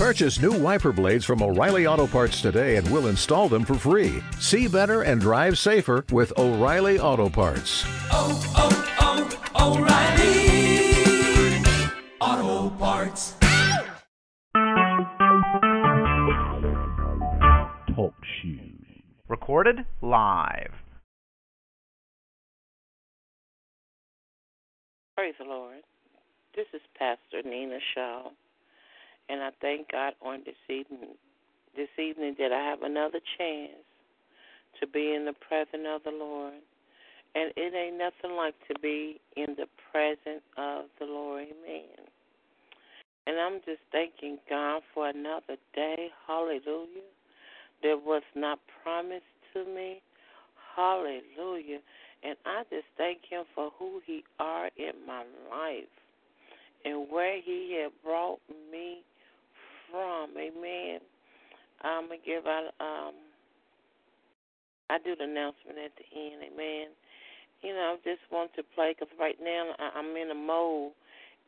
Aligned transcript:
Purchase 0.00 0.40
new 0.40 0.56
wiper 0.58 0.92
blades 0.92 1.26
from 1.26 1.42
O'Reilly 1.42 1.86
Auto 1.86 2.06
Parts 2.06 2.40
today 2.40 2.76
and 2.76 2.90
we'll 2.90 3.08
install 3.08 3.50
them 3.50 3.66
for 3.66 3.74
free. 3.74 4.22
See 4.38 4.66
better 4.66 5.02
and 5.02 5.20
drive 5.20 5.58
safer 5.58 6.06
with 6.10 6.32
O'Reilly 6.38 6.98
Auto 6.98 7.28
Parts. 7.28 7.84
Oh, 8.10 8.40
oh, 8.56 9.50
oh, 9.58 9.76
O'Reilly 9.76 11.62
Auto 12.18 12.70
Parts. 12.76 13.34
Talk 17.94 18.14
shoes. 18.40 19.02
Recorded 19.28 19.84
live. 20.00 20.72
Praise 25.14 25.34
the 25.38 25.44
Lord. 25.44 25.82
This 26.56 26.68
is 26.72 26.80
Pastor 26.98 27.42
Nina 27.44 27.80
Shaw, 27.94 28.30
and 29.30 29.42
I 29.42 29.50
thank 29.60 29.92
God 29.92 30.14
on 30.22 30.42
this 30.44 30.58
evening, 30.68 31.14
this 31.76 31.88
evening 31.98 32.34
that 32.38 32.52
I 32.52 32.62
have 32.68 32.82
another 32.82 33.20
chance 33.38 33.78
to 34.80 34.86
be 34.86 35.14
in 35.14 35.24
the 35.24 35.34
presence 35.46 35.86
of 35.88 36.02
the 36.02 36.10
Lord. 36.10 36.54
And 37.34 37.52
it 37.56 37.74
ain't 37.74 37.96
nothing 37.96 38.36
like 38.36 38.54
to 38.66 38.74
be 38.80 39.20
in 39.36 39.54
the 39.56 39.66
presence 39.92 40.42
of 40.58 40.86
the 40.98 41.06
Lord. 41.06 41.44
Amen. 41.44 42.08
And 43.26 43.38
I'm 43.38 43.60
just 43.64 43.80
thanking 43.92 44.38
God 44.48 44.82
for 44.92 45.08
another 45.08 45.56
day. 45.74 46.08
Hallelujah. 46.26 47.06
That 47.84 48.00
was 48.04 48.22
not 48.34 48.58
promised 48.82 49.22
to 49.54 49.64
me. 49.64 50.02
Hallelujah. 50.74 51.78
And 52.24 52.36
I 52.44 52.64
just 52.68 52.86
thank 52.98 53.20
him 53.30 53.44
for 53.54 53.70
who 53.78 54.02
he 54.04 54.24
are 54.40 54.70
in 54.76 54.92
my 55.06 55.22
life 55.50 55.84
and 56.84 57.06
where 57.10 57.40
he 57.40 57.80
had 57.80 57.92
brought 58.02 58.40
me 58.72 59.02
from. 59.90 60.30
Amen. 60.36 61.00
I'm 61.82 62.08
gonna 62.08 62.20
give 62.24 62.46
out 62.46 62.72
um 62.80 63.14
I 64.90 64.98
do 64.98 65.14
the 65.14 65.24
announcement 65.24 65.78
at 65.78 65.92
the 65.94 66.04
end, 66.18 66.42
amen. 66.52 66.88
You 67.62 67.74
know, 67.74 67.94
I 67.94 67.96
just 68.02 68.22
want 68.32 68.50
to 68.56 68.62
play 68.74 68.94
because 68.98 69.12
right 69.20 69.36
now 69.40 69.70
I'm 69.94 70.16
in 70.16 70.30
a 70.30 70.34
mode, 70.34 70.92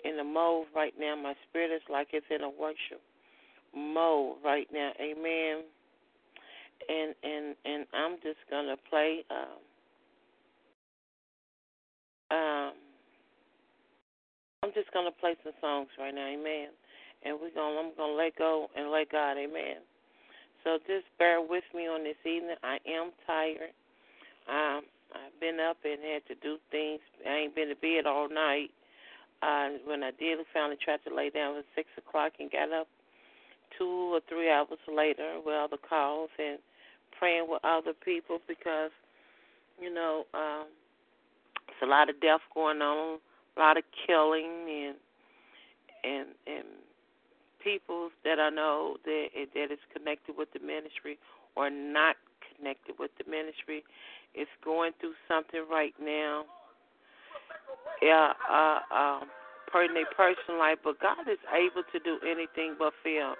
in 0.05 0.19
a 0.19 0.25
mode 0.25 0.67
right 0.75 0.95
now. 0.99 1.17
My 1.17 1.35
spirit 1.49 1.75
is 1.75 1.83
like 1.91 2.09
it's 2.13 2.27
in 2.31 2.43
a 2.43 2.49
worship 2.49 3.03
mode 3.75 4.37
right 4.45 4.69
now, 4.73 4.93
amen. 5.01 5.65
And 6.89 7.15
and 7.25 7.57
and 7.65 7.87
I'm 7.93 8.17
just 8.23 8.39
gonna 8.49 8.77
play. 8.89 9.25
Um, 9.31 9.59
um, 12.31 12.73
I'm 14.63 14.73
just 14.75 14.93
gonna 14.93 15.11
play 15.11 15.35
some 15.43 15.53
songs 15.61 15.89
right 15.99 16.15
now, 16.15 16.27
amen. 16.27 16.69
And 17.25 17.39
we're 17.41 17.55
gonna 17.55 17.79
I'm 17.79 17.93
gonna 17.97 18.13
let 18.15 18.37
go 18.37 18.69
and 18.77 18.91
let 18.91 19.11
God, 19.11 19.39
amen. 19.39 19.83
So 20.65 20.79
just 20.87 21.07
bear 21.19 21.41
with 21.41 21.65
me 21.75 21.87
on 21.89 22.05
this 22.05 22.19
evening. 22.25 22.57
I 22.63 22.79
am 22.87 23.11
tired. 23.27 23.75
Um, 24.49 24.83
I've 25.13 25.39
been 25.41 25.59
up 25.61 25.77
and 25.85 25.99
had 26.03 26.27
to 26.29 26.35
do 26.43 26.57
things. 26.71 27.01
I 27.27 27.47
ain't 27.47 27.55
been 27.55 27.69
to 27.69 27.77
bed 27.77 28.07
all 28.07 28.29
night. 28.29 28.71
Uh, 29.43 29.71
when 29.85 30.03
I 30.03 30.13
did, 30.13 30.39
finally 30.55 30.79
tried 30.83 31.01
to 31.09 31.15
lay 31.15 31.31
down 31.31 31.57
at 31.57 31.65
six 31.75 31.89
o'clock 31.99 32.33
and 32.39 32.51
got 32.51 32.73
up 32.73 32.87
two 33.77 34.15
or 34.15 34.21
three 34.29 34.51
hours 34.51 34.79
later 34.87 35.41
with 35.45 35.55
other 35.55 35.77
calls 35.77 36.31
and 36.39 36.59
praying 37.19 37.47
with 37.49 37.61
other 37.65 37.93
people 38.05 38.39
because, 38.47 38.91
you 39.81 39.93
know, 39.93 40.25
um, 40.35 40.67
it's 41.69 41.83
a 41.83 41.87
lot 41.87 42.09
of 42.09 42.21
death 42.21 42.41
going 42.55 42.81
on, 42.83 43.19
a 43.57 43.61
lot 43.61 43.77
of 43.77 43.85
killing 44.07 44.69
and 44.69 44.97
and 46.05 46.29
and 46.47 46.67
people 47.63 48.11
that 48.25 48.39
I 48.39 48.51
know 48.51 48.97
that 49.05 49.27
that 49.55 49.73
is 49.73 49.79
connected 49.93 50.37
with 50.37 50.53
the 50.53 50.61
ministry 50.61 51.19
or 51.57 51.71
not 51.71 52.17
connected 52.57 52.95
with 52.99 53.11
the 53.19 53.31
ministry 53.31 53.85
is 54.35 54.49
going 54.65 54.93
through 55.01 55.15
something 55.29 55.65
right 55.71 55.95
now. 56.01 56.45
Yeah, 58.01 58.33
uh, 58.51 58.81
um, 58.91 59.29
in 59.81 59.95
their 59.97 60.11
personal 60.13 60.61
life, 60.61 60.77
but 60.85 61.01
God 61.01 61.25
is 61.25 61.41
able 61.49 61.81
to 61.81 61.99
do 62.05 62.21
anything 62.29 62.77
but 62.77 62.93
fail. 63.01 63.33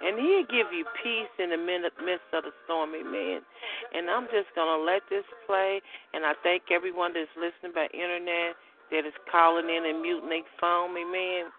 And 0.00 0.16
He'll 0.16 0.48
give 0.48 0.72
you 0.72 0.88
peace 1.04 1.28
in 1.36 1.50
the 1.52 1.60
midst 1.60 2.24
of 2.32 2.48
the 2.48 2.56
storm, 2.64 2.96
amen. 2.96 3.44
And 3.92 4.08
I'm 4.08 4.24
just 4.32 4.48
going 4.56 4.70
to 4.70 4.80
let 4.80 5.04
this 5.12 5.28
play, 5.44 5.84
and 6.14 6.24
I 6.24 6.32
thank 6.42 6.72
everyone 6.72 7.12
that's 7.12 7.28
listening 7.36 7.76
by 7.76 7.92
internet, 7.92 8.56
that 8.90 9.04
is 9.04 9.12
calling 9.28 9.68
in 9.68 9.84
and 9.84 10.00
muting 10.00 10.32
their 10.32 10.48
phone, 10.56 10.96
amen. 10.96 11.52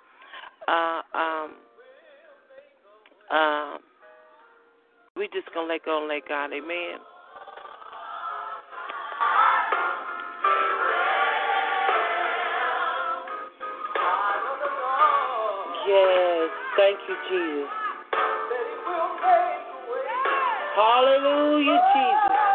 Uh, 0.66 1.02
um, 1.14 1.50
um, 3.32 3.80
we 5.16 5.28
just 5.34 5.48
to 5.68 5.74
let 5.74 5.86
go 5.86 6.00
and 6.00 6.08
let 6.08 6.28
God, 6.28 6.52
amen. 6.54 7.00
Yes, 15.88 16.50
thank 16.78 17.00
you, 17.08 17.16
Jesus. 17.30 17.70
Hallelujah, 20.76 21.80
Jesus. 21.94 22.55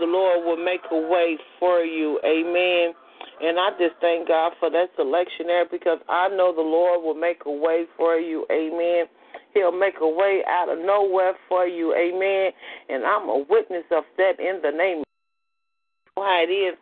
the 0.00 0.06
Lord 0.06 0.44
will 0.44 0.62
make 0.62 0.80
a 0.90 0.98
way 0.98 1.36
for 1.58 1.84
you? 1.84 2.18
Amen. 2.24 2.94
And 3.40 3.58
I 3.58 3.70
just 3.78 4.00
thank 4.00 4.28
God 4.28 4.52
for 4.60 4.70
that 4.70 4.88
selection 4.96 5.46
there 5.46 5.66
because 5.70 5.98
I 6.08 6.28
know 6.28 6.52
the 6.54 6.60
Lord 6.60 7.02
will 7.02 7.14
make 7.14 7.42
a 7.46 7.52
way 7.52 7.84
for 7.96 8.16
you. 8.16 8.46
Amen. 8.50 9.06
He'll 9.54 9.72
make 9.72 9.94
a 10.00 10.08
way 10.08 10.42
out 10.48 10.68
of 10.68 10.78
nowhere 10.78 11.34
for 11.48 11.66
you. 11.66 11.94
Amen. 11.94 12.52
And 12.88 13.04
I'm 13.04 13.28
a 13.28 13.44
witness 13.48 13.84
of 13.90 14.04
that 14.16 14.38
in 14.38 14.60
the 14.62 14.70
name 14.70 15.00
of 15.00 16.24
how 16.24 16.44
it 16.46 16.52
is. 16.52 16.76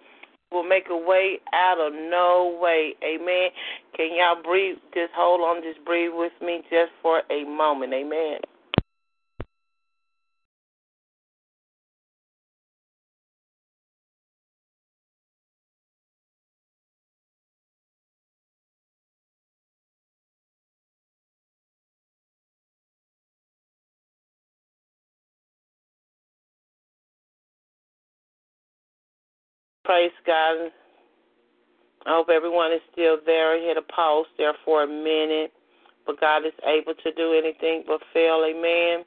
Will 0.50 0.65
make 0.65 0.87
a 0.91 0.97
way 0.97 1.38
out 1.53 1.79
of 1.79 1.93
no 1.93 2.59
way. 2.61 2.94
Amen. 3.05 3.50
Can 3.94 4.17
y'all 4.17 4.43
breathe? 4.43 4.79
Just 4.94 5.12
hold 5.15 5.43
on. 5.43 5.62
Just 5.62 5.85
breathe 5.85 6.12
with 6.15 6.32
me 6.41 6.62
just 6.70 6.91
for 7.03 7.23
a 7.31 7.44
moment. 7.44 7.93
Amen. 7.93 8.41
Praise 29.88 30.12
God. 30.26 30.69
I 32.05 32.11
hope 32.11 32.29
everyone 32.29 32.75
is 32.75 32.85
still 32.93 33.17
there. 33.25 33.56
I 33.56 33.58
hit 33.58 33.79
a 33.79 33.82
pause 33.90 34.26
there 34.37 34.52
for 34.62 34.82
a 34.82 34.87
minute. 34.87 35.50
But 36.05 36.20
God 36.20 36.44
is 36.44 36.52
able 36.61 36.93
to 36.93 37.12
do 37.17 37.32
anything 37.32 37.85
but 37.87 38.02
fail. 38.12 38.44
Amen. 38.44 39.06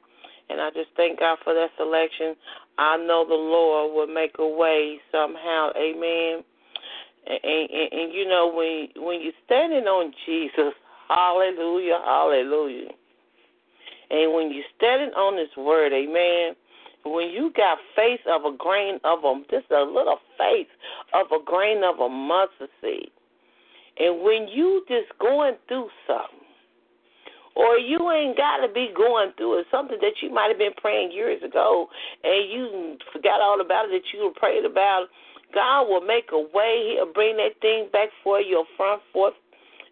And 0.50 0.60
I 0.60 0.70
just 0.74 0.90
thank 0.96 1.20
God 1.20 1.38
for 1.44 1.54
that 1.54 1.70
selection. 1.76 2.34
I 2.78 2.96
know 2.96 3.24
the 3.24 3.38
Lord 3.38 3.94
will 3.94 4.12
make 4.12 4.34
a 4.40 4.48
way 4.48 4.98
somehow. 5.12 5.70
Amen. 5.78 6.42
And, 7.30 7.40
and, 7.44 7.92
and 7.92 8.12
you 8.12 8.26
know 8.26 8.50
when 8.52 9.06
when 9.06 9.22
you're 9.22 9.38
standing 9.46 9.84
on 9.84 10.12
Jesus, 10.26 10.74
Hallelujah, 11.06 12.00
Hallelujah. 12.04 12.90
And 14.10 14.34
when 14.34 14.50
you're 14.50 14.66
standing 14.76 15.14
on 15.14 15.38
His 15.38 15.56
Word, 15.56 15.92
Amen. 15.92 16.56
When 17.04 17.30
you 17.30 17.52
got 17.56 17.78
faith 17.96 18.20
of 18.30 18.44
a 18.44 18.56
grain 18.56 18.98
of 19.04 19.24
a 19.24 19.42
just 19.50 19.70
a 19.70 19.82
little 19.82 20.18
faith 20.38 20.68
of 21.14 21.26
a 21.32 21.42
grain 21.44 21.82
of 21.84 21.98
a 21.98 22.08
mustard 22.08 22.70
seed, 22.80 23.10
and 23.98 24.22
when 24.22 24.48
you 24.48 24.84
just 24.88 25.18
going 25.18 25.54
through 25.68 25.88
something, 26.06 26.42
or 27.54 27.76
you 27.76 28.10
ain't 28.10 28.36
got 28.36 28.66
to 28.66 28.72
be 28.72 28.92
going 28.96 29.32
through 29.36 29.60
it, 29.60 29.66
something 29.70 29.98
that 30.00 30.22
you 30.22 30.32
might 30.32 30.48
have 30.48 30.58
been 30.58 30.72
praying 30.80 31.12
years 31.12 31.42
ago 31.42 31.86
and 32.24 32.50
you 32.50 32.96
forgot 33.12 33.40
all 33.40 33.60
about 33.60 33.86
it 33.86 33.90
that 33.92 34.16
you 34.16 34.24
were 34.24 34.34
praying 34.36 34.64
about. 34.64 35.06
God 35.52 35.84
will 35.84 36.00
make 36.00 36.32
a 36.32 36.38
way. 36.38 36.96
He'll 36.96 37.12
bring 37.12 37.36
that 37.36 37.60
thing 37.60 37.88
back 37.92 38.08
for 38.24 38.40
you, 38.40 38.64
front 38.76 39.02
forth, 39.12 39.34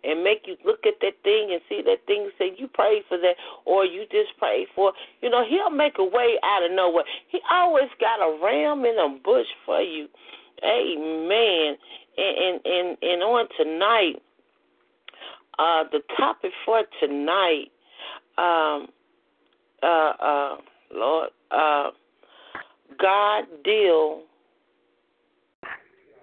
and 0.04 0.24
make 0.24 0.42
you 0.46 0.56
look 0.64 0.86
at 0.86 0.94
that 1.00 1.14
thing 1.22 1.50
and 1.52 1.60
see 1.68 1.82
that 1.84 2.06
thing 2.06 2.22
and 2.22 2.32
say 2.38 2.54
you 2.56 2.68
prayed 2.68 3.02
for 3.08 3.18
that 3.18 3.34
or 3.64 3.84
you 3.84 4.02
just 4.10 4.36
prayed 4.38 4.66
for. 4.74 4.92
You 5.22 5.30
know, 5.30 5.44
he'll 5.48 5.70
make 5.70 5.98
a 5.98 6.04
way 6.04 6.38
out 6.42 6.64
of 6.64 6.72
nowhere. 6.72 7.04
He 7.28 7.40
always 7.50 7.88
got 8.00 8.20
a 8.20 8.38
ram 8.42 8.84
in 8.84 8.96
a 8.98 9.18
bush 9.22 9.46
for 9.64 9.80
you. 9.80 10.08
Amen. 10.64 11.76
And 12.16 12.38
and 12.38 12.60
and, 12.64 12.98
and 13.02 13.22
on 13.22 13.48
tonight, 13.56 14.22
uh, 15.58 15.84
the 15.90 16.00
topic 16.16 16.52
for 16.64 16.82
tonight, 17.00 17.70
um, 18.38 18.88
uh, 19.82 20.12
uh, 20.20 20.56
Lord, 20.92 21.30
uh, 21.50 21.90
God 22.98 23.44
deal 23.64 24.22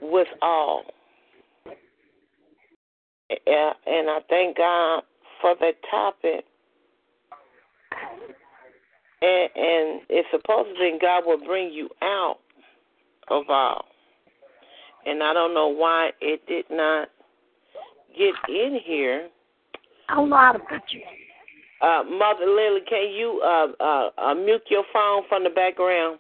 with 0.02 0.28
all. 0.42 0.84
Yeah, 3.30 3.74
and 3.86 4.10
I 4.10 4.20
thank 4.30 4.58
God 4.58 5.04
for 5.42 5.56
the 5.60 5.72
topic. 5.90 6.46
And, 9.22 9.50
and 9.56 10.02
it's 10.10 10.28
supposed 10.32 10.70
to 10.70 10.80
be 10.80 10.98
God 11.02 11.24
will 11.26 11.44
bring 11.44 11.72
you 11.72 11.90
out 12.02 12.38
of 13.30 13.44
all. 13.50 13.86
And 15.06 15.24
I 15.24 15.34
don't 15.34 15.54
know 15.54 15.68
why 15.68 16.12
it 16.22 16.46
did 16.48 16.66
not 16.70 17.10
get 18.18 18.34
in 18.50 18.80
here. 18.84 19.30
I 20.10 20.16
don't 20.16 20.30
know 20.30 20.38
how 20.38 20.54
to 20.54 20.60
put 20.60 20.82
you. 20.92 21.02
Uh, 21.82 22.04
Mother 22.04 22.46
Lily, 22.46 22.82
can 22.90 23.12
you 23.12 23.42
uh, 23.44 23.68
uh, 23.84 24.10
uh, 24.18 24.34
mute 24.34 24.64
your 24.70 24.84
phone 24.92 25.24
from 25.30 25.44
the 25.44 25.50
background? 25.50 26.20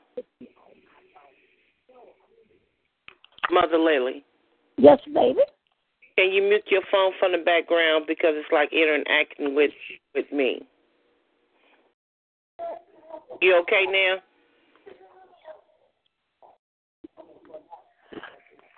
Mother 3.49 3.77
Lily. 3.77 4.23
Yes, 4.77 4.99
baby. 5.13 5.39
Can 6.17 6.31
you 6.31 6.41
mute 6.41 6.63
your 6.69 6.81
phone 6.91 7.11
from 7.19 7.31
the 7.31 7.37
background 7.37 8.05
because 8.07 8.31
it's 8.33 8.51
like 8.51 8.73
interacting 8.73 9.53
with 9.53 9.71
with 10.15 10.25
me? 10.31 10.67
You 13.39 13.61
okay 13.61 13.85
now? 13.87 14.15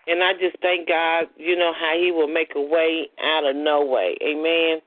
And 0.08 0.24
I 0.24 0.34
just 0.34 0.58
thank 0.62 0.88
God, 0.89 1.27
you 1.38 1.55
know, 1.55 1.72
how 1.79 1.93
He 1.98 2.12
will 2.12 2.27
make 2.27 2.53
a 2.55 2.62
way 2.62 3.08
out 3.24 3.46
of 3.46 3.55
no 3.55 3.86
way. 3.86 4.17
Amen. 4.22 4.81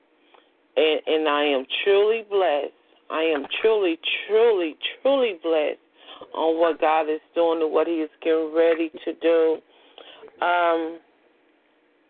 And 0.76 1.00
and 1.06 1.28
I 1.28 1.44
am 1.44 1.64
truly 1.84 2.26
blessed. 2.28 2.74
I 3.08 3.22
am 3.22 3.46
truly, 3.62 3.98
truly, 4.26 4.76
truly 5.00 5.38
blessed 5.42 5.78
on 6.34 6.60
what 6.60 6.80
God 6.80 7.08
is 7.08 7.20
doing 7.34 7.62
and 7.62 7.72
what 7.72 7.86
He 7.86 7.94
is 7.94 8.10
getting 8.22 8.52
ready 8.54 8.90
to 9.06 9.12
do. 9.22 9.58
Um, 10.44 10.98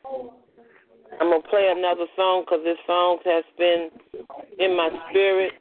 I'm 0.05 1.31
gonna 1.31 1.41
play 1.49 1.73
another 1.75 2.07
song 2.17 2.45
because 2.45 2.65
this 2.65 2.79
song 2.87 3.19
has 3.25 3.45
been 3.59 3.91
in 4.59 4.77
my 4.77 4.91
spirit. 5.11 5.53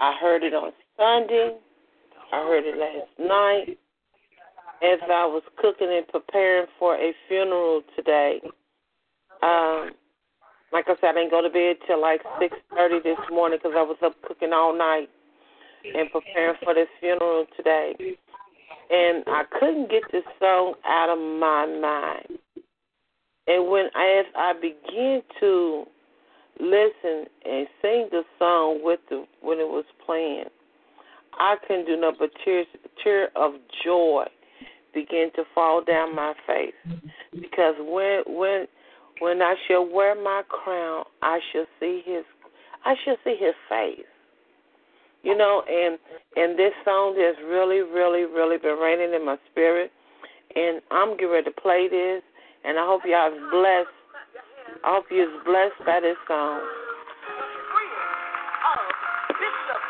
I 0.00 0.14
heard 0.20 0.42
it 0.42 0.54
on 0.54 0.72
Sunday. 0.96 1.56
I 2.32 2.42
heard 2.42 2.64
it 2.66 2.76
last 2.76 3.18
night 3.18 3.78
as 4.82 4.98
I 5.04 5.24
was 5.26 5.42
cooking 5.56 5.88
and 5.90 6.06
preparing 6.08 6.66
for 6.78 6.96
a 6.96 7.12
funeral 7.28 7.82
today. 7.94 8.40
Um, 9.42 9.90
like 10.72 10.86
I 10.88 10.94
said, 11.00 11.10
I 11.10 11.12
didn't 11.14 11.30
go 11.30 11.42
to 11.42 11.50
bed 11.50 11.76
till 11.86 12.00
like 12.00 12.20
six 12.40 12.56
thirty 12.74 13.00
this 13.00 13.18
morning 13.30 13.58
because 13.62 13.76
I 13.76 13.82
was 13.82 13.96
up 14.04 14.14
cooking 14.26 14.52
all 14.52 14.76
night 14.76 15.08
and 15.94 16.10
preparing 16.10 16.56
for 16.64 16.74
this 16.74 16.88
funeral 17.00 17.46
today. 17.56 17.94
And 18.90 19.24
I 19.26 19.42
couldn't 19.58 19.90
get 19.90 20.02
this 20.12 20.24
song 20.40 20.74
out 20.86 21.10
of 21.10 21.18
my 21.18 21.66
mind. 21.66 22.38
And 23.46 23.70
when 23.70 23.86
as 23.86 24.26
I 24.36 24.52
began 24.54 25.22
to 25.40 25.84
listen 26.58 27.26
and 27.44 27.66
sing 27.82 28.08
the 28.10 28.22
song 28.38 28.80
with 28.82 29.00
the 29.08 29.24
when 29.40 29.58
it 29.58 29.68
was 29.68 29.84
playing, 30.04 30.46
I 31.38 31.56
couldn't 31.66 31.86
do 31.86 31.96
nothing 31.96 32.16
but 32.18 32.30
tears 32.44 32.66
tear 33.02 33.28
of 33.36 33.54
joy 33.84 34.24
begin 34.94 35.30
to 35.36 35.44
fall 35.54 35.84
down 35.84 36.14
my 36.16 36.32
face. 36.46 36.72
Because 37.32 37.74
when 37.78 38.22
when 38.26 38.66
when 39.20 39.42
I 39.42 39.54
shall 39.68 39.88
wear 39.88 40.14
my 40.14 40.42
crown, 40.48 41.04
I 41.22 41.38
shall 41.52 41.66
see 41.78 42.02
his 42.04 42.24
I 42.84 42.94
shall 43.04 43.16
see 43.22 43.36
his 43.38 43.54
face. 43.68 44.06
You 45.22 45.36
know, 45.36 45.62
and 45.68 45.98
and 46.36 46.58
this 46.58 46.72
song 46.84 47.14
has 47.18 47.36
really, 47.46 47.80
really, 47.80 48.24
really 48.24 48.58
been 48.58 48.78
raining 48.78 49.14
in 49.14 49.24
my 49.24 49.36
spirit. 49.50 49.92
And 50.54 50.80
I'm 50.90 51.12
getting 51.12 51.30
ready 51.30 51.44
to 51.44 51.60
play 51.60 51.88
this 51.90 52.22
and 52.66 52.78
I 52.78 52.84
hope 52.84 53.02
y'all 53.06 53.30
is 53.30 53.38
blessed. 53.50 53.94
I 54.82 54.94
hope 54.98 55.06
you're 55.10 55.30
blessed 55.44 55.78
by 55.86 56.00
this 56.02 56.18
song. 56.26 56.60
Bishop 59.38 59.82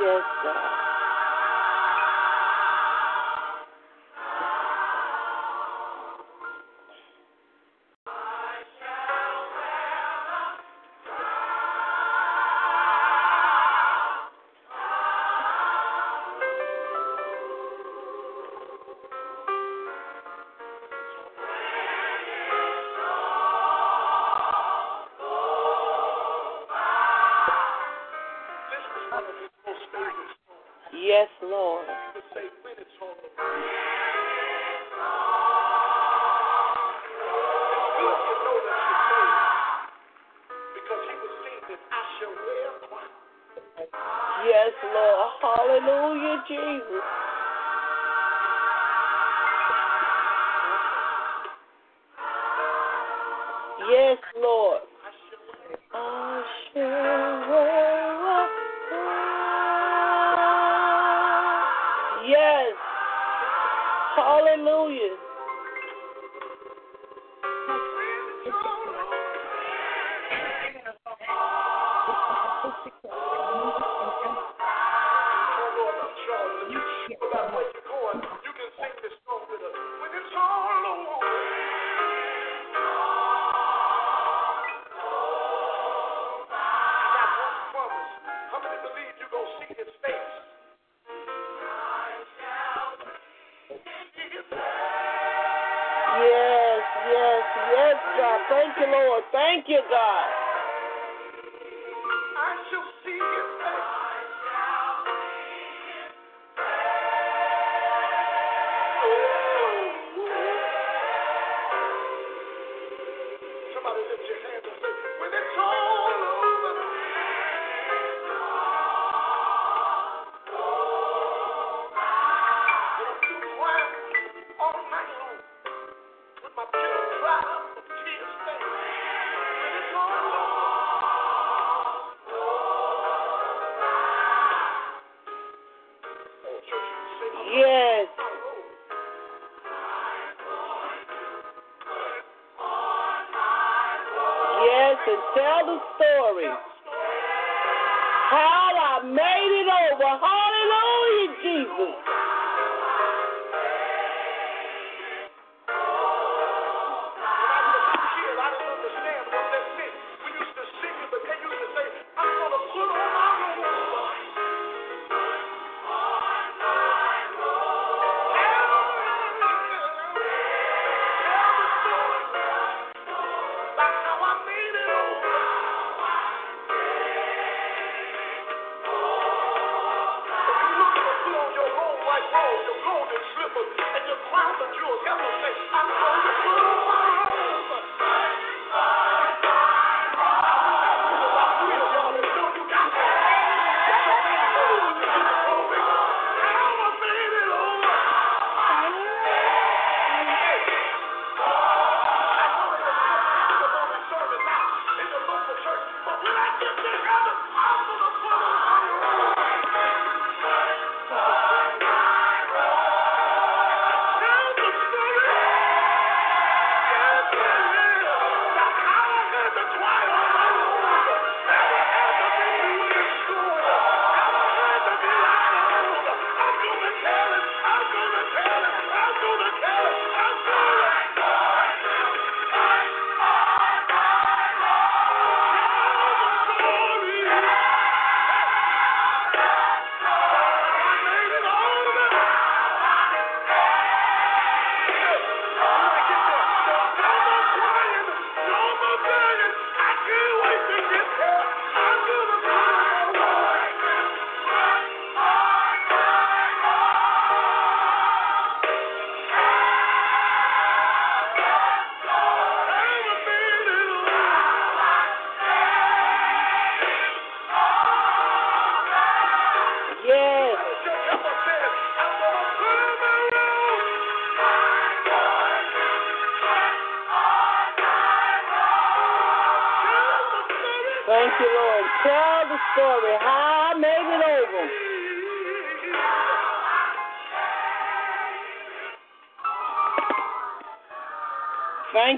William 0.00 0.89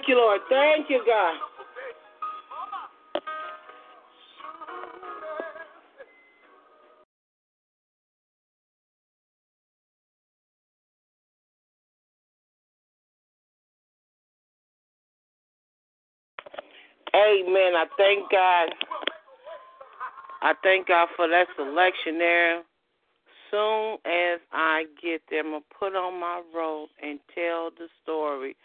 Thank 0.03 0.09
you, 0.09 0.17
Lord. 0.17 0.41
Thank 0.51 0.91
you, 0.91 1.01
God. 1.07 1.35
Amen. 17.15 17.75
I 17.77 17.85
thank 17.97 18.29
God. 18.29 18.75
I 20.43 20.55
thank 20.65 20.89
God 20.89 21.11
for 21.15 21.29
that 21.29 21.47
selection 21.57 22.19
there. 22.19 22.63
Soon 23.53 23.99
as 24.05 24.41
I 24.53 24.87
get 25.01 25.23
there, 25.31 25.41
I'm 25.41 25.51
going 25.51 25.61
to 25.61 25.77
put 25.79 25.95
on 25.95 26.19
my 26.19 26.43
robe 26.53 26.89
and 27.01 27.21
tell 27.35 27.71
the 27.71 27.87
story 28.03 28.57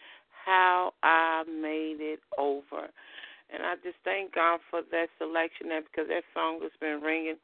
how 0.46 0.94
I 1.04 1.44
made 1.48 1.98
it 2.00 2.22
over. 2.40 2.90
And 3.54 3.64
I 3.64 3.76
just 3.84 3.98
thank 4.04 4.34
God 4.34 4.60
for 4.72 4.82
because 5.92 6.08
that 6.10 6.24
song 6.34 6.60
has 6.62 6.72
been 6.80 7.02
ringing 7.02 7.38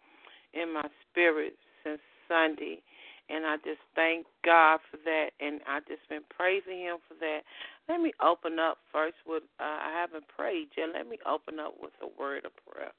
in 0.54 0.74
my 0.74 0.88
spirit 1.10 1.54
since 1.84 2.00
Sunday. 2.28 2.82
And 3.30 3.46
I 3.46 3.56
just 3.58 3.80
thank 3.96 4.26
God 4.44 4.80
for 4.92 4.98
that. 5.06 5.32
And 5.40 5.62
I 5.68 5.80
just 5.88 6.08
been 6.10 6.28
praising 6.36 6.80
Him 6.80 6.98
for 7.08 7.16
that. 7.20 7.42
Let 7.88 8.02
me 8.02 8.12
open 8.22 8.60
up 8.60 8.78
first 8.92 9.16
with, 9.26 9.44
uh, 9.60 9.64
I 9.64 9.92
haven't 9.96 10.28
prayed 10.28 10.70
yet. 10.78 10.90
Let 10.94 11.08
me 11.08 11.18
open 11.26 11.60
up 11.60 11.76
with 11.82 11.94
a 12.02 12.10
word 12.20 12.46
of 12.46 12.52
prayer. 12.68 12.92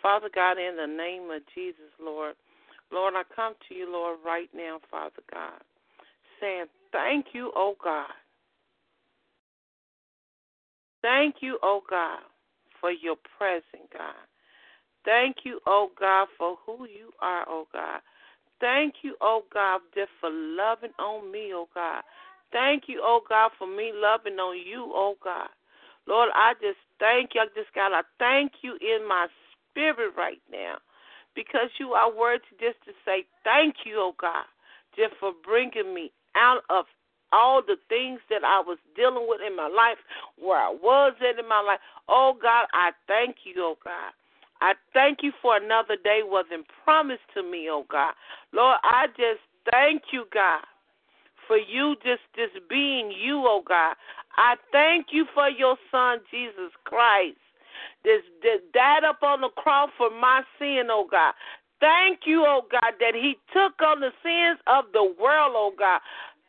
Father 0.00 0.30
God, 0.32 0.58
in 0.58 0.76
the 0.76 0.86
name 0.86 1.30
of 1.30 1.42
Jesus, 1.54 1.90
Lord, 2.00 2.34
Lord, 2.92 3.14
I 3.16 3.22
come 3.34 3.54
to 3.68 3.74
you, 3.74 3.90
Lord, 3.90 4.18
right 4.24 4.50
now, 4.54 4.78
Father 4.90 5.22
God, 5.32 5.60
saying 6.40 6.66
thank 6.92 7.26
you, 7.32 7.50
oh 7.56 7.74
God. 7.82 8.10
Thank 11.00 11.36
you, 11.40 11.58
oh 11.62 11.82
God, 11.88 12.20
for 12.80 12.90
your 12.90 13.16
presence, 13.38 13.88
God. 13.92 14.14
Thank 15.04 15.38
you, 15.44 15.60
oh 15.66 15.90
God, 15.98 16.28
for 16.38 16.56
who 16.64 16.86
you 16.86 17.10
are, 17.20 17.44
oh 17.48 17.66
God. 17.72 18.00
Thank 18.60 18.94
you, 19.02 19.16
oh 19.20 19.42
God, 19.52 19.80
just 19.94 20.10
for 20.20 20.30
loving 20.30 20.92
on 20.98 21.30
me, 21.32 21.50
oh 21.54 21.68
God. 21.74 22.02
Thank 22.52 22.84
you, 22.86 23.00
oh 23.02 23.20
God, 23.28 23.50
for 23.58 23.66
me 23.66 23.92
loving 23.94 24.38
on 24.38 24.56
you, 24.56 24.90
oh 24.94 25.16
God. 25.22 25.48
Lord, 26.06 26.30
I 26.34 26.54
just 26.60 26.78
thank 26.98 27.30
you. 27.34 27.40
I 27.42 27.46
just 27.54 27.74
got 27.74 27.88
to 27.90 28.02
thank 28.18 28.52
you 28.62 28.76
in 28.80 29.06
my 29.08 29.26
spirit 29.70 30.12
right 30.16 30.42
now 30.50 30.76
because 31.34 31.70
you 31.80 31.90
are 31.92 32.14
worthy 32.14 32.44
just 32.60 32.78
to 32.84 32.92
say 33.04 33.24
thank 33.44 33.86
you, 33.86 33.96
oh 33.98 34.14
God, 34.20 34.46
just 34.96 35.14
for 35.18 35.32
bringing 35.44 35.94
me 35.94 36.12
out 36.36 36.62
of 36.70 36.84
all 37.32 37.62
the 37.62 37.76
things 37.88 38.20
that 38.28 38.44
I 38.44 38.60
was 38.60 38.78
dealing 38.94 39.26
with 39.26 39.40
in 39.40 39.56
my 39.56 39.68
life, 39.68 39.98
where 40.38 40.58
I 40.58 40.70
was 40.70 41.14
at 41.20 41.38
in 41.38 41.48
my 41.48 41.62
life. 41.66 41.80
Oh 42.08 42.34
God, 42.40 42.66
I 42.74 42.92
thank 43.08 43.36
you, 43.44 43.54
oh 43.58 43.76
God. 43.82 44.12
I 44.62 44.74
thank 44.94 45.18
you 45.22 45.32
for 45.42 45.56
another 45.56 45.96
day 46.04 46.20
wasn't 46.22 46.66
promised 46.84 47.26
to 47.34 47.42
me, 47.42 47.66
oh 47.68 47.84
God. 47.90 48.14
Lord, 48.52 48.78
I 48.84 49.08
just 49.08 49.42
thank 49.72 50.02
you, 50.12 50.24
God, 50.32 50.62
for 51.48 51.56
you 51.58 51.96
just 52.04 52.22
just 52.36 52.62
being 52.70 53.10
you, 53.10 53.42
oh 53.44 53.62
God. 53.66 53.96
I 54.36 54.54
thank 54.70 55.06
you 55.10 55.26
for 55.34 55.48
your 55.48 55.76
son 55.90 56.18
Jesus 56.30 56.70
Christ. 56.84 57.42
This 58.04 58.22
that 58.42 58.70
died 58.72 59.02
up 59.02 59.24
on 59.24 59.40
the 59.40 59.50
cross 59.56 59.90
for 59.98 60.10
my 60.10 60.42
sin, 60.60 60.86
oh 60.90 61.08
God. 61.10 61.34
Thank 61.80 62.20
you, 62.24 62.44
oh 62.46 62.62
God, 62.70 62.94
that 63.00 63.14
he 63.14 63.34
took 63.52 63.74
on 63.84 63.98
the 63.98 64.14
sins 64.22 64.60
of 64.68 64.84
the 64.92 65.02
world, 65.02 65.58
oh 65.58 65.72
God. 65.76 66.00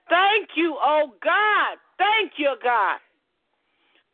Thank 0.07 0.49
you, 0.55 0.77
oh 0.79 1.13
God. 1.23 1.81
Thank 1.97 2.33
you, 2.37 2.53
God. 2.61 2.99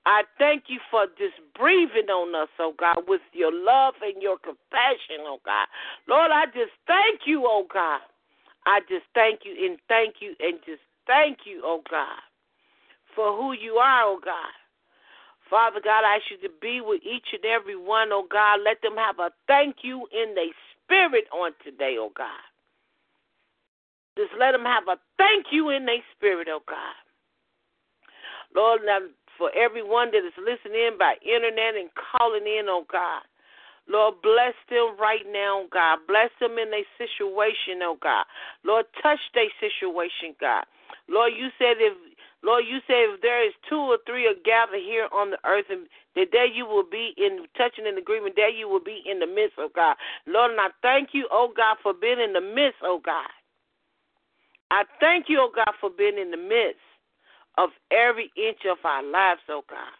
I 0.09 0.23
thank 0.39 0.73
you 0.73 0.79
for 0.89 1.05
just 1.21 1.37
breathing 1.53 2.09
on 2.09 2.33
us, 2.33 2.49
oh 2.57 2.73
God, 2.73 3.05
with 3.07 3.21
your 3.31 3.53
love 3.53 3.93
and 4.01 4.17
your 4.19 4.41
compassion, 4.41 5.21
oh 5.21 5.37
God. 5.45 5.69
Lord, 6.09 6.31
I 6.33 6.47
just 6.47 6.73
thank 6.89 7.29
you, 7.29 7.45
oh 7.45 7.69
God. 7.71 8.01
I 8.65 8.79
just 8.89 9.05
thank 9.13 9.41
you 9.45 9.53
and 9.53 9.77
thank 9.87 10.15
you 10.19 10.33
and 10.39 10.57
just 10.65 10.81
thank 11.05 11.45
you, 11.45 11.61
oh 11.63 11.85
God, 11.85 12.25
for 13.15 13.37
who 13.37 13.53
you 13.53 13.77
are, 13.77 14.01
oh 14.09 14.17
God. 14.17 14.57
Father 15.47 15.77
God, 15.77 16.01
I 16.01 16.17
ask 16.17 16.25
you 16.33 16.41
to 16.41 16.53
be 16.59 16.81
with 16.81 17.05
each 17.05 17.29
and 17.37 17.45
every 17.45 17.77
one, 17.77 18.09
oh 18.09 18.25
God. 18.25 18.65
Let 18.65 18.81
them 18.81 18.97
have 18.97 19.19
a 19.19 19.29
thank 19.45 19.85
you 19.85 20.09
in 20.09 20.33
their 20.33 20.49
spirit 20.81 21.25
on 21.29 21.51
today, 21.63 21.97
oh 22.01 22.09
God. 22.17 22.41
Just 24.17 24.33
let 24.39 24.57
them 24.57 24.65
have 24.65 24.89
a 24.89 24.97
thank 25.21 25.53
you 25.53 25.69
in 25.69 25.85
their 25.85 26.01
spirit, 26.17 26.47
oh 26.49 26.65
God. 26.65 26.97
Lord, 28.55 28.81
now 28.85 28.99
for 29.39 29.49
everyone 29.55 30.11
that 30.11 30.21
is 30.27 30.35
listening 30.37 30.99
by 30.99 31.15
internet 31.23 31.79
and 31.79 31.89
calling 31.95 32.43
in, 32.43 32.67
oh 32.67 32.83
God. 32.91 33.23
Lord, 33.89 34.21
bless 34.21 34.53
them 34.69 34.93
right 35.01 35.25
now, 35.25 35.65
oh 35.65 35.69
God. 35.71 36.05
Bless 36.05 36.29
them 36.37 36.59
in 36.61 36.69
their 36.69 36.85
situation, 36.99 37.81
oh 37.81 37.97
God. 37.97 38.27
Lord, 38.61 38.85
touch 39.01 39.23
their 39.33 39.49
situation, 39.57 40.37
God. 40.37 40.67
Lord, 41.07 41.33
you 41.33 41.49
said 41.57 41.81
if 41.81 41.95
Lord, 42.43 42.63
you 42.63 42.79
said 42.87 43.11
if 43.11 43.21
there 43.21 43.43
is 43.43 43.51
two 43.67 43.79
or 43.79 43.97
three 44.05 44.23
are 44.27 44.37
gathered 44.45 44.79
here 44.79 45.09
on 45.11 45.31
the 45.31 45.41
earth, 45.43 45.67
and 45.69 45.87
that 46.15 46.31
there 46.31 46.47
you 46.47 46.65
will 46.65 46.87
be 46.87 47.11
in 47.17 47.47
touching 47.57 47.87
in 47.87 47.97
agreement, 47.97 48.35
there 48.35 48.51
you 48.51 48.69
will 48.69 48.83
be 48.83 49.03
in 49.03 49.19
the 49.19 49.27
midst, 49.27 49.55
oh 49.57 49.71
God. 49.73 49.95
Lord, 50.27 50.51
and 50.51 50.61
I 50.61 50.69
thank 50.81 51.09
you, 51.11 51.27
oh 51.31 51.51
God, 51.55 51.77
for 51.83 51.93
being 51.93 52.19
in 52.19 52.31
the 52.31 52.41
midst, 52.43 52.79
oh 52.83 53.01
God. 53.03 53.27
I 54.71 54.83
thank 54.99 55.25
you, 55.27 55.39
oh 55.41 55.51
God, 55.53 55.73
for 55.81 55.89
being 55.89 56.17
in 56.17 56.31
the 56.31 56.37
midst 56.37 56.79
of 57.59 57.69
every 57.91 58.31
inch 58.39 58.63
of 58.63 58.77
our 58.85 59.03
lives, 59.03 59.41
oh 59.49 59.63
God. 59.69 59.91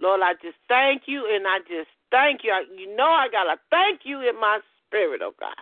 Lord, 0.00 0.22
I 0.24 0.32
just 0.40 0.56
thank 0.68 1.02
you 1.06 1.28
and 1.28 1.46
I 1.46 1.58
just 1.68 1.92
thank 2.10 2.40
you. 2.42 2.52
You 2.76 2.96
know 2.96 3.04
I 3.12 3.28
got 3.28 3.44
to 3.44 3.60
thank 3.70 4.00
you 4.04 4.20
in 4.26 4.40
my 4.40 4.60
spirit, 4.88 5.20
oh 5.22 5.34
God. 5.38 5.60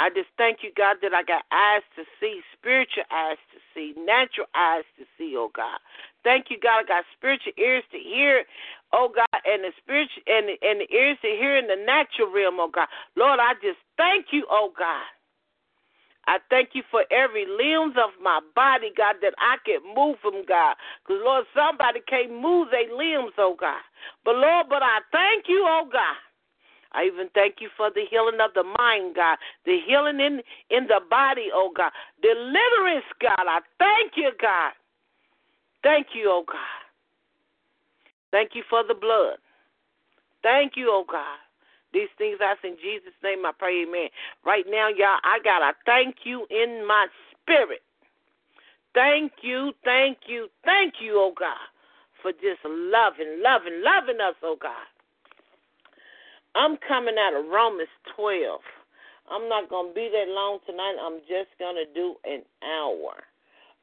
I 0.00 0.10
just 0.10 0.28
thank 0.36 0.58
you, 0.62 0.70
God, 0.76 0.98
that 1.02 1.14
I 1.14 1.22
got 1.22 1.46
eyes 1.52 1.86
to 1.96 2.02
see, 2.18 2.42
spiritual 2.52 3.06
eyes 3.14 3.38
to 3.54 3.58
see, 3.72 3.94
natural 3.96 4.50
eyes 4.54 4.84
to 4.98 5.06
see, 5.16 5.34
oh 5.38 5.50
God. 5.54 5.78
Thank 6.24 6.50
you, 6.50 6.58
God, 6.60 6.82
I 6.82 6.84
got 6.84 7.04
spiritual 7.16 7.54
ears 7.56 7.84
to 7.92 7.98
hear, 7.98 8.44
oh 8.92 9.08
God, 9.14 9.40
and 9.46 9.62
the 9.62 9.70
spiritual 9.78 10.22
and 10.26 10.50
the, 10.50 10.56
and 10.66 10.82
the 10.82 10.90
ears 10.92 11.16
to 11.22 11.30
hear 11.30 11.56
in 11.56 11.68
the 11.68 11.78
natural 11.78 12.28
realm, 12.28 12.58
oh 12.58 12.68
God. 12.68 12.88
Lord, 13.16 13.38
I 13.40 13.54
just 13.62 13.78
thank 13.96 14.26
you, 14.32 14.44
oh 14.50 14.74
God. 14.76 15.06
I 16.26 16.38
thank 16.50 16.70
you 16.72 16.82
for 16.90 17.04
every 17.10 17.46
limbs 17.46 17.96
of 17.96 18.10
my 18.22 18.40
body, 18.54 18.90
God, 18.96 19.16
that 19.22 19.34
I 19.38 19.56
can 19.64 19.80
move 19.94 20.16
them, 20.22 20.44
God. 20.46 20.76
Because, 21.02 21.22
Lord, 21.24 21.44
somebody 21.54 22.00
can't 22.08 22.32
move 22.32 22.68
their 22.70 22.88
limbs, 22.94 23.32
oh 23.38 23.56
God. 23.58 23.82
But, 24.24 24.36
Lord, 24.36 24.66
but 24.68 24.82
I 24.82 25.00
thank 25.12 25.44
you, 25.48 25.64
oh 25.68 25.88
God. 25.90 26.16
I 26.92 27.04
even 27.04 27.28
thank 27.34 27.56
you 27.60 27.68
for 27.76 27.90
the 27.90 28.04
healing 28.08 28.38
of 28.40 28.54
the 28.54 28.62
mind, 28.62 29.16
God, 29.16 29.36
the 29.66 29.78
healing 29.84 30.20
in 30.20 30.40
in 30.70 30.86
the 30.86 31.00
body, 31.10 31.48
oh 31.52 31.72
God, 31.76 31.90
deliverance, 32.22 33.04
God. 33.20 33.44
I 33.46 33.60
thank 33.78 34.12
you, 34.16 34.30
God. 34.40 34.72
Thank 35.82 36.08
you, 36.14 36.30
oh 36.30 36.44
God. 36.46 36.82
Thank 38.30 38.50
you 38.54 38.62
for 38.70 38.82
the 38.86 38.94
blood. 38.94 39.38
Thank 40.42 40.72
you, 40.76 40.88
oh 40.90 41.04
God. 41.10 41.38
These 41.94 42.10
things 42.18 42.38
I 42.42 42.54
in 42.66 42.76
Jesus' 42.82 43.14
name, 43.22 43.46
I 43.46 43.52
pray, 43.56 43.86
amen. 43.86 44.08
Right 44.44 44.64
now, 44.68 44.88
y'all, 44.88 45.22
I 45.22 45.38
got 45.44 45.60
to 45.60 45.72
thank 45.86 46.16
you 46.24 46.46
in 46.50 46.84
my 46.86 47.06
spirit. 47.40 47.82
Thank 48.94 49.32
you, 49.42 49.72
thank 49.84 50.18
you, 50.26 50.48
thank 50.64 50.94
you, 51.00 51.14
oh 51.16 51.32
God, 51.38 51.70
for 52.20 52.32
just 52.32 52.60
loving, 52.66 53.40
loving, 53.42 53.82
loving 53.82 54.20
us, 54.20 54.34
oh 54.42 54.56
God. 54.60 54.90
I'm 56.56 56.76
coming 56.86 57.14
out 57.18 57.38
of 57.38 57.46
Romans 57.46 57.88
12. 58.16 58.60
I'm 59.30 59.48
not 59.48 59.70
going 59.70 59.90
to 59.90 59.94
be 59.94 60.10
that 60.12 60.30
long 60.30 60.58
tonight. 60.66 60.96
I'm 61.00 61.18
just 61.20 61.50
going 61.58 61.76
to 61.76 61.86
do 61.94 62.14
an 62.24 62.42
hour. 62.62 63.14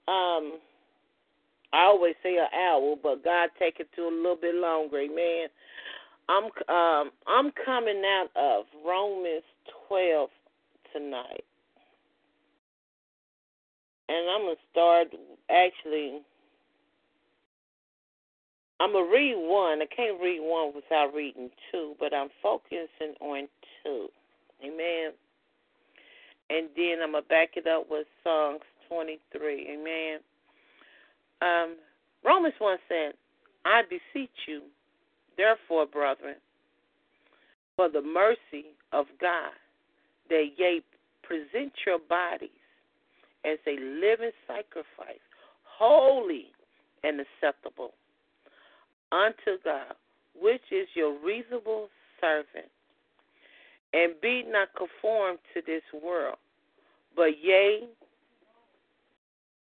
Um, 0.08 0.60
I 1.74 1.84
always 1.84 2.15
say 2.24 2.38
an 2.38 2.47
hour, 2.54 2.95
but 3.02 3.24
God 3.24 3.50
take 3.58 3.80
it 3.80 3.89
to 3.95 4.04
a 4.04 4.12
little 4.12 4.38
bit 4.39 4.56
longer. 4.56 5.00
Amen. 5.00 5.47
I'm 6.29 6.45
um 6.69 7.12
I'm 7.27 7.51
coming 7.65 8.03
out 8.05 8.29
of 8.36 8.65
Romans 8.86 9.43
12 9.88 10.29
tonight. 10.93 11.43
And 14.10 14.29
I'm 14.29 14.41
going 14.41 14.55
to 14.55 14.62
start 14.71 15.07
actually 15.49 16.21
I'm 18.81 18.93
to 18.93 19.12
read 19.13 19.36
one. 19.38 19.79
I 19.81 19.86
can't 19.95 20.19
read 20.19 20.39
one 20.41 20.73
without 20.73 21.13
reading 21.13 21.51
two, 21.71 21.93
but 21.99 22.15
I'm 22.15 22.29
focusing 22.41 23.13
on 23.19 23.47
two. 23.84 24.07
Amen. 24.65 25.12
And 26.49 26.67
then 26.75 26.97
I'm 27.03 27.12
going 27.12 27.23
to 27.23 27.29
back 27.29 27.49
it 27.57 27.67
up 27.67 27.86
with 27.91 28.07
Psalms 28.23 28.62
23. 28.89 29.67
Amen. 29.71 30.19
Um, 31.43 31.75
Romans 32.25 32.55
1 32.57 32.77
said, 32.89 33.13
I 33.65 33.84
beseech 33.84 34.31
you, 34.47 34.63
therefore, 35.38 35.86
brethren, 35.86 36.36
for 37.76 37.89
the 37.89 38.02
mercy 38.02 38.67
of 38.91 39.06
God, 39.20 39.52
that 40.30 40.46
ye 40.58 40.82
present 41.24 41.74
your 41.86 42.00
bodies 42.00 42.50
as 43.46 43.58
a 43.67 43.80
living 43.80 44.32
sacrifice, 44.48 45.20
holy 45.63 46.48
and 47.04 47.20
acceptable 47.20 47.94
unto 49.12 49.62
God, 49.63 49.96
which 50.39 50.62
is 50.72 50.88
your 50.94 51.17
reasonable 51.24 51.89
servant. 52.20 52.70
And 53.94 54.13
be 54.22 54.44
not 54.48 54.70
conformed 54.78 55.39
to 55.54 55.62
this 55.65 55.82
world, 56.02 56.38
but 57.15 57.32
yea, 57.44 57.89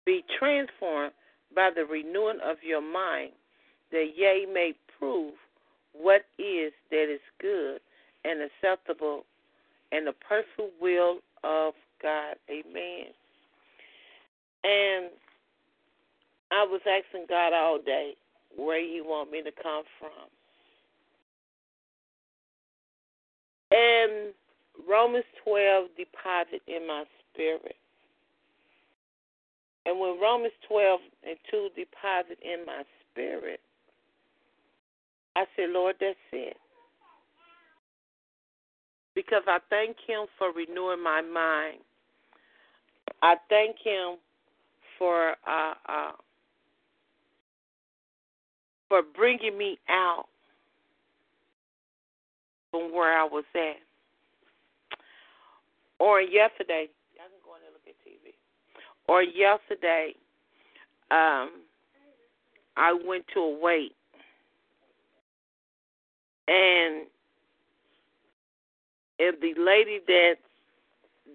be 0.05 0.23
transformed 0.39 1.11
by 1.53 1.71
the 1.75 1.83
renewing 1.83 2.39
of 2.43 2.57
your 2.65 2.81
mind, 2.81 3.31
that 3.91 4.11
ye 4.15 4.45
may 4.51 4.73
prove 4.97 5.33
what 5.93 6.25
is 6.37 6.73
that 6.91 7.11
is 7.11 7.21
good 7.39 7.79
and 8.25 8.41
acceptable 8.41 9.25
and 9.91 10.07
the 10.07 10.13
perfect 10.27 10.81
will 10.81 11.19
of 11.43 11.73
God. 12.01 12.35
Amen. 12.49 13.07
And 14.63 15.09
I 16.51 16.65
was 16.65 16.81
asking 16.81 17.25
God 17.29 17.53
all 17.53 17.79
day 17.83 18.13
where 18.55 18.81
He 18.81 19.01
want 19.01 19.31
me 19.31 19.41
to 19.43 19.51
come 19.61 19.83
from. 19.99 20.29
And 23.71 24.33
Romans 24.87 25.25
12 25.43 25.89
deposited 25.97 26.61
in 26.67 26.87
my 26.87 27.03
spirit. 27.33 27.75
And 29.85 29.99
when 29.99 30.19
Romans 30.19 30.53
12 30.67 30.99
and 31.27 31.37
2 31.51 31.69
deposit 31.75 32.39
in 32.41 32.65
my 32.65 32.83
spirit, 33.11 33.59
I 35.35 35.45
said, 35.55 35.69
Lord, 35.71 35.95
that's 35.99 36.15
it. 36.31 36.57
because 39.15 39.43
I 39.47 39.59
thank 39.69 39.97
Him 40.07 40.25
for 40.37 40.51
renewing 40.51 41.03
my 41.03 41.21
mind. 41.21 41.79
I 43.21 43.35
thank 43.49 43.77
Him 43.83 44.17
for 44.97 45.31
uh, 45.47 45.73
uh, 45.87 46.11
for 48.89 49.01
bringing 49.15 49.57
me 49.57 49.79
out 49.89 50.25
from 52.71 52.93
where 52.93 53.17
I 53.19 53.23
was 53.23 53.45
at. 53.55 53.77
Or 55.99 56.21
yesterday, 56.21 56.87
I 57.15 57.27
can 57.29 57.39
go 57.45 57.53
and 57.55 57.63
look 57.73 57.87
at 57.87 57.95
TV. 58.05 58.33
Or 59.07 59.23
yesterday, 59.23 60.13
um, 61.11 61.61
I 62.75 62.97
went 63.05 63.25
to 63.33 63.39
a 63.39 63.59
wake, 63.59 63.95
and 66.47 67.07
if 69.19 69.39
the 69.39 69.53
lady 69.61 69.99
that 70.07 70.35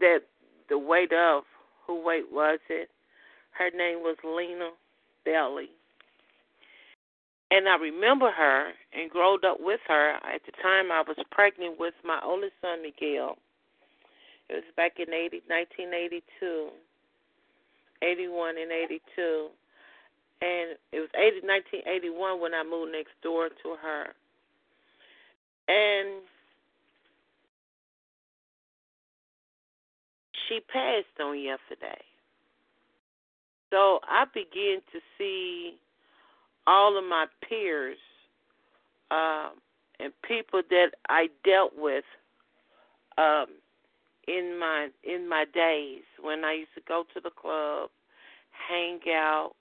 that 0.00 0.20
the 0.68 0.78
wait 0.78 1.12
of 1.12 1.44
who 1.86 2.04
wait 2.04 2.30
was 2.30 2.58
it? 2.68 2.90
Her 3.52 3.70
name 3.70 4.00
was 4.00 4.16
Lena 4.22 4.70
Belly. 5.24 5.70
And 7.50 7.66
I 7.66 7.76
remember 7.76 8.30
her 8.30 8.72
and 8.92 9.10
growed 9.10 9.44
up 9.44 9.56
with 9.58 9.80
her. 9.88 10.16
At 10.16 10.44
the 10.44 10.52
time, 10.62 10.92
I 10.92 11.02
was 11.06 11.16
pregnant 11.30 11.80
with 11.80 11.94
my 12.04 12.20
oldest 12.22 12.52
son, 12.60 12.82
Miguel. 12.82 13.38
It 14.50 14.54
was 14.54 14.68
back 14.76 15.00
in 15.00 15.12
80, 15.12 15.42
1982, 15.48 16.68
81 18.02 18.54
and 18.58 18.70
82. 18.70 19.48
And 20.40 20.76
it 20.92 21.00
was 21.00 21.10
80, 21.16 21.40
1981 21.42 22.40
when 22.40 22.54
I 22.54 22.62
moved 22.62 22.92
next 22.92 23.16
door 23.22 23.48
to 23.48 23.68
her. 23.80 24.12
And 25.68 26.22
she 30.48 30.60
passed 30.60 31.20
on 31.20 31.38
yesterday. 31.38 32.00
So 33.70 34.00
I 34.08 34.24
began 34.32 34.80
to 34.92 35.00
see 35.18 35.78
all 36.66 36.96
of 36.98 37.04
my 37.04 37.26
peers 37.46 37.98
um, 39.10 39.52
and 40.00 40.12
people 40.26 40.62
that 40.70 40.90
I 41.08 41.28
dealt 41.44 41.72
with 41.76 42.04
um, 43.18 43.46
in 44.26 44.58
my 44.58 44.88
in 45.02 45.28
my 45.28 45.44
days 45.52 46.02
when 46.20 46.44
I 46.44 46.52
used 46.52 46.74
to 46.76 46.82
go 46.86 47.04
to 47.14 47.20
the 47.20 47.30
club, 47.30 47.90
hang 48.68 49.00
out, 49.12 49.52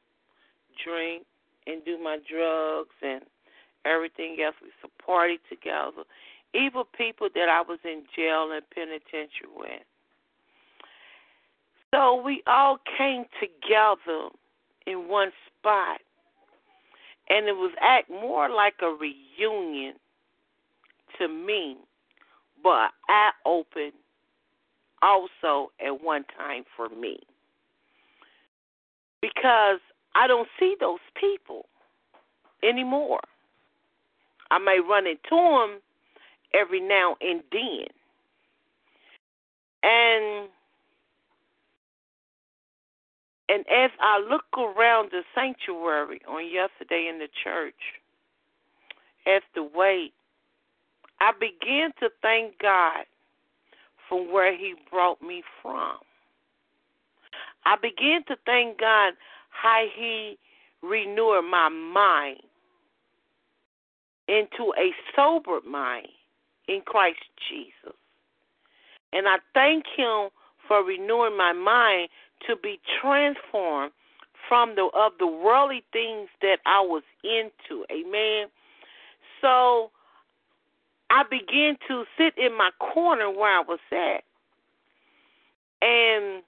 drink, 0.84 1.26
and 1.66 1.84
do 1.84 2.02
my 2.02 2.18
drugs 2.30 2.96
and 3.02 3.22
everything 3.88 4.38
else. 4.44 4.56
We 4.62 4.70
party 5.04 5.40
together. 5.50 6.04
Even 6.54 6.84
people 6.98 7.30
that 7.34 7.50
I 7.50 7.62
was 7.62 7.80
in 7.84 8.04
jail 8.16 8.50
and 8.52 8.64
penitentiary 8.74 9.50
with. 9.56 9.84
So 11.94 12.22
we 12.22 12.44
all 12.48 12.80
came 12.98 13.26
together 13.40 14.30
in 14.86 15.08
one 15.08 15.32
spot 15.48 16.02
and 17.30 17.48
it 17.48 17.56
was 17.56 17.72
act 17.82 18.10
more 18.10 18.50
like 18.50 18.76
a 18.82 18.88
reunion 18.88 19.96
to 21.20 21.28
me, 21.28 21.78
but 22.64 22.92
I 23.10 23.32
opened 23.46 23.94
also 25.02 25.72
at 25.86 26.04
one 26.04 26.26
time 26.38 26.64
for 26.76 26.90
me 26.90 27.20
because 29.22 29.80
I 30.16 30.28
don't 30.28 30.48
see 30.60 30.76
those 30.80 31.00
people 31.20 31.68
anymore. 32.64 33.22
I 34.52 34.60
may 34.60 34.80
run 34.80 35.06
into 35.08 35.36
him 35.36 35.82
every 36.54 36.80
now 36.80 37.16
and 37.22 37.42
then, 37.52 37.88
and 39.84 40.50
and 43.50 43.66
as 43.70 43.92
I 44.02 44.20
look 44.30 44.46
around 44.58 45.10
the 45.12 45.22
sanctuary 45.34 46.22
on 46.28 46.46
yesterday 46.52 47.08
in 47.10 47.20
the 47.20 47.30
church, 47.44 47.76
as 49.26 49.42
the 49.56 49.64
wait, 49.64 50.14
I 51.20 51.32
began 51.40 51.92
to 52.00 52.10
thank 52.22 52.60
God 52.60 53.06
from 54.10 54.32
where 54.32 54.56
He 54.56 54.76
brought 54.92 55.22
me 55.22 55.44
from. 55.62 55.98
I 57.66 57.76
began 57.82 58.24
to 58.28 58.36
thank 58.46 58.80
God 58.80 59.14
how 59.50 59.86
He 59.96 60.38
renewed 60.82 61.44
my 61.50 61.70
mind 61.70 62.42
into 64.28 64.74
a 64.78 64.92
sober 65.16 65.60
mind 65.68 66.08
in 66.68 66.82
Christ 66.82 67.20
Jesus. 67.50 67.96
And 69.14 69.28
I 69.28 69.38
thank 69.54 69.86
Him 69.96 70.30
for 70.68 70.84
renewing 70.84 71.38
my 71.38 71.54
mind 71.54 72.10
to 72.48 72.56
be 72.56 72.80
transformed 73.02 73.92
from 74.48 74.76
the 74.76 74.90
of 74.94 75.14
the 75.20 75.28
worldly 75.28 75.84
things 75.92 76.30
that 76.42 76.58
I 76.66 76.82
was 76.82 77.04
into. 77.24 77.86
Amen. 77.92 78.48
So 79.42 79.92
I 81.10 81.24
began 81.30 81.78
to 81.88 82.04
sit 82.18 82.38
in 82.38 82.58
my 82.58 82.70
corner 82.80 83.30
where 83.30 83.58
I 83.58 83.62
was 83.62 83.80
at. 83.92 84.24
And 85.82 86.44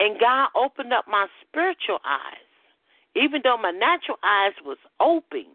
and 0.00 0.18
God 0.20 0.48
opened 0.54 0.92
up 0.92 1.06
my 1.08 1.26
spiritual 1.46 2.00
eyes. 2.04 2.38
Even 3.16 3.42
though 3.44 3.56
my 3.56 3.70
natural 3.70 4.18
eyes 4.24 4.54
was 4.64 4.78
open, 4.98 5.46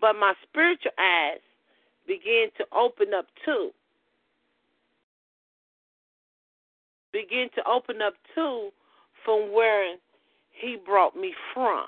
but 0.00 0.14
my 0.14 0.34
spiritual 0.42 0.92
eyes 0.98 1.40
began 2.06 2.48
to 2.58 2.66
open 2.72 3.14
up 3.14 3.26
too. 3.44 3.72
begin 7.16 7.48
to 7.54 7.62
open 7.66 8.02
up 8.02 8.14
too 8.34 8.68
from 9.24 9.52
where 9.52 9.96
he 10.50 10.76
brought 10.84 11.16
me 11.16 11.32
from. 11.54 11.86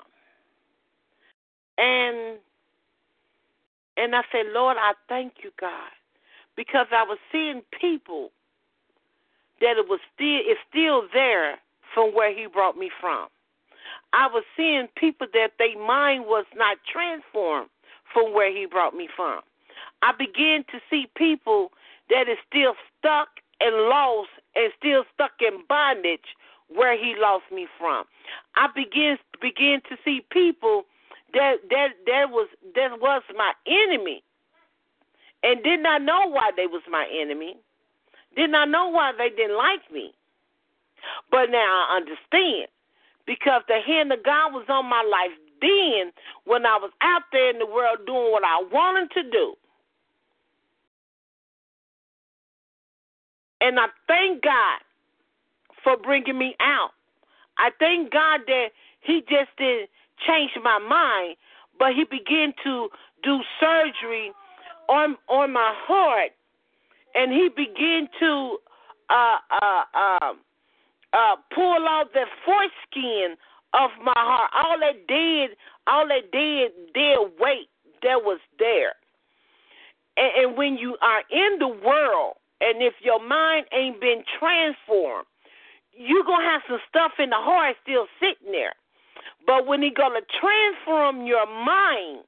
And 1.77 2.39
and 3.95 4.15
I 4.15 4.21
said, 4.31 4.45
Lord, 4.53 4.77
I 4.79 4.93
thank 5.09 5.33
you, 5.43 5.51
God, 5.59 5.91
because 6.55 6.87
I 6.91 7.03
was 7.03 7.17
seeing 7.31 7.61
people 7.79 8.31
that 9.61 9.77
it 9.77 9.87
was 9.87 9.99
still 10.15 10.39
it's 10.41 10.59
still 10.69 11.03
there 11.13 11.59
from 11.93 12.15
where 12.15 12.33
he 12.33 12.47
brought 12.47 12.77
me 12.77 12.89
from. 12.99 13.27
I 14.13 14.27
was 14.27 14.43
seeing 14.57 14.87
people 14.95 15.27
that 15.33 15.51
their 15.59 15.77
mind 15.77 16.25
was 16.25 16.45
not 16.55 16.77
transformed 16.91 17.69
from 18.13 18.33
where 18.33 18.51
he 18.51 18.65
brought 18.65 18.95
me 18.95 19.07
from. 19.15 19.41
I 20.01 20.13
begin 20.17 20.63
to 20.71 20.79
see 20.89 21.07
people 21.15 21.71
that 22.09 22.29
is 22.29 22.37
still 22.47 22.73
stuck 22.97 23.29
and 23.59 23.75
lost 23.89 24.29
and 24.55 24.71
still 24.77 25.03
stuck 25.13 25.31
in 25.41 25.63
bondage 25.67 26.35
where 26.73 26.97
he 26.97 27.15
lost 27.17 27.45
me 27.53 27.67
from. 27.77 28.05
I 28.55 28.67
begin 28.73 29.17
begin 29.41 29.81
to 29.89 29.97
see 30.05 30.21
people 30.31 30.83
that 31.33 31.57
that 31.69 31.89
that 32.05 32.29
was 32.29 32.47
that 32.75 32.99
was 32.99 33.23
my 33.35 33.53
enemy 33.67 34.23
and 35.43 35.63
did 35.63 35.81
not 35.81 36.01
know 36.01 36.27
why 36.27 36.51
they 36.55 36.67
was 36.67 36.83
my 36.89 37.07
enemy. 37.21 37.57
Did 38.35 38.51
not 38.51 38.69
know 38.69 38.87
why 38.89 39.11
they 39.17 39.29
didn't 39.29 39.57
like 39.57 39.91
me. 39.91 40.13
But 41.31 41.49
now 41.49 41.87
I 41.89 41.97
understand 41.97 42.67
because 43.25 43.61
the 43.67 43.79
hand 43.85 44.11
of 44.11 44.23
God 44.23 44.53
was 44.53 44.65
on 44.69 44.85
my 44.85 45.03
life 45.03 45.35
then 45.61 46.11
when 46.45 46.65
I 46.65 46.77
was 46.77 46.91
out 47.01 47.23
there 47.31 47.49
in 47.49 47.59
the 47.59 47.65
world 47.65 47.99
doing 48.05 48.31
what 48.31 48.43
I 48.43 48.63
wanted 48.71 49.11
to 49.11 49.23
do. 49.29 49.55
And 53.61 53.79
I 53.79 53.87
thank 54.07 54.43
God 54.43 54.79
for 55.83 55.97
bringing 55.97 56.37
me 56.37 56.55
out. 56.59 56.91
I 57.57 57.71
thank 57.79 58.11
God 58.11 58.41
that 58.47 58.67
He 59.01 59.21
just 59.21 59.51
didn't 59.57 59.89
change 60.25 60.51
my 60.63 60.79
mind, 60.79 61.35
but 61.77 61.89
He 61.93 62.05
began 62.05 62.53
to 62.63 62.89
do 63.23 63.39
surgery 63.59 64.31
on 64.87 65.17
on 65.27 65.51
my 65.51 65.73
heart, 65.85 66.31
and 67.15 67.31
He 67.31 67.49
began 67.49 68.07
to 68.19 68.57
uh, 69.09 69.37
uh, 69.61 69.83
uh, 69.93 70.33
uh, 71.13 71.35
pull 71.53 71.85
out 71.87 72.13
the 72.13 72.25
foreskin 72.45 73.35
of 73.73 73.91
my 74.03 74.13
heart. 74.15 74.51
All 74.53 74.79
that 74.79 75.07
did, 75.07 75.51
all 75.87 76.07
that 76.07 76.31
dead, 76.31 76.71
dead 76.93 77.17
weight 77.39 77.69
that 78.03 78.23
was 78.23 78.39
there. 78.57 78.93
And, 80.17 80.31
and 80.37 80.57
when 80.57 80.77
you 80.77 80.97
are 81.01 81.23
in 81.31 81.59
the 81.59 81.67
world, 81.67 82.35
and 82.61 82.81
if 82.81 82.93
your 83.01 83.25
mind 83.25 83.65
ain't 83.73 84.01
been 84.01 84.23
transformed, 84.39 85.25
you're 85.93 86.23
going 86.23 86.41
to 86.41 86.47
have 86.47 86.61
some 86.67 86.79
stuff 86.87 87.13
in 87.19 87.29
the 87.29 87.37
heart 87.37 87.75
still 87.83 88.07
sitting 88.19 88.51
there. 88.51 88.73
But 89.45 89.67
when 89.67 89.81
he 89.81 89.89
going 89.89 90.19
to 90.19 90.25
transform 90.39 91.25
your 91.25 91.45
mind, 91.45 92.23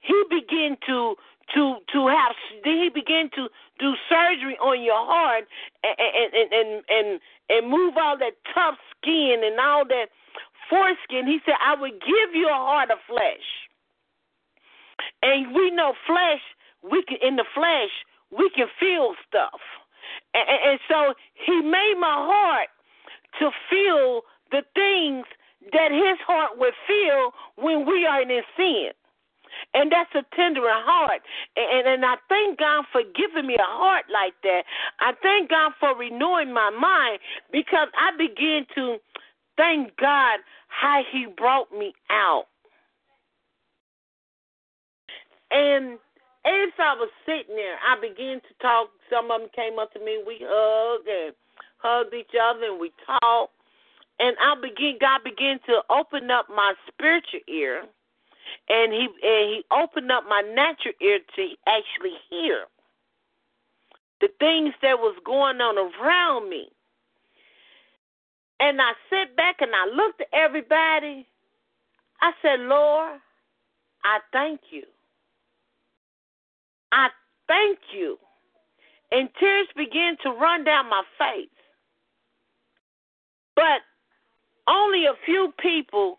he 0.00 0.22
begin 0.30 0.76
to 0.86 1.16
to 1.54 1.76
to 1.92 2.06
have 2.08 2.34
he 2.62 2.90
begin 2.94 3.30
to 3.34 3.48
do 3.78 3.94
surgery 4.08 4.56
on 4.58 4.82
your 4.82 5.04
heart 5.04 5.44
and 5.82 6.32
and 6.34 6.52
and 6.52 6.82
and 6.88 7.20
and 7.48 7.70
move 7.70 7.94
all 7.96 8.18
that 8.18 8.32
tough 8.54 8.76
skin 8.96 9.40
and 9.42 9.58
all 9.58 9.84
that 9.86 10.08
foreskin. 10.70 11.26
He 11.26 11.40
said, 11.44 11.56
"I 11.64 11.74
will 11.74 11.90
give 11.90 12.34
you 12.34 12.48
a 12.48 12.54
heart 12.54 12.90
of 12.90 12.98
flesh." 13.06 13.46
And 15.22 15.54
we 15.54 15.70
know 15.70 15.94
flesh. 16.06 16.42
We 16.82 17.02
can 17.04 17.18
in 17.22 17.36
the 17.36 17.44
flesh 17.54 17.90
we 18.30 18.50
can 18.54 18.66
feel 18.78 19.14
stuff. 19.26 19.60
And, 20.34 20.46
and 20.48 20.80
so 20.88 21.14
he 21.34 21.60
made 21.60 21.96
my 21.98 22.16
heart 22.16 22.68
to 23.40 23.50
feel 23.70 24.22
the 24.50 24.62
things 24.74 25.26
that 25.72 25.90
his 25.90 26.18
heart 26.26 26.58
would 26.58 26.74
feel 26.86 27.32
when 27.56 27.86
we 27.86 28.06
are 28.06 28.22
in 28.22 28.42
sin. 28.56 28.90
And 29.74 29.90
that's 29.90 30.14
a 30.14 30.24
tender 30.36 30.62
heart. 30.64 31.22
And, 31.56 31.88
and 31.88 32.04
I 32.04 32.14
thank 32.28 32.58
God 32.58 32.84
for 32.92 33.02
giving 33.02 33.46
me 33.46 33.54
a 33.54 33.64
heart 33.64 34.04
like 34.12 34.34
that. 34.42 34.62
I 35.00 35.12
thank 35.22 35.50
God 35.50 35.72
for 35.80 35.96
renewing 35.96 36.52
my 36.52 36.70
mind 36.70 37.18
because 37.50 37.88
I 37.98 38.16
begin 38.16 38.66
to 38.76 38.98
thank 39.58 39.94
God 39.98 40.40
how 40.68 41.02
He 41.12 41.26
brought 41.36 41.70
me 41.70 41.92
out. 42.08 42.46
And 45.50 45.98
as 46.46 46.72
I 46.78 46.94
was 46.94 47.10
sitting 47.26 47.56
there, 47.56 47.76
I 47.84 48.00
began 48.00 48.40
to 48.40 48.54
talk. 48.62 48.88
Some 49.10 49.30
of 49.30 49.40
them 49.40 49.50
came 49.54 49.78
up 49.78 49.92
to 49.92 49.98
me. 50.00 50.22
We 50.26 50.38
hugged 50.40 51.08
and 51.08 51.34
hugged 51.78 52.14
each 52.14 52.32
other 52.40 52.72
and 52.72 52.80
we 52.80 52.92
talked. 53.04 53.52
And 54.20 54.36
I 54.40 54.54
begin 54.60 54.96
God 55.00 55.20
began 55.24 55.60
to 55.66 55.82
open 55.90 56.30
up 56.30 56.46
my 56.48 56.74
spiritual 56.88 57.40
ear 57.48 57.84
and 58.68 58.92
he 58.92 59.06
and 59.22 59.50
he 59.50 59.64
opened 59.70 60.10
up 60.10 60.24
my 60.28 60.42
natural 60.54 60.94
ear 61.00 61.20
to 61.36 61.48
actually 61.66 62.16
hear 62.30 62.64
the 64.20 64.28
things 64.40 64.74
that 64.82 64.98
was 64.98 65.16
going 65.24 65.60
on 65.60 65.78
around 65.78 66.48
me. 66.48 66.68
And 68.60 68.80
I 68.80 68.92
sat 69.10 69.36
back 69.36 69.56
and 69.60 69.70
I 69.74 69.94
looked 69.94 70.20
at 70.20 70.28
everybody. 70.32 71.26
I 72.20 72.32
said, 72.42 72.60
Lord, 72.60 73.20
I 74.04 74.18
thank 74.32 74.60
you. 74.70 74.84
I 76.92 77.08
thank 77.46 77.78
you. 77.94 78.18
And 79.10 79.28
tears 79.38 79.68
began 79.76 80.16
to 80.22 80.30
run 80.30 80.64
down 80.64 80.90
my 80.90 81.02
face. 81.18 81.48
But 83.54 83.82
only 84.68 85.06
a 85.06 85.14
few 85.24 85.52
people 85.58 86.18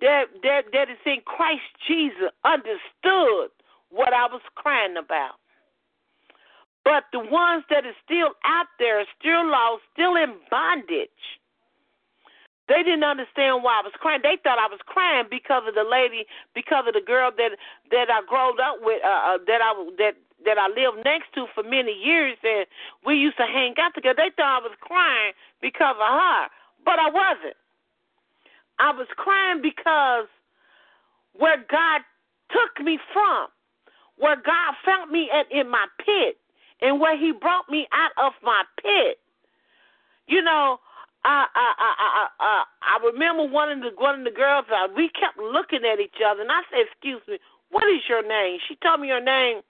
that 0.00 0.26
that 0.42 0.62
that 0.72 0.90
is 0.90 1.02
in 1.04 1.18
Christ 1.24 1.66
Jesus 1.86 2.30
understood 2.44 3.50
what 3.90 4.12
I 4.12 4.26
was 4.26 4.42
crying 4.54 4.96
about. 4.96 5.36
But 6.84 7.04
the 7.12 7.18
ones 7.18 7.64
that 7.70 7.84
are 7.84 7.98
still 8.04 8.32
out 8.46 8.70
there, 8.78 9.04
still 9.20 9.50
lost, 9.50 9.82
still 9.92 10.16
in 10.16 10.34
bondage, 10.50 11.10
they 12.68 12.84
didn't 12.84 13.04
understand 13.04 13.64
why 13.64 13.80
I 13.80 13.84
was 13.84 13.96
crying. 13.96 14.20
They 14.22 14.36
thought 14.44 14.60
I 14.60 14.68
was 14.68 14.80
crying 14.84 15.26
because 15.30 15.64
of 15.66 15.74
the 15.74 15.88
lady, 15.88 16.28
because 16.54 16.84
of 16.86 16.94
the 16.94 17.04
girl 17.04 17.32
that 17.32 17.56
that 17.90 18.08
I 18.12 18.20
growed 18.28 18.60
up 18.60 18.84
with, 18.84 19.00
uh, 19.02 19.34
uh, 19.34 19.38
that 19.48 19.60
I 19.64 19.72
that 19.98 20.14
that 20.44 20.58
I 20.60 20.68
lived 20.68 21.04
next 21.04 21.32
to 21.34 21.46
for 21.54 21.64
many 21.64 21.92
years, 21.92 22.36
and 22.44 22.66
we 23.04 23.16
used 23.16 23.36
to 23.38 23.48
hang 23.48 23.74
out 23.80 23.96
together. 23.96 24.20
They 24.20 24.30
thought 24.36 24.60
I 24.60 24.68
was 24.68 24.76
crying 24.80 25.32
because 25.60 25.96
of 25.96 26.12
her, 26.12 26.42
but 26.84 27.00
I 27.00 27.08
wasn't. 27.10 27.58
I 28.78 28.92
was 28.92 29.08
crying 29.16 29.60
because 29.62 30.28
where 31.32 31.58
God 31.70 32.02
took 32.52 32.84
me 32.84 32.98
from, 33.12 33.48
where 34.16 34.36
God 34.36 34.76
found 34.84 35.10
me 35.10 35.30
at 35.32 35.50
in 35.50 35.70
my 35.70 35.86
pit, 35.98 36.36
and 36.80 37.00
where 37.00 37.18
He 37.18 37.32
brought 37.32 37.68
me 37.68 37.88
out 37.92 38.12
of 38.20 38.32
my 38.44 38.62
pit. 38.76 39.18
You 40.28 40.42
know, 40.42 40.78
I 41.28 41.44
I 41.54 41.68
I 41.76 42.28
I 42.40 42.64
I, 42.80 42.94
remember 43.04 43.44
one 43.44 43.70
of 43.70 43.80
the 43.80 43.92
one 44.00 44.20
of 44.20 44.24
the 44.24 44.32
girls. 44.32 44.64
Uh, 44.72 44.88
we 44.96 45.10
kept 45.12 45.36
looking 45.36 45.84
at 45.84 46.00
each 46.00 46.16
other, 46.24 46.40
and 46.40 46.50
I 46.50 46.62
said, 46.70 46.88
"Excuse 46.88 47.20
me, 47.28 47.38
what 47.68 47.84
is 47.84 48.00
your 48.08 48.26
name?" 48.26 48.58
She 48.66 48.76
told 48.76 49.00
me 49.00 49.08
her 49.10 49.20
name. 49.20 49.60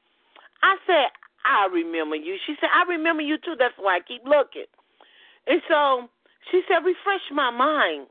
I 0.62 0.76
said, 0.86 1.10
"I 1.44 1.66
remember 1.66 2.14
you." 2.14 2.38
She 2.46 2.54
said, 2.60 2.70
"I 2.72 2.84
remember 2.86 3.22
you 3.22 3.38
too. 3.38 3.56
That's 3.58 3.74
why 3.76 3.96
I 3.96 4.00
keep 4.06 4.22
looking." 4.24 4.70
And 5.48 5.60
so 5.68 6.08
she 6.50 6.62
said, 6.68 6.84
"Refresh 6.84 7.26
my 7.32 7.50
mind." 7.50 8.06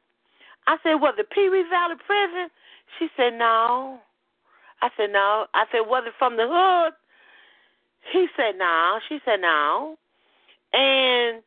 I 0.68 0.76
said, 0.84 0.96
"Was 0.96 1.16
it 1.18 1.30
Pewee 1.32 1.64
Valley 1.72 1.96
Prison?" 2.06 2.52
She 3.00 3.08
said, 3.16 3.34
"No." 3.40 4.00
I 4.82 4.90
said, 4.98 5.12
"No." 5.12 5.48
I 5.54 5.64
said, 5.72 5.88
"Was 5.88 6.04
it 6.06 6.14
from 6.20 6.36
the 6.36 6.48
hood?" 6.52 6.94
He 8.12 8.28
said, 8.36 8.58
"No." 8.58 9.00
She 9.08 9.20
said, 9.24 9.40
"No." 9.40 9.98
And 10.74 11.44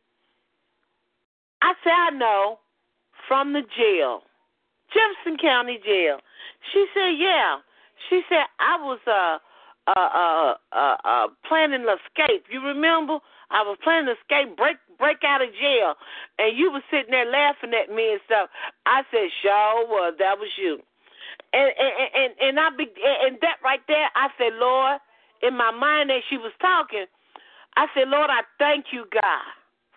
I 1.62 1.74
said, 1.84 1.92
"I 1.92 2.10
know 2.10 2.58
from 3.28 3.52
the 3.52 3.62
jail, 3.76 4.22
Jefferson 4.92 5.38
County 5.38 5.78
Jail." 5.84 6.18
She 6.72 6.86
said, 6.94 7.16
"Yeah." 7.18 7.58
She 8.08 8.22
said, 8.28 8.46
"I 8.58 8.76
was 8.76 8.98
uh 9.06 9.38
uh 9.86 9.92
uh 9.92 10.54
uh, 10.72 10.96
uh 11.04 11.26
planning 11.46 11.82
to 11.82 11.96
escape. 11.96 12.44
You 12.50 12.60
remember?" 12.60 13.18
I 13.50 13.62
was 13.62 13.78
planning 13.82 14.06
to 14.06 14.14
escape, 14.14 14.56
break 14.56 14.78
break 14.98 15.18
out 15.24 15.42
of 15.42 15.50
jail, 15.60 15.94
and 16.38 16.56
you 16.56 16.70
were 16.70 16.82
sitting 16.90 17.10
there 17.10 17.26
laughing 17.26 17.74
at 17.74 17.92
me 17.92 18.12
and 18.12 18.20
stuff. 18.24 18.48
I 18.86 19.02
said, 19.10 19.28
"Sure 19.42 19.86
was. 19.86 20.14
That 20.18 20.38
was 20.38 20.50
you." 20.56 20.78
And 21.52 21.72
and 21.74 21.92
and, 22.14 22.32
and 22.40 22.60
I 22.60 22.70
be 22.70 22.86
and 22.86 23.38
that 23.42 23.58
right 23.62 23.82
there, 23.88 24.08
I 24.14 24.28
said, 24.38 24.54
"Lord," 24.54 25.00
in 25.42 25.56
my 25.56 25.72
mind 25.72 26.10
as 26.10 26.22
she 26.30 26.36
was 26.36 26.52
talking, 26.60 27.06
I 27.76 27.86
said, 27.94 28.08
"Lord, 28.08 28.30
I 28.30 28.42
thank 28.58 28.86
you, 28.92 29.06
God, 29.10 29.46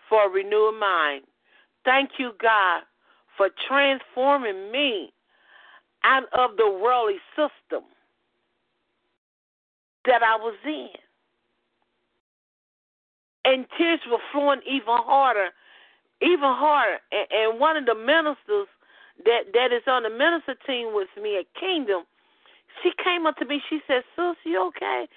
for 0.09 0.25
a 0.25 0.29
renewed 0.29 0.79
mind. 0.79 1.23
Thank 1.85 2.11
you, 2.19 2.31
God, 2.41 2.83
for 3.37 3.49
transforming 3.67 4.71
me 4.71 5.13
out 6.03 6.23
of 6.33 6.57
the 6.57 6.69
worldly 6.69 7.19
system 7.35 7.83
that 10.05 10.23
I 10.23 10.35
was 10.37 10.55
in." 10.65 10.89
and 13.45 13.65
tears 13.77 13.99
were 14.09 14.19
flowing 14.31 14.61
even 14.67 14.87
harder, 14.87 15.49
even 16.21 16.51
harder. 16.55 16.99
And, 17.11 17.59
one 17.59 17.77
of 17.77 17.85
the 17.85 17.95
ministers 17.95 18.67
that 19.25 19.51
that 19.53 19.71
is 19.73 19.83
on 19.87 20.03
the 20.03 20.09
minister 20.09 20.55
team 20.65 20.93
with 20.93 21.09
me 21.21 21.37
at 21.37 21.45
Kingdom, 21.59 22.03
she 22.81 22.91
came 23.03 23.25
up 23.25 23.37
to 23.37 23.45
me. 23.45 23.61
She 23.69 23.81
said, 23.87 24.03
"Sis, 24.15 24.37
you 24.43 24.61
okay? 24.67 25.07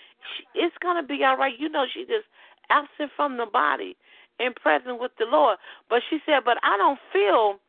It's 0.55 0.77
gonna 0.79 1.03
be 1.03 1.25
all 1.25 1.37
right. 1.37 1.59
You 1.59 1.69
know, 1.69 1.87
she 1.87 2.05
just 2.05 2.27
absent 2.71 3.13
from 3.17 3.37
the 3.37 3.47
body 3.47 3.97
and 4.39 4.55
present 4.57 5.01
with 5.01 5.13
the 5.19 5.27
Lord." 5.27 5.59
But 5.89 6.03
she 6.09 6.21
said, 6.27 6.45
"But 6.45 6.59
I 6.63 6.77
don't 6.77 7.01
feel 7.13 7.61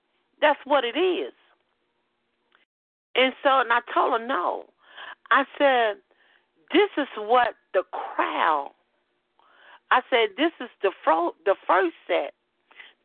that's 0.42 0.60
what 0.66 0.84
it 0.84 0.98
is." 0.98 1.34
And 3.16 3.34
so, 3.44 3.60
and 3.60 3.74
I 3.74 3.82
told 3.94 4.20
her 4.20 4.26
no. 4.26 4.66
I 5.32 5.46
said, 5.58 5.98
"This 6.72 6.90
is 6.98 7.08
what 7.18 7.56
the 7.74 7.84
crowd 7.92 8.72
I 9.92 10.02
said, 10.10 10.30
this 10.38 10.52
is 10.60 10.70
the 10.82 10.92
fro- 11.04 11.36
the 11.46 11.56
first 11.66 11.96
set. 12.08 12.34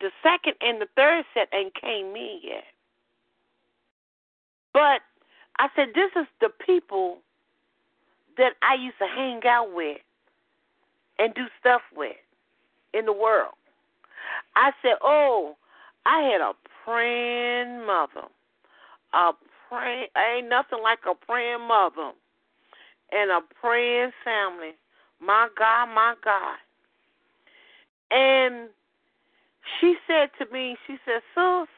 The 0.01 0.11
second 0.23 0.55
and 0.61 0.81
the 0.81 0.89
third 0.97 1.25
set 1.33 1.49
ain't 1.55 1.75
came 1.75 2.17
in 2.17 2.41
yet. 2.43 2.65
But 4.73 5.03
I 5.59 5.69
said, 5.77 5.89
this 5.95 6.11
is 6.17 6.27
the 6.41 6.49
people 6.65 7.19
that 8.37 8.55
I 8.63 8.75
used 8.75 8.99
to 8.99 9.07
hang 9.07 9.43
out 9.47 9.73
with 9.73 9.99
and 11.19 11.35
do 11.35 11.45
stuff 11.61 11.83
with 11.95 12.17
in 12.95 13.07
the 13.07 13.13
world. 13.13 13.55
I 14.57 14.71
said, 14.83 14.97
oh, 15.03 15.57
I 16.07 16.23
had 16.23 16.41
a 16.41 16.53
praying 16.85 17.87
mother. 17.87 18.29
A 19.15 19.33
praying, 19.69 20.09
ain't 20.17 20.49
nothing 20.49 20.81
like 20.83 21.01
a 21.11 21.15
praying 21.15 21.67
mother 21.67 22.13
and 23.13 23.31
a 23.31 23.41
praying 23.61 24.11
family. 24.25 24.73
My 25.21 25.49
God, 25.57 25.87
my 25.95 26.15
God. 26.25 26.57
And 28.11 28.69
she 29.81 29.95
said 30.07 30.31
to 30.39 30.53
me, 30.53 30.77
she 30.87 30.97
said, 31.05 31.21
Sus, 31.35 31.69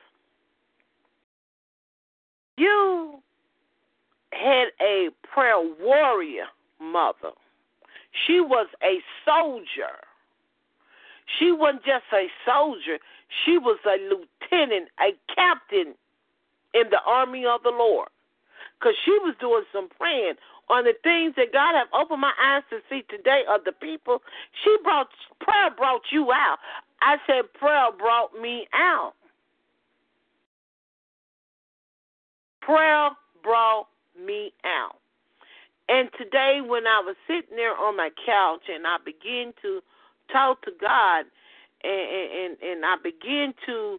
you 2.57 3.21
had 4.33 4.69
a 4.81 5.09
prayer 5.33 5.61
warrior 5.81 6.47
mother. 6.81 7.33
She 8.27 8.41
was 8.41 8.67
a 8.83 8.99
soldier. 9.25 9.99
She 11.39 11.53
wasn't 11.53 11.85
just 11.85 12.05
a 12.13 12.29
soldier, 12.45 12.99
she 13.45 13.59
was 13.59 13.79
a 13.87 13.97
lieutenant, 14.09 14.89
a 15.01 15.17
captain 15.35 15.95
in 16.75 16.91
the 16.91 17.01
army 17.07 17.47
of 17.47 17.63
the 17.63 17.71
Lord. 17.71 18.09
Because 18.79 18.95
she 19.05 19.13
was 19.23 19.35
doing 19.41 19.65
some 19.73 19.89
praying 19.89 20.35
on 20.69 20.85
the 20.85 20.95
things 21.03 21.35
that 21.37 21.53
God 21.53 21.75
have 21.75 21.89
opened 21.95 22.21
my 22.21 22.33
eyes 22.43 22.63
to 22.71 22.79
see 22.89 23.03
today 23.09 23.43
of 23.49 23.65
the 23.65 23.73
people. 23.73 24.23
She 24.63 24.77
brought 24.83 25.09
prayer 25.41 25.71
brought 25.77 26.03
you 26.13 26.33
out. 26.33 26.59
I 27.01 27.17
said 27.27 27.53
prayer 27.55 27.93
brought 27.97 28.31
me 28.41 28.67
out. 28.75 29.13
Prayer 32.61 33.11
brought 33.43 33.87
me 34.19 34.53
out. 34.65 34.97
And 35.89 36.09
today 36.19 36.61
when 36.67 36.87
I 36.87 37.01
was 37.05 37.17
sitting 37.27 37.57
there 37.57 37.77
on 37.77 37.97
my 37.97 38.11
couch 38.25 38.63
and 38.73 38.87
I 38.87 38.97
began 39.05 39.53
to 39.63 39.81
talk 40.33 40.63
to 40.63 40.73
God 40.81 41.27
and 41.83 42.55
and, 42.55 42.57
and 42.63 42.85
I 42.85 42.97
begin 43.03 43.55
to 43.67 43.99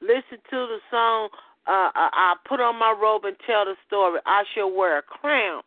listen 0.00 0.38
to 0.50 0.58
the 0.66 0.78
song 0.90 1.28
uh, 1.66 1.90
I 1.94 2.34
put 2.46 2.60
on 2.60 2.78
my 2.78 2.94
robe 2.94 3.24
and 3.24 3.36
tell 3.44 3.64
the 3.64 3.74
story. 3.86 4.20
I 4.24 4.44
shall 4.54 4.70
wear 4.70 4.98
a 4.98 5.02
crown. 5.02 5.62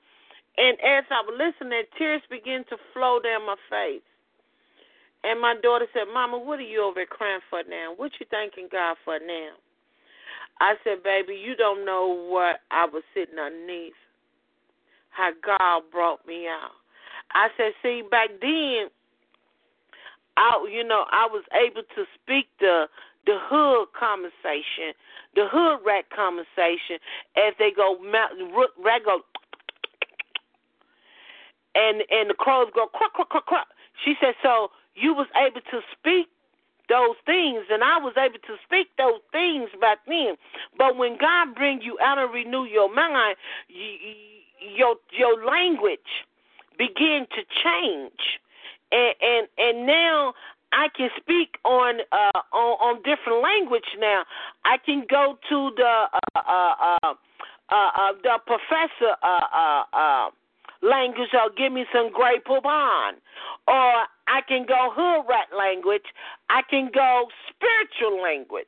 And 0.57 0.79
as 0.79 1.03
I 1.11 1.21
was 1.27 1.35
listening, 1.35 1.83
tears 1.97 2.21
began 2.29 2.63
to 2.69 2.77
flow 2.93 3.19
down 3.19 3.45
my 3.45 3.55
face. 3.69 4.03
And 5.23 5.41
my 5.41 5.55
daughter 5.61 5.87
said, 5.93 6.07
Mama, 6.13 6.39
what 6.39 6.59
are 6.59 6.67
you 6.67 6.83
over 6.83 7.05
crying 7.05 7.41
for 7.49 7.63
now? 7.69 7.93
What 7.95 8.11
you 8.19 8.25
thanking 8.31 8.69
God 8.71 8.95
for 9.03 9.19
now? 9.19 9.59
I 10.61 10.75
said, 10.83 11.03
Baby, 11.03 11.35
you 11.35 11.55
don't 11.55 11.85
know 11.85 12.07
what 12.07 12.61
I 12.71 12.85
was 12.85 13.03
sitting 13.13 13.37
underneath. 13.37 13.99
How 15.09 15.31
God 15.43 15.83
brought 15.91 16.25
me 16.25 16.47
out. 16.47 16.71
I 17.31 17.49
said, 17.57 17.73
see, 17.83 18.03
back 18.09 18.29
then, 18.41 18.87
I, 20.39 20.65
you 20.71 20.83
know, 20.87 21.03
I 21.11 21.27
was 21.27 21.43
able 21.51 21.83
to 21.83 22.05
speak 22.15 22.47
the 22.59 22.87
the 23.25 23.35
hood 23.37 23.91
conversation, 23.93 24.95
the 25.35 25.45
hood 25.51 25.85
rat 25.85 26.09
conversation, 26.09 26.97
as 27.35 27.53
they 27.59 27.69
go, 27.75 27.99
rat 28.01 29.03
go, 29.03 29.19
and 31.75 32.01
and 32.09 32.29
the 32.29 32.33
crows 32.33 32.71
go 32.73 32.87
quack 32.87 33.13
quack 33.13 33.29
quack 33.29 33.45
quack. 33.45 33.67
She 34.05 34.15
said, 34.21 34.33
so 34.41 34.71
you 34.95 35.13
was 35.13 35.27
able 35.35 35.59
to 35.59 35.81
speak 35.91 36.27
those 36.87 37.19
things, 37.25 37.65
and 37.69 37.83
I 37.83 37.99
was 37.99 38.15
able 38.17 38.39
to 38.39 38.55
speak 38.65 38.87
those 38.97 39.21
things 39.31 39.69
back 39.79 39.99
then. 40.07 40.35
But 40.77 40.97
when 40.97 41.17
God 41.19 41.53
bring 41.53 41.81
you 41.81 41.97
out 42.01 42.17
and 42.17 42.33
renew 42.33 42.63
your 42.63 42.93
mind, 42.93 43.35
your 43.67 44.95
your 45.11 45.45
language 45.45 45.99
begin 46.77 47.27
to 47.35 47.43
change, 47.63 48.39
and 48.91 49.13
and 49.21 49.47
and 49.57 49.87
now 49.87 50.33
I 50.71 50.87
can 50.95 51.09
speak 51.19 51.57
on 51.65 51.99
uh 52.11 52.39
on, 52.53 52.71
on 52.81 52.95
different 53.03 53.41
language 53.43 53.97
now. 53.99 54.23
I 54.65 54.77
can 54.77 55.05
go 55.09 55.37
to 55.49 55.71
the 55.75 56.05
uh 56.13 56.19
uh 56.35 56.97
uh, 57.03 57.13
uh, 57.69 57.73
uh 57.73 58.13
the 58.23 58.37
professor 58.45 59.15
uh 59.23 59.47
uh 59.53 59.83
uh 59.93 60.29
language 60.81 61.29
or 61.33 61.49
give 61.57 61.73
me 61.73 61.85
some 61.93 62.11
Grey 62.11 62.39
Poupon. 62.45 63.13
Or 63.67 64.07
I 64.27 64.41
can 64.47 64.65
go 64.65 64.91
hood 64.93 65.25
rat 65.29 65.47
language. 65.57 66.05
I 66.49 66.61
can 66.69 66.89
go 66.93 67.27
spiritual 67.49 68.21
language. 68.21 68.67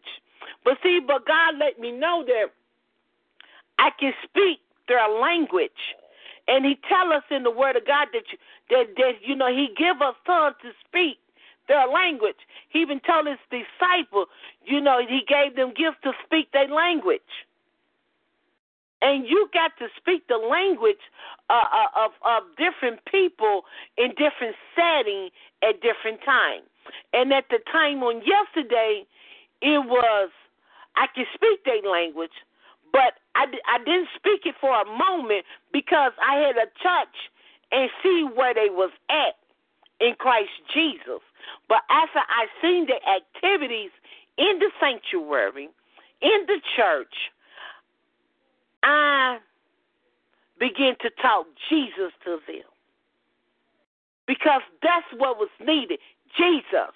But 0.63 0.77
see, 0.83 0.99
but 1.05 1.25
God 1.25 1.55
let 1.59 1.79
me 1.79 1.91
know 1.91 2.23
that 2.25 2.51
I 3.79 3.89
can 3.99 4.13
speak 4.23 4.59
their 4.87 5.07
language. 5.09 5.71
And 6.47 6.65
he 6.65 6.77
tell 6.87 7.13
us 7.13 7.23
in 7.29 7.43
the 7.43 7.51
word 7.51 7.75
of 7.75 7.85
God 7.85 8.09
that 8.13 8.23
you, 8.31 8.37
that, 8.69 8.95
that 8.97 9.13
you 9.25 9.35
know 9.35 9.47
he 9.47 9.69
give 9.77 10.01
us 10.01 10.15
tongue 10.25 10.53
to 10.61 10.71
speak 10.87 11.17
their 11.67 11.87
language. 11.87 12.41
He 12.69 12.79
even 12.79 12.99
told 12.99 13.27
his 13.27 13.37
disciple, 13.49 14.25
you 14.65 14.81
know, 14.81 14.99
he 15.07 15.21
gave 15.27 15.55
them 15.55 15.69
gifts 15.69 16.01
to 16.03 16.11
speak 16.25 16.51
their 16.51 16.67
language 16.67 17.21
and 19.01 19.25
you 19.27 19.49
got 19.53 19.71
to 19.79 19.87
speak 19.97 20.27
the 20.27 20.37
language 20.37 21.01
uh, 21.49 21.65
uh, 21.71 22.05
of 22.05 22.11
of 22.23 22.43
different 22.57 23.03
people 23.05 23.63
in 23.97 24.09
different 24.11 24.55
setting 24.75 25.29
at 25.63 25.81
different 25.81 26.21
times. 26.23 26.65
And 27.13 27.33
at 27.33 27.45
the 27.49 27.59
time 27.71 28.03
on 28.03 28.21
yesterday, 28.25 29.05
it 29.61 29.85
was 29.85 30.29
I 30.95 31.07
could 31.13 31.27
speak 31.33 31.65
their 31.65 31.81
language, 31.81 32.31
but 32.91 33.19
I 33.35 33.45
I 33.67 33.77
didn't 33.79 34.09
speak 34.15 34.41
it 34.45 34.55
for 34.59 34.73
a 34.79 34.85
moment 34.85 35.45
because 35.71 36.11
I 36.21 36.35
had 36.35 36.53
to 36.53 36.67
touch 36.81 37.15
and 37.71 37.89
see 38.03 38.27
where 38.33 38.53
they 38.53 38.69
was 38.69 38.91
at 39.09 39.35
in 39.99 40.15
Christ 40.15 40.51
Jesus. 40.73 41.21
But 41.69 41.81
after 41.89 42.19
I 42.19 42.47
seen 42.61 42.87
the 42.87 42.99
activities 43.07 43.91
in 44.37 44.59
the 44.59 44.71
sanctuary, 44.79 45.69
in 46.21 46.45
the 46.47 46.59
church, 46.75 47.31
I 48.83 49.37
began 50.59 50.95
to 51.01 51.09
talk 51.21 51.47
Jesus 51.69 52.11
to 52.25 52.39
them. 52.47 52.67
Because 54.27 54.61
that's 54.81 55.07
what 55.17 55.37
was 55.37 55.49
needed. 55.59 55.99
Jesus. 56.37 56.95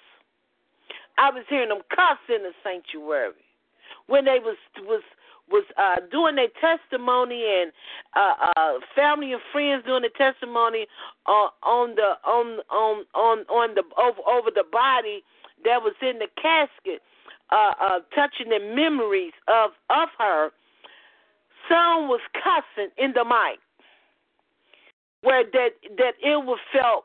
I 1.18 1.30
was 1.30 1.44
hearing 1.48 1.70
them 1.70 1.80
cuss 1.90 2.18
in 2.28 2.42
the 2.42 2.52
sanctuary 2.62 3.32
when 4.06 4.24
they 4.24 4.38
was 4.38 4.56
was 4.82 5.02
was 5.50 5.64
uh 5.78 5.96
doing 6.10 6.36
their 6.36 6.48
testimony 6.60 7.44
and 7.44 7.72
uh 8.16 8.50
uh 8.56 8.72
family 8.94 9.32
and 9.32 9.42
friends 9.52 9.84
doing 9.86 10.02
the 10.02 10.10
testimony 10.16 10.86
uh, 11.26 11.48
on 11.62 11.94
the 11.94 12.14
on 12.28 12.58
on 12.70 13.04
on 13.14 13.38
on 13.48 13.74
the 13.74 13.82
over 13.96 14.20
over 14.28 14.50
the 14.50 14.64
body 14.72 15.22
that 15.64 15.82
was 15.82 15.94
in 16.02 16.18
the 16.18 16.28
casket 16.40 17.00
uh 17.50 17.72
uh 17.80 18.00
touching 18.14 18.48
the 18.50 18.60
memories 18.74 19.32
of 19.48 19.70
of 19.90 20.08
her 20.18 20.50
some 21.68 22.08
was 22.08 22.20
cussing 22.32 22.90
in 22.96 23.12
the 23.12 23.24
mic, 23.24 23.58
where 25.22 25.44
that 25.44 25.70
that 25.98 26.14
it 26.22 26.44
was 26.44 26.58
felt 26.72 27.04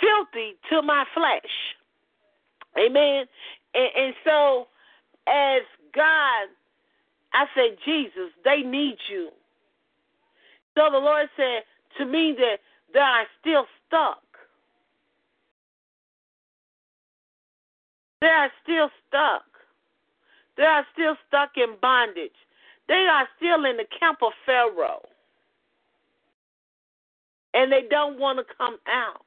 filthy 0.00 0.56
to 0.70 0.82
my 0.82 1.04
flesh. 1.14 1.52
Amen. 2.78 3.26
And, 3.74 3.88
and 3.96 4.14
so, 4.24 4.68
as 5.26 5.62
God, 5.94 6.48
I 7.32 7.46
said, 7.54 7.76
Jesus, 7.84 8.30
they 8.44 8.62
need 8.62 8.96
you. 9.10 9.30
So 10.76 10.88
the 10.90 10.98
Lord 10.98 11.28
said 11.36 11.62
to 11.98 12.06
me 12.06 12.34
that 12.38 12.58
they 12.92 13.00
are 13.00 13.24
still 13.40 13.64
stuck. 13.86 14.22
They 18.20 18.28
are 18.28 18.50
still 18.62 18.90
stuck. 19.08 19.44
They 20.56 20.64
are 20.64 20.86
still 20.92 21.16
stuck 21.28 21.50
in 21.56 21.76
bondage. 21.80 22.30
They 22.88 23.06
are 23.10 23.28
still 23.36 23.64
in 23.64 23.76
the 23.76 23.86
camp 23.98 24.18
of 24.22 24.32
Pharaoh. 24.44 25.02
And 27.52 27.70
they 27.72 27.82
don't 27.90 28.18
want 28.18 28.38
to 28.38 28.44
come 28.56 28.76
out. 28.88 29.22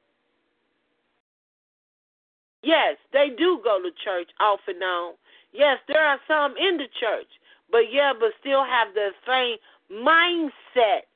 Yes, 2.62 2.96
they 3.12 3.30
do 3.36 3.60
go 3.64 3.80
to 3.80 3.90
church 4.04 4.28
off 4.40 4.60
and 4.68 4.82
on. 4.82 5.14
Yes, 5.52 5.78
there 5.88 6.04
are 6.04 6.18
some 6.28 6.54
in 6.56 6.76
the 6.76 6.86
church, 7.00 7.28
but 7.70 7.92
yeah, 7.92 8.12
but 8.18 8.30
still 8.40 8.64
have 8.64 8.94
the 8.94 9.10
same 9.26 9.56
mindset 10.04 11.06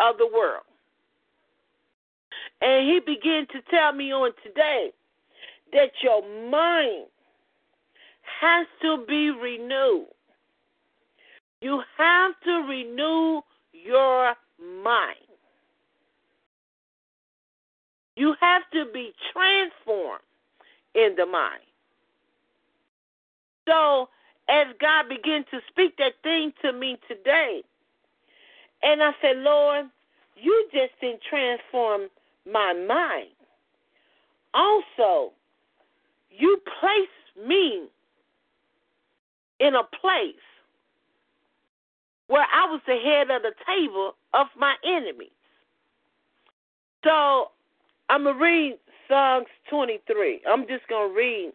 of 0.00 0.16
the 0.18 0.26
world. 0.26 0.64
And 2.60 2.88
he 2.88 3.00
began 3.00 3.46
to 3.52 3.60
tell 3.70 3.92
me 3.92 4.12
on 4.12 4.32
today 4.44 4.92
that 5.72 5.90
your 6.02 6.22
mind 6.50 7.06
has 8.40 8.66
to 8.82 9.04
be 9.06 9.30
renewed. 9.30 10.06
You 11.60 11.82
have 11.98 12.32
to 12.44 12.52
renew 12.68 13.40
your 13.72 14.34
mind. 14.84 15.16
You 18.16 18.34
have 18.40 18.62
to 18.72 18.86
be 18.92 19.12
transformed 19.32 20.22
in 20.94 21.14
the 21.16 21.26
mind. 21.26 21.62
So, 23.66 24.08
as 24.50 24.66
God 24.80 25.08
began 25.08 25.44
to 25.50 25.60
speak 25.68 25.96
that 25.98 26.14
thing 26.22 26.52
to 26.62 26.72
me 26.72 26.98
today, 27.08 27.62
and 28.82 29.02
I 29.02 29.12
said, 29.22 29.36
Lord, 29.36 29.86
you 30.36 30.68
just 30.72 30.92
didn't 31.00 31.20
transform 31.28 32.08
my 32.50 32.72
mind. 32.72 33.28
Also, 34.54 35.32
you 36.30 36.58
placed 36.80 37.46
me 37.46 37.86
in 39.60 39.74
a 39.74 39.84
place 40.00 40.34
where 42.26 42.46
I 42.52 42.70
was 42.70 42.80
the 42.86 42.96
head 42.96 43.30
of 43.30 43.42
the 43.42 43.52
table 43.66 44.14
of 44.34 44.46
my 44.58 44.74
enemies. 44.84 45.28
So 47.04 47.50
I'm 48.08 48.24
going 48.24 48.36
to 48.36 48.42
read 48.42 48.78
Psalms 49.08 49.46
23. 49.68 50.42
I'm 50.48 50.66
just 50.66 50.86
going 50.88 51.10
to 51.10 51.16
read 51.16 51.52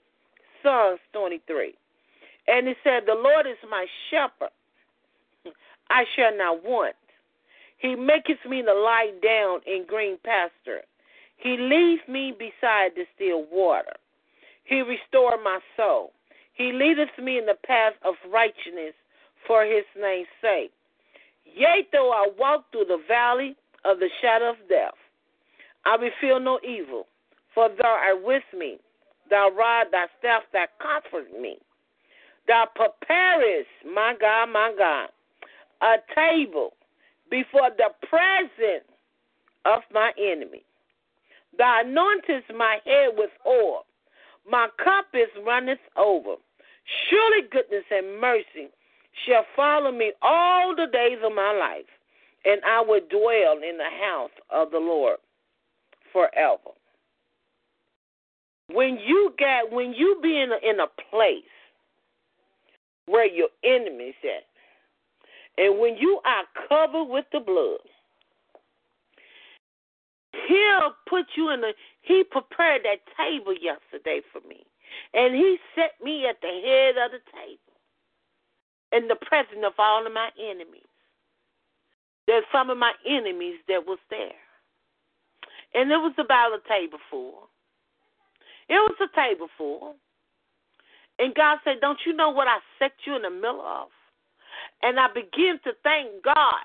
Psalms 0.62 1.00
23. 1.14 1.74
And 2.48 2.68
he 2.68 2.74
said, 2.84 3.04
The 3.06 3.16
Lord 3.16 3.48
is 3.48 3.58
my 3.70 3.86
shepherd. 4.10 4.54
I 5.90 6.04
shall 6.16 6.36
not 6.38 6.64
want. 6.64 6.96
He 7.78 7.96
maketh 7.96 8.44
me 8.48 8.62
to 8.62 8.74
lie 8.74 9.12
down 9.22 9.60
in 9.68 9.86
green 9.88 10.18
pasture. 10.24 10.82
He 11.38 11.58
leads 11.58 12.02
me 12.08 12.32
beside 12.38 12.92
the 12.96 13.06
still 13.16 13.46
water. 13.52 13.94
He 14.64 14.82
restore 14.82 15.38
my 15.44 15.60
soul. 15.78 16.12
He 16.54 16.72
leadeth 16.72 17.18
me 17.22 17.38
in 17.38 17.46
the 17.46 17.58
path 17.66 17.94
of 18.04 18.16
righteousness 18.32 18.94
for 19.46 19.64
his 19.64 19.84
name's 20.00 20.28
sake. 20.42 20.72
Yea, 21.46 21.88
though 21.92 22.12
I 22.12 22.30
walk 22.40 22.72
through 22.72 22.86
the 22.86 23.04
valley 23.08 23.56
of 23.84 24.00
the 24.00 24.10
shadow 24.22 24.52
of 24.52 24.56
death, 24.68 24.96
I 25.86 25.98
will 25.98 26.10
feel 26.20 26.40
no 26.40 26.60
evil, 26.68 27.06
for 27.54 27.70
thou 27.70 27.88
art 27.88 28.24
with 28.24 28.44
me. 28.58 28.78
Thy 29.30 29.50
rod, 29.50 29.88
thy 29.92 30.08
staff, 30.20 30.44
that 30.54 30.70
comfort 30.80 31.28
me. 31.40 31.58
Thou 32.48 32.66
preparest, 32.76 33.70
my 33.86 34.16
God, 34.20 34.48
my 34.48 34.74
God, 34.78 35.10
a 35.82 35.96
table 36.16 36.74
before 37.30 37.70
the 37.78 37.90
presence 38.08 38.90
of 39.66 39.82
my 39.94 40.12
enemy. 40.20 40.64
Thou 41.58 41.82
anointest 41.86 42.56
my 42.56 42.78
head 42.86 43.10
with 43.18 43.32
oil. 43.48 43.86
My 44.50 44.68
cup 44.84 45.06
is 45.14 45.30
runneth 45.46 45.80
over. 45.98 46.36
Surely 47.10 47.48
goodness 47.52 47.86
and 47.92 48.20
mercy 48.22 48.70
shall 49.26 49.46
follow 49.56 49.92
me 49.92 50.14
all 50.22 50.76
the 50.76 50.88
days 50.92 51.20
of 51.24 51.34
my 51.34 51.52
life, 51.54 51.90
and 52.46 52.62
I 52.66 52.82
will 52.82 53.02
dwell 53.10 53.58
in 53.68 53.78
the 53.78 53.90
house 54.02 54.32
of 54.52 54.72
the 54.72 54.80
Lord 54.80 55.18
forever. 56.14 56.72
when 58.74 58.98
you 59.06 59.34
got 59.38 59.72
when 59.72 59.94
you 59.94 60.20
be 60.24 60.40
in 60.42 60.52
a, 60.52 60.70
in 60.70 60.80
a 60.80 60.88
place 61.12 61.44
where 63.06 63.28
your 63.28 63.50
enemies 63.64 64.16
at, 64.24 64.46
and 65.58 65.80
when 65.80 65.96
you 65.98 66.20
are 66.26 66.44
covered 66.68 67.06
with 67.06 67.26
the 67.32 67.40
blood, 67.40 67.80
He'll 70.48 70.94
put 71.08 71.26
you 71.36 71.50
in 71.52 71.64
a. 71.64 71.72
He 72.02 72.24
prepared 72.24 72.84
that 72.84 73.00
table 73.18 73.54
yesterday 73.54 74.22
for 74.32 74.42
me, 74.48 74.66
and 75.14 75.34
He 75.34 75.58
set 75.76 75.92
me 76.04 76.26
at 76.28 76.42
the 76.42 76.48
head 76.48 76.98
of 77.04 77.12
the 77.12 77.24
table, 77.32 77.76
in 78.92 79.08
the 79.08 79.16
presence 79.16 79.64
of 79.66 79.74
all 79.78 80.06
of 80.06 80.14
my 80.14 80.30
enemies. 80.40 80.84
There's 82.28 82.44
some 82.52 82.70
of 82.70 82.78
my 82.78 82.94
enemies 83.08 83.56
that 83.68 83.86
was 83.86 84.00
there, 84.10 84.42
and 85.74 85.92
it 85.92 85.98
was 85.98 86.14
about 86.18 86.54
a 86.54 86.68
table 86.68 87.00
full. 87.10 87.50
It 88.68 88.74
was 88.74 88.98
a 89.00 89.16
table 89.16 89.48
full. 89.58 89.96
And 91.20 91.34
God 91.36 91.60
said, 91.64 91.76
Don't 91.82 92.00
you 92.06 92.14
know 92.14 92.30
what 92.30 92.48
I 92.48 92.58
set 92.80 92.92
you 93.06 93.16
in 93.16 93.22
the 93.24 93.30
middle 93.30 93.62
of? 93.62 93.88
And 94.82 95.00
I 95.00 95.08
begin 95.08 95.60
to 95.64 95.72
thank 95.84 96.24
God 96.24 96.64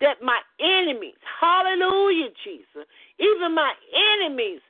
that 0.00 0.22
my 0.22 0.40
enemies, 0.60 1.20
hallelujah, 1.40 2.28
Jesus, 2.44 2.88
even 3.18 3.54
my 3.54 3.72
enemies 4.16 4.60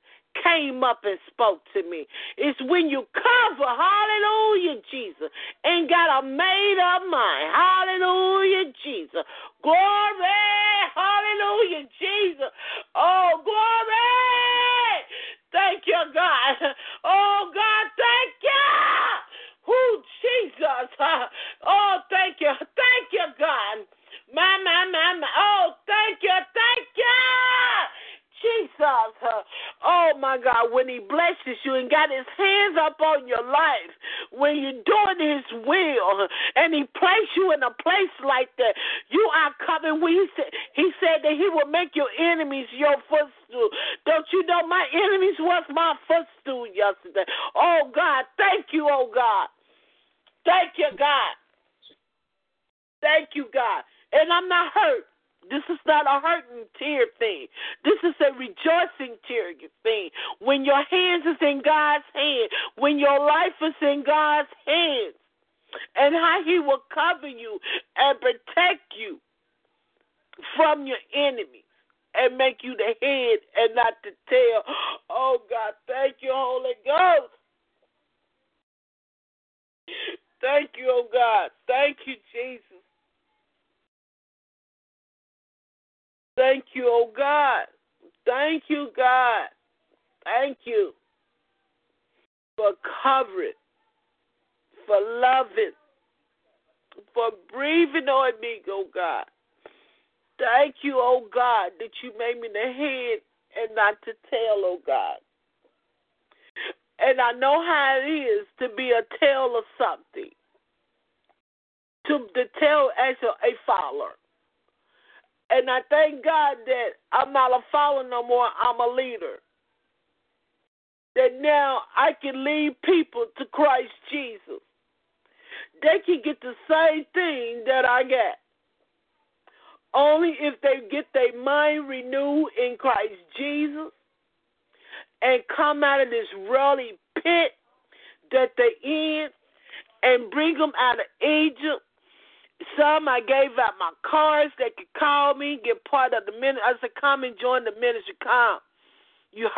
came 0.42 0.82
up 0.84 1.00
and 1.04 1.18
spoke 1.26 1.60
to 1.74 1.82
me. 1.88 2.06
It's 2.36 2.60
when 2.62 2.88
you 2.88 3.04
cover, 3.14 3.66
hallelujah, 3.66 4.80
Jesus, 4.90 5.30
and 5.64 5.88
got 5.88 6.22
a 6.22 6.26
made 6.26 6.78
up 6.78 7.02
mind, 7.10 7.50
hallelujah, 7.54 8.72
Jesus. 8.84 9.24
Glory, 9.62 9.78
hallelujah, 10.94 11.88
Jesus. 11.98 12.50
Oh, 12.94 13.40
glory. 13.44 14.29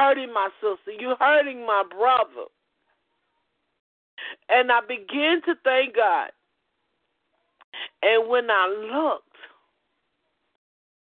Hurting 0.03 0.33
my 0.33 0.49
sister. 0.61 0.93
You're 0.99 1.17
hurting 1.19 1.65
my 1.67 1.85
brother. 1.89 2.49
And 4.49 4.71
I 4.73 4.81
began 4.81 5.43
to 5.47 5.55
thank 5.63 5.97
God. 5.97 6.31
And 8.03 8.29
when 8.29 8.51
I 8.51 8.67
looked 8.69 9.27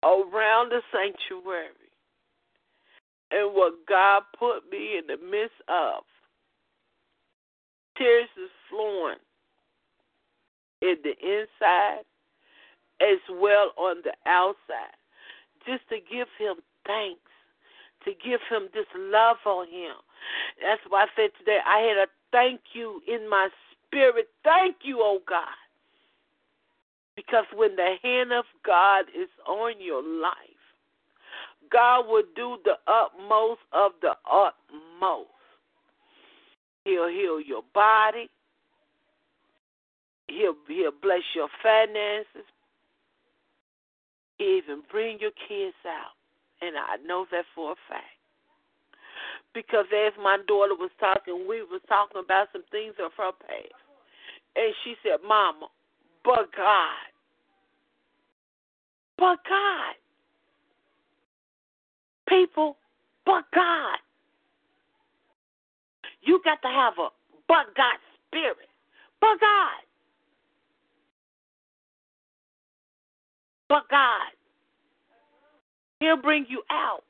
around 0.03 0.69
the 0.69 0.81
sanctuary 0.91 1.69
and 3.31 3.53
what 3.55 3.73
God 3.87 4.23
put 4.37 4.69
me 4.71 4.97
in 4.97 5.07
the 5.07 5.17
midst 5.17 5.57
of, 5.67 6.03
tears 7.97 8.29
is 8.37 8.51
flowing 8.69 9.17
in 10.81 10.95
the 11.03 11.15
inside 11.21 12.05
as 13.01 13.19
well 13.31 13.71
on 13.77 13.97
the 14.03 14.13
outside. 14.29 14.97
Just 15.65 15.87
to 15.89 15.95
give 15.95 16.27
him 16.37 16.55
thanks, 16.85 17.32
to 18.05 18.11
give 18.11 18.39
him 18.49 18.69
this 18.73 18.87
love 18.95 19.37
on 19.45 19.67
him. 19.67 19.95
That's 20.61 20.81
why 20.89 21.03
I 21.03 21.07
said 21.15 21.29
today 21.37 21.59
I 21.65 21.79
had 21.79 21.97
a 21.97 22.07
thank 22.31 22.61
you 22.73 23.01
in 23.07 23.29
my 23.29 23.49
spirit. 23.85 24.27
Thank 24.43 24.77
you, 24.83 24.99
oh 25.01 25.19
God. 25.27 25.47
Because 27.15 27.45
when 27.53 27.75
the 27.75 27.95
hand 28.01 28.33
of 28.33 28.45
God 28.65 29.05
is 29.15 29.29
on 29.47 29.73
your 29.79 30.01
life, 30.01 30.33
God 31.71 32.07
will 32.07 32.23
do 32.35 32.57
the 32.63 32.75
utmost 32.87 33.61
of 33.71 33.91
the 34.01 34.13
utmost. 34.29 35.29
He'll 36.85 37.07
heal 37.07 37.39
your 37.39 37.63
body. 37.73 38.29
He'll 40.27 40.55
he'll 40.67 40.91
bless 41.01 41.21
your 41.35 41.49
finances. 41.61 42.47
He'll 44.37 44.57
even 44.57 44.83
bring 44.91 45.19
your 45.19 45.31
kids 45.47 45.75
out. 45.87 46.17
And 46.63 46.77
I 46.77 46.95
know 47.05 47.25
that 47.31 47.43
for 47.53 47.73
a 47.73 47.75
fact. 47.89 48.05
Because 49.53 49.85
as 49.91 50.13
my 50.21 50.37
daughter 50.47 50.75
was 50.75 50.91
talking, 50.99 51.45
we 51.47 51.61
was 51.61 51.81
talking 51.87 52.21
about 52.23 52.47
some 52.53 52.63
things 52.71 52.95
of 53.03 53.11
her 53.17 53.31
past. 53.31 53.75
And 54.55 54.73
she 54.83 54.95
said, 55.03 55.19
Mama, 55.27 55.67
but 56.23 56.47
God. 56.55 57.05
But 59.17 59.39
God. 59.47 59.95
People, 62.29 62.77
but 63.25 63.43
God. 63.53 63.97
You 66.21 66.39
got 66.45 66.61
to 66.61 66.69
have 66.69 66.93
a 66.97 67.09
but 67.47 67.75
God 67.75 67.99
spirit. 68.29 68.69
But 69.19 69.39
God. 69.41 69.83
but 73.73 73.89
God. 73.89 74.29
He'll 76.03 76.21
bring 76.21 76.45
you 76.49 76.61
out 76.69 77.03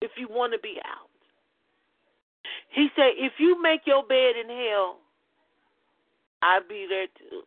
if 0.00 0.10
you 0.18 0.26
want 0.28 0.52
to 0.52 0.58
be 0.58 0.74
out. 0.84 1.06
He 2.70 2.88
said, 2.96 3.12
if 3.16 3.34
you 3.38 3.62
make 3.62 3.82
your 3.86 4.02
bed 4.02 4.34
in 4.42 4.48
hell, 4.48 4.96
I'll 6.42 6.66
be 6.68 6.86
there 6.88 7.06
too. 7.16 7.42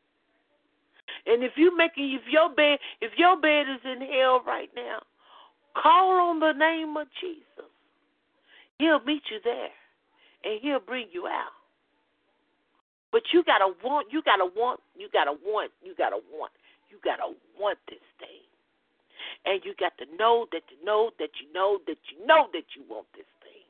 And 1.26 1.44
if 1.44 1.52
you 1.58 1.76
make 1.76 1.92
if 1.98 2.22
your 2.32 2.50
bed 2.56 2.80
if 3.02 3.12
your 3.18 3.40
bed 3.40 3.66
is 3.68 3.82
in 3.84 4.00
hell 4.08 4.42
right 4.48 4.70
now, 4.74 5.00
call 5.76 6.30
on 6.30 6.40
the 6.40 6.54
name 6.54 6.96
of 6.96 7.08
Jesus. 7.20 7.70
He'll 8.80 9.04
meet 9.04 9.24
you 9.30 9.40
there. 9.44 9.76
and 10.46 10.62
He'll 10.62 10.80
bring 10.80 11.08
you 11.12 11.28
out. 11.28 11.52
But 13.12 13.24
you 13.34 13.44
gotta 13.44 13.74
want, 13.84 14.08
you 14.10 14.22
gotta 14.24 14.46
want, 14.56 14.80
you 14.96 15.10
gotta 15.12 15.34
want, 15.46 15.72
you 15.84 15.94
gotta 15.98 16.18
want, 16.32 16.54
you 16.90 16.98
gotta 17.04 17.34
want 17.60 17.78
this 17.90 18.00
thing. 18.20 18.53
And 19.46 19.62
you 19.64 19.74
got 19.80 19.98
to 20.00 20.06
know 20.18 20.48
that 20.52 20.64
you 20.70 20.86
know 20.86 21.12
that 21.20 21.30
you 21.42 21.52
know 21.54 21.80
that 21.88 21.98
you 22.12 22.26
know 22.26 22.48
that 22.54 22.66
you 22.76 22.84
want 22.90 23.08
this 23.16 23.26
thing. 23.42 23.64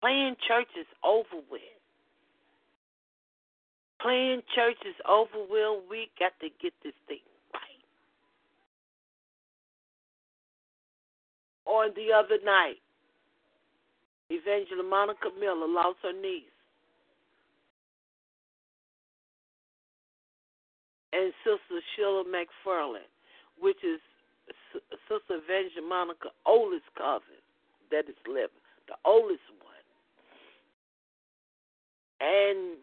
Playing 0.00 0.36
church 0.46 0.68
is 0.78 0.86
over 1.02 1.42
with. 1.50 1.60
Playing 4.00 4.42
church 4.54 4.76
is 4.86 4.96
over 5.08 5.40
with. 5.48 5.82
We 5.88 6.10
got 6.18 6.32
to 6.40 6.48
get 6.60 6.72
this 6.82 6.94
thing 7.08 7.24
right. 7.54 7.84
On 11.66 11.90
the 11.96 12.12
other 12.12 12.38
night, 12.44 12.80
Evangelist 14.30 14.88
Monica 14.88 15.28
Miller 15.40 15.68
lost 15.68 15.98
her 16.02 16.12
niece. 16.12 16.53
And 21.14 21.32
Sister 21.44 21.78
Sheila 21.94 22.24
McFarland, 22.24 23.06
which 23.60 23.78
is 23.84 24.00
Sister 25.08 25.38
Evangelist 25.38 25.86
Monica's 25.88 26.34
oldest 26.44 26.90
cousin 26.98 27.38
that 27.90 28.08
is 28.08 28.18
living, 28.26 28.58
the 28.88 28.98
oldest 29.04 29.46
one. 29.62 29.86
And 32.20 32.78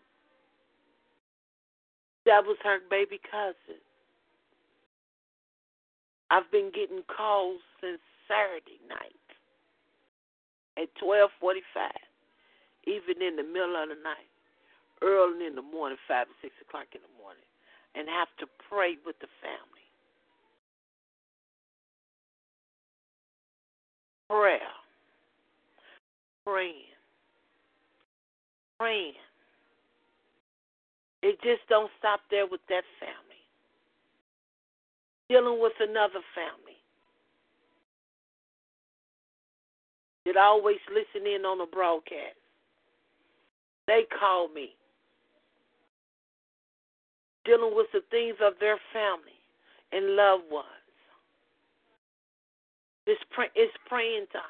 that 2.25 2.45
was 2.45 2.55
her 2.63 2.79
baby 2.89 3.19
cousin. 3.29 3.81
I've 6.31 6.49
been 6.49 6.71
getting 6.73 7.03
calls 7.11 7.59
since 7.81 7.99
Saturday 8.29 8.79
night 8.87 9.27
at 10.77 10.87
12:45, 10.95 11.91
even 12.87 13.21
in 13.21 13.35
the 13.35 13.43
middle 13.43 13.75
of 13.75 13.89
the 13.89 13.95
night, 13.95 14.31
early 15.01 15.45
in 15.45 15.55
the 15.55 15.61
morning, 15.61 15.97
five 16.07 16.29
or 16.29 16.35
six 16.41 16.55
o'clock 16.61 16.87
in 16.95 17.01
the 17.01 17.21
morning, 17.21 17.43
and 17.95 18.07
have 18.07 18.29
to 18.39 18.45
pray 18.69 18.95
with 19.05 19.17
the 19.19 19.27
family. 19.41 19.85
Prayer, 24.29 24.59
praying, 26.45 26.95
praying. 28.79 29.13
It 31.21 31.37
just 31.43 31.61
don't 31.69 31.91
stop 31.99 32.21
there 32.31 32.47
with 32.47 32.61
that 32.69 32.83
family. 32.99 33.15
Dealing 35.29 35.61
with 35.61 35.73
another 35.79 36.21
family 36.33 36.79
that 40.25 40.37
always 40.37 40.79
listen 40.89 41.27
in 41.27 41.45
on 41.45 41.57
the 41.57 41.65
broadcast. 41.65 42.37
They 43.87 44.05
call 44.19 44.47
me, 44.49 44.75
dealing 47.45 47.75
with 47.75 47.87
the 47.93 48.01
things 48.11 48.35
of 48.41 48.53
their 48.59 48.77
family 48.93 49.39
and 49.91 50.15
loved 50.15 50.43
ones. 50.49 50.67
It's, 53.07 53.21
pray, 53.31 53.47
it's 53.55 53.73
praying 53.87 54.25
time. 54.31 54.43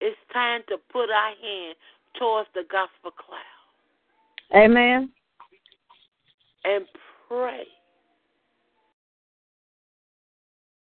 It's 0.00 0.16
time 0.32 0.62
to 0.68 0.76
put 0.92 1.10
our 1.10 1.34
hand 1.40 1.76
towards 2.18 2.48
the 2.54 2.64
gospel 2.70 3.12
cloud. 3.12 4.60
Amen. 4.64 5.10
And 6.64 6.84
pray. 7.28 7.64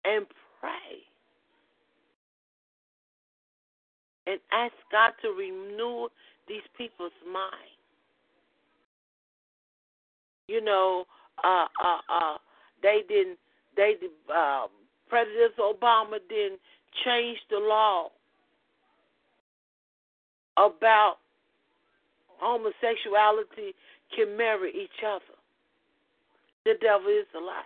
And 0.05 0.25
pray. 0.61 1.07
and 4.27 4.39
ask 4.51 4.75
God 4.91 5.11
to 5.23 5.29
renew 5.29 6.09
these 6.47 6.67
people's 6.77 7.15
mind. 7.25 7.76
You 10.47 10.63
know, 10.63 11.05
uh, 11.43 11.65
uh, 11.83 11.99
uh, 12.09 12.37
they 12.81 13.03
didn't. 13.07 13.37
They 13.75 13.95
uh, 14.33 14.67
President 15.09 15.53
Obama 15.59 16.19
didn't 16.29 16.59
change 17.05 17.37
the 17.49 17.59
law 17.59 18.09
about 20.57 21.17
homosexuality 22.39 23.73
can 24.15 24.37
marry 24.37 24.71
each 24.71 25.03
other. 25.05 25.23
The 26.65 26.73
devil 26.81 27.07
is 27.07 27.25
a 27.35 27.39
lie. 27.39 27.61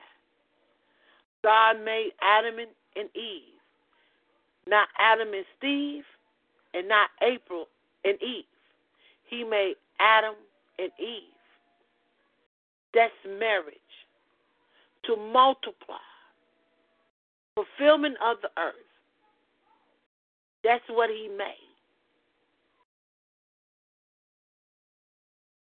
God 1.44 1.84
made 1.84 2.12
Adam 2.22 2.60
and 2.60 3.10
Eve, 3.16 3.58
not 4.68 4.88
Adam 5.00 5.34
and 5.34 5.46
Steve, 5.58 6.04
and 6.74 6.88
not 6.88 7.10
April 7.22 7.68
and 8.06 8.22
Eve. 8.22 8.44
He 9.26 9.44
made 9.44 9.76
Adam 10.00 10.36
and 10.78 10.92
Eve. 11.00 11.31
That's 12.94 13.14
marriage. 13.26 13.76
To 15.06 15.16
multiply. 15.16 15.98
Fulfillment 17.56 18.16
of 18.24 18.38
the 18.42 18.50
earth. 18.62 18.76
That's 20.64 20.84
what 20.90 21.10
he 21.10 21.28
made. 21.28 21.56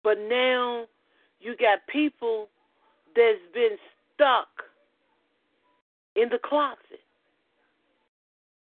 But 0.02 0.18
now 0.28 0.86
you 1.40 1.56
got 1.56 1.78
people 1.88 2.48
that's 3.14 3.38
been 3.54 3.76
stuck 4.14 4.48
in 6.16 6.28
the 6.28 6.38
closet. 6.44 6.78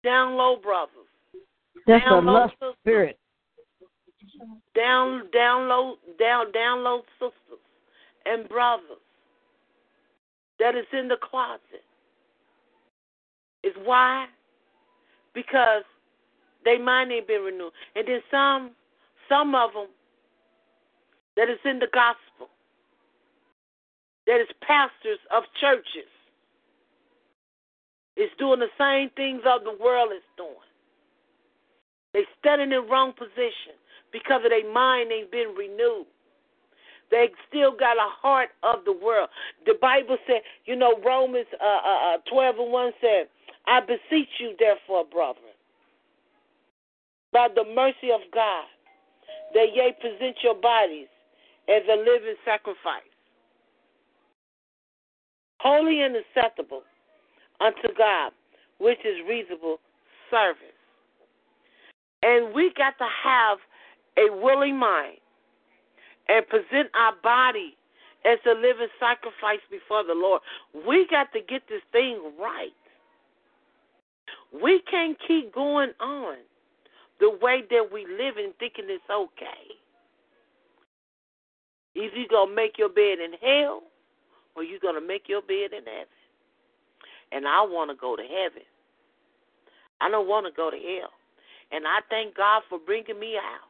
Down 0.04 0.36
low, 0.36 0.56
brothers. 0.56 0.90
That's 1.86 2.04
a 2.06 2.10
Download 2.10 2.52
lust 2.60 2.76
spirit. 2.80 3.18
Down, 4.74 5.28
download, 5.34 5.94
down, 6.18 6.52
download 6.52 7.02
sisters 7.18 7.45
and 8.26 8.48
brothers 8.48 9.02
that 10.58 10.74
is 10.74 10.86
in 10.92 11.08
the 11.08 11.16
closet. 11.22 11.84
Is 13.62 13.74
why? 13.84 14.26
Because 15.34 15.82
they 16.64 16.78
mind 16.78 17.12
ain't 17.12 17.28
been 17.28 17.42
renewed, 17.42 17.72
and 17.94 18.06
then 18.08 18.20
some, 18.30 18.70
some 19.28 19.54
of 19.54 19.72
them 19.72 19.88
that 21.36 21.48
is 21.48 21.58
in 21.64 21.78
the 21.78 21.88
gospel, 21.92 22.48
that 24.26 24.40
is 24.40 24.48
pastors 24.66 25.18
of 25.34 25.44
churches, 25.60 26.10
is 28.16 28.30
doing 28.38 28.60
the 28.60 28.72
same 28.78 29.10
things 29.14 29.42
of 29.46 29.62
the 29.62 29.76
world 29.82 30.10
is 30.14 30.24
doing. 30.36 30.50
They 32.14 32.24
standing 32.40 32.72
in 32.72 32.82
the 32.82 32.90
wrong 32.90 33.12
position 33.12 33.76
because 34.10 34.40
of 34.44 34.50
their 34.50 34.72
mind 34.72 35.12
ain't 35.12 35.30
been 35.30 35.54
renewed. 35.56 36.06
They 37.10 37.28
still 37.48 37.72
got 37.72 37.96
a 37.96 38.10
heart 38.10 38.50
of 38.62 38.84
the 38.84 38.92
world. 38.92 39.28
The 39.64 39.74
Bible 39.80 40.18
said, 40.26 40.42
you 40.64 40.76
know, 40.76 40.96
Romans 41.04 41.46
uh, 41.60 42.14
uh, 42.14 42.18
12 42.30 42.56
and 42.58 42.72
1 42.72 42.92
said, 43.00 43.28
I 43.66 43.80
beseech 43.80 44.28
you, 44.38 44.54
therefore, 44.58 45.04
brethren, 45.04 45.54
by 47.32 47.48
the 47.54 47.64
mercy 47.74 48.10
of 48.14 48.20
God, 48.32 48.64
that 49.54 49.66
ye 49.74 49.92
present 50.00 50.36
your 50.42 50.54
bodies 50.54 51.08
as 51.68 51.82
a 51.90 51.96
living 51.96 52.36
sacrifice, 52.44 53.02
holy 55.60 56.02
and 56.02 56.16
acceptable 56.16 56.82
unto 57.60 57.88
God, 57.96 58.32
which 58.78 58.98
is 59.04 59.16
reasonable 59.28 59.78
service. 60.30 60.62
And 62.22 62.54
we 62.54 62.72
got 62.76 62.98
to 62.98 63.06
have 63.24 63.58
a 64.18 64.34
willing 64.42 64.76
mind 64.76 65.18
and 66.28 66.46
present 66.48 66.90
our 66.94 67.14
body 67.22 67.76
as 68.24 68.38
a 68.46 68.54
living 68.54 68.90
sacrifice 68.98 69.62
before 69.70 70.04
the 70.04 70.14
Lord. 70.14 70.42
We 70.86 71.06
got 71.10 71.32
to 71.32 71.40
get 71.40 71.62
this 71.68 71.82
thing 71.92 72.20
right. 72.40 72.74
We 74.52 74.80
can't 74.90 75.16
keep 75.26 75.54
going 75.54 75.92
on 76.00 76.36
the 77.20 77.30
way 77.40 77.62
that 77.70 77.88
we 77.92 78.04
live 78.04 78.36
and 78.36 78.54
thinking 78.58 78.86
it's 78.88 79.04
okay. 79.10 79.66
Either 81.94 82.16
you're 82.16 82.28
going 82.28 82.50
to 82.50 82.54
make 82.54 82.76
your 82.78 82.90
bed 82.90 83.18
in 83.24 83.32
hell 83.40 83.82
or 84.54 84.62
you're 84.62 84.80
going 84.80 85.00
to 85.00 85.06
make 85.06 85.28
your 85.28 85.42
bed 85.42 85.72
in 85.72 85.84
heaven. 85.84 86.18
And 87.32 87.46
I 87.46 87.62
want 87.62 87.90
to 87.90 87.96
go 87.96 88.16
to 88.16 88.22
heaven. 88.22 88.62
I 90.00 90.10
don't 90.10 90.28
want 90.28 90.46
to 90.46 90.52
go 90.52 90.70
to 90.70 90.76
hell. 90.76 91.10
And 91.72 91.86
I 91.86 92.00
thank 92.10 92.36
God 92.36 92.62
for 92.68 92.78
bringing 92.78 93.18
me 93.18 93.36
out. 93.36 93.65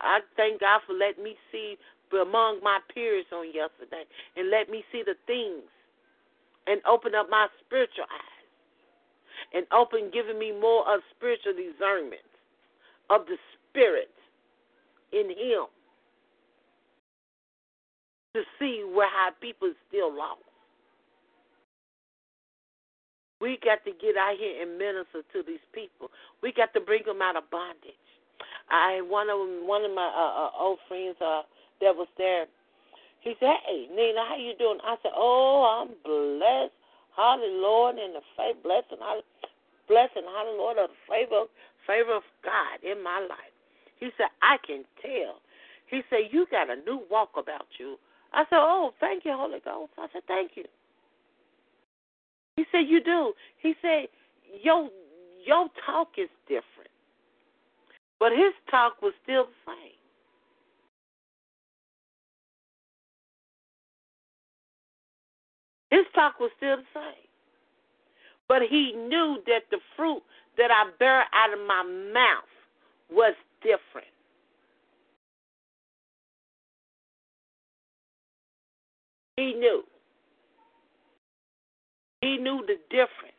I 0.00 0.20
thank 0.36 0.60
God 0.60 0.80
for 0.86 0.94
letting 0.94 1.24
me 1.24 1.36
see 1.52 1.76
among 2.12 2.60
my 2.62 2.80
peers 2.92 3.26
on 3.32 3.46
yesterday 3.54 4.02
and 4.36 4.50
let 4.50 4.68
me 4.68 4.82
see 4.90 5.02
the 5.04 5.14
things 5.26 5.62
and 6.66 6.80
open 6.86 7.14
up 7.14 7.30
my 7.30 7.46
spiritual 7.64 8.04
eyes 8.10 8.40
and 9.54 9.66
open 9.72 10.10
giving 10.12 10.38
me 10.38 10.52
more 10.52 10.82
of 10.92 11.00
spiritual 11.16 11.54
discernment 11.54 12.26
of 13.10 13.26
the 13.26 13.36
spirit 13.70 14.10
in 15.12 15.28
him 15.30 15.66
to 18.34 18.42
see 18.58 18.84
where 18.94 19.10
how 19.10 19.30
people 19.40 19.72
still 19.88 20.14
lost. 20.14 20.42
We 23.40 23.58
got 23.64 23.82
to 23.84 23.92
get 23.92 24.16
out 24.16 24.36
here 24.38 24.62
and 24.62 24.78
minister 24.78 25.24
to 25.32 25.42
these 25.46 25.64
people. 25.72 26.10
We 26.42 26.52
got 26.52 26.74
to 26.74 26.80
bring 26.80 27.02
them 27.06 27.22
out 27.22 27.36
of 27.36 27.50
bondage. 27.50 28.09
I 28.70 29.02
one 29.02 29.28
of 29.30 29.38
one 29.66 29.84
of 29.84 29.92
my 29.92 30.06
uh, 30.06 30.46
uh, 30.46 30.50
old 30.58 30.78
friends 30.88 31.16
uh, 31.20 31.42
that 31.80 31.94
was 31.94 32.08
there. 32.18 32.46
He 33.20 33.34
said, 33.40 33.56
"Hey, 33.66 33.88
Nina, 33.90 34.24
how 34.28 34.36
you 34.36 34.54
doing?" 34.58 34.78
I 34.84 34.96
said, 35.02 35.12
"Oh, 35.14 35.66
I'm 35.66 35.94
blessed, 36.04 36.74
Hallelujah, 37.16 37.60
Lord, 37.60 37.96
in 37.98 38.14
the 38.14 38.22
faith, 38.36 38.62
blessing, 38.62 38.98
blessing, 39.88 40.24
Hallelujah, 40.24 40.58
Lord, 40.58 40.78
of 40.78 40.90
the 40.90 41.00
favor, 41.08 41.44
favor 41.86 42.16
of 42.16 42.22
God 42.44 42.80
in 42.82 43.02
my 43.02 43.20
life." 43.20 43.54
He 43.98 44.10
said, 44.16 44.28
"I 44.42 44.56
can 44.66 44.84
tell." 45.02 45.40
He 45.86 46.02
said, 46.10 46.30
"You 46.32 46.46
got 46.50 46.70
a 46.70 46.76
new 46.76 47.02
walk 47.10 47.30
about 47.36 47.66
you." 47.78 47.98
I 48.32 48.44
said, 48.50 48.60
"Oh, 48.62 48.94
thank 49.00 49.24
you, 49.24 49.32
Holy 49.32 49.60
Ghost." 49.60 49.92
I 49.98 50.06
said, 50.12 50.22
"Thank 50.26 50.52
you." 50.56 50.64
He 52.56 52.64
said, 52.72 52.88
"You 52.88 53.02
do." 53.02 53.34
He 53.58 53.74
said, 53.82 54.08
"Your 54.62 54.88
your 55.44 55.68
talk 55.86 56.10
is 56.18 56.30
different." 56.48 56.79
But 58.20 58.32
his 58.32 58.52
talk 58.70 59.00
was 59.02 59.14
still 59.24 59.46
the 59.46 59.72
same. 59.72 59.92
His 65.90 66.06
talk 66.14 66.38
was 66.38 66.50
still 66.56 66.76
the 66.76 66.82
same. 66.94 67.28
But 68.48 68.62
he 68.68 68.92
knew 68.92 69.38
that 69.46 69.62
the 69.70 69.78
fruit 69.96 70.22
that 70.58 70.70
I 70.70 70.90
bear 70.98 71.20
out 71.32 71.52
of 71.52 71.66
my 71.66 71.82
mouth 72.12 72.44
was 73.10 73.34
different. 73.62 74.08
He 79.36 79.54
knew. 79.54 79.82
He 82.20 82.36
knew 82.36 82.62
the 82.66 82.76
difference 82.90 83.36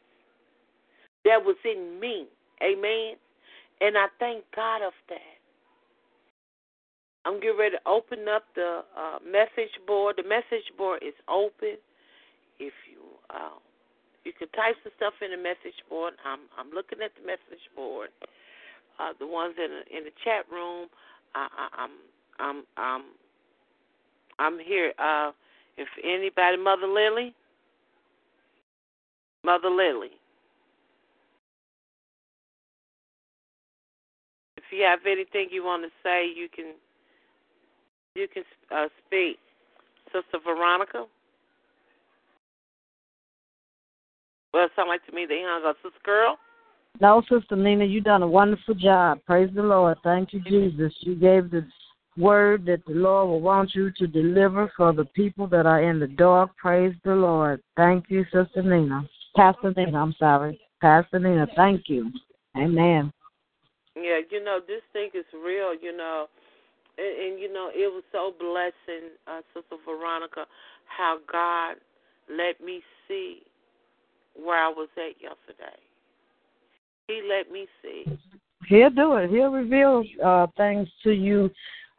that 1.26 1.44
was 1.46 1.56
in 1.64 2.00
me. 2.00 2.28
Amen. 2.64 3.16
And 3.82 3.98
I 3.98 4.08
thank 4.20 4.46
God 4.56 4.82
of 4.86 4.94
that. 5.10 5.38
I'm 7.26 7.40
getting 7.40 7.58
ready 7.58 7.78
to 7.78 7.90
open 7.90 8.28
up 8.28 8.44
the 8.56 8.82
uh, 8.98 9.20
message 9.26 9.74
board. 9.88 10.16
The 10.18 10.28
message 10.28 10.66
board 10.78 11.04
is 11.06 11.14
open. 11.30 11.78
If 12.60 12.74
you 12.90 13.02
uh, 13.30 13.58
you 14.24 14.34
can 14.38 14.50
type 14.50 14.76
some 14.84 14.94
stuff 14.98 15.14
in 15.22 15.32
the 15.32 15.38
message 15.38 15.78
board. 15.90 16.14
I'm 16.26 16.42
I'm 16.58 16.72
looking 16.72 17.00
at 17.04 17.12
the 17.20 17.26
message 17.26 17.66
board. 17.76 18.10
Uh, 19.00 19.14
the 19.20 19.28
ones 19.28 19.56
in 19.58 19.98
in 19.98 20.04
the 20.06 20.12
chat 20.24 20.46
room. 20.52 20.88
I, 21.36 21.48
I, 21.50 21.84
I'm 21.84 21.92
I'm 22.40 22.64
I'm 22.78 23.04
I'm 24.40 24.60
here. 24.60 24.94
Uh, 25.00 25.32
if 25.78 25.88
anybody, 26.04 26.58
Mother 26.58 26.88
Lily, 26.88 27.34
Mother 29.44 29.70
Lily. 29.70 30.21
You 34.72 34.84
have 34.84 35.00
anything 35.06 35.48
you 35.52 35.64
want 35.64 35.84
to 35.84 35.90
say, 36.04 36.26
you 36.26 36.48
can 36.54 36.74
you 38.16 38.28
can 38.34 38.44
uh, 38.76 38.88
speak, 39.06 39.38
Sister 40.08 40.40
Veronica. 40.44 41.06
Well, 44.54 44.66
it 44.66 44.72
sounds 44.76 44.90
like 44.90 45.06
to 45.06 45.14
me 45.14 45.26
they 45.28 45.42
hung 45.46 45.66
up. 45.66 45.78
Sister 45.78 46.00
Girl. 46.04 46.38
No, 47.00 47.22
Sister 47.30 47.56
Nina, 47.56 47.86
you 47.86 48.02
done 48.02 48.22
a 48.22 48.28
wonderful 48.28 48.76
job. 48.76 49.20
Praise 49.26 49.50
the 49.56 49.64
Lord. 49.64 49.98
Thank 50.04 50.34
you, 50.34 50.42
Jesus. 50.42 50.94
You 51.00 51.16
gave 51.16 51.50
the 51.50 51.66
word 52.18 52.66
that 52.66 52.86
the 52.86 52.94
Lord 52.94 53.30
will 53.30 53.42
want 53.42 53.74
you 53.74 53.92
to 53.98 54.08
deliver 54.08 54.72
for 54.76 54.92
the 54.92 55.06
people 55.06 55.48
that 55.48 55.66
are 55.66 55.82
in 55.82 56.00
the 56.00 56.08
dark. 56.08 56.56
Praise 56.58 56.94
the 57.06 57.16
Lord. 57.16 57.62
Thank 57.78 58.06
you, 58.10 58.26
Sister 58.26 58.62
Nina. 58.62 59.08
Pastor 59.36 59.74
Nina, 59.76 60.02
I'm 60.02 60.14
sorry. 60.20 60.60
Pastor 60.82 61.20
Nina, 61.20 61.48
thank 61.56 61.84
you. 61.88 62.12
Amen. 62.58 63.14
Yeah, 63.96 64.20
you 64.30 64.44
know, 64.44 64.60
this 64.66 64.82
thing 64.94 65.10
is 65.14 65.26
real, 65.34 65.74
you 65.74 65.96
know. 65.96 66.28
And, 66.98 67.32
and 67.32 67.40
you 67.40 67.52
know, 67.52 67.70
it 67.74 67.92
was 67.92 68.04
so 68.12 68.34
blessing, 68.40 69.10
uh, 69.28 69.42
Sister 69.54 69.76
Veronica, 69.86 70.46
how 70.86 71.18
God 71.32 71.76
let 72.30 72.64
me 72.64 72.82
see 73.08 73.44
where 74.36 74.64
I 74.64 74.70
was 74.70 74.88
at 74.98 75.22
yesterday. 75.22 75.78
He 77.08 77.22
let 77.28 77.52
me 77.52 77.68
see. 77.82 78.06
He'll 78.68 78.90
do 78.90 79.16
it. 79.16 79.30
He'll 79.30 79.52
reveal 79.52 80.04
uh, 80.24 80.48
things 80.56 80.88
to 81.04 81.12
you 81.12 81.50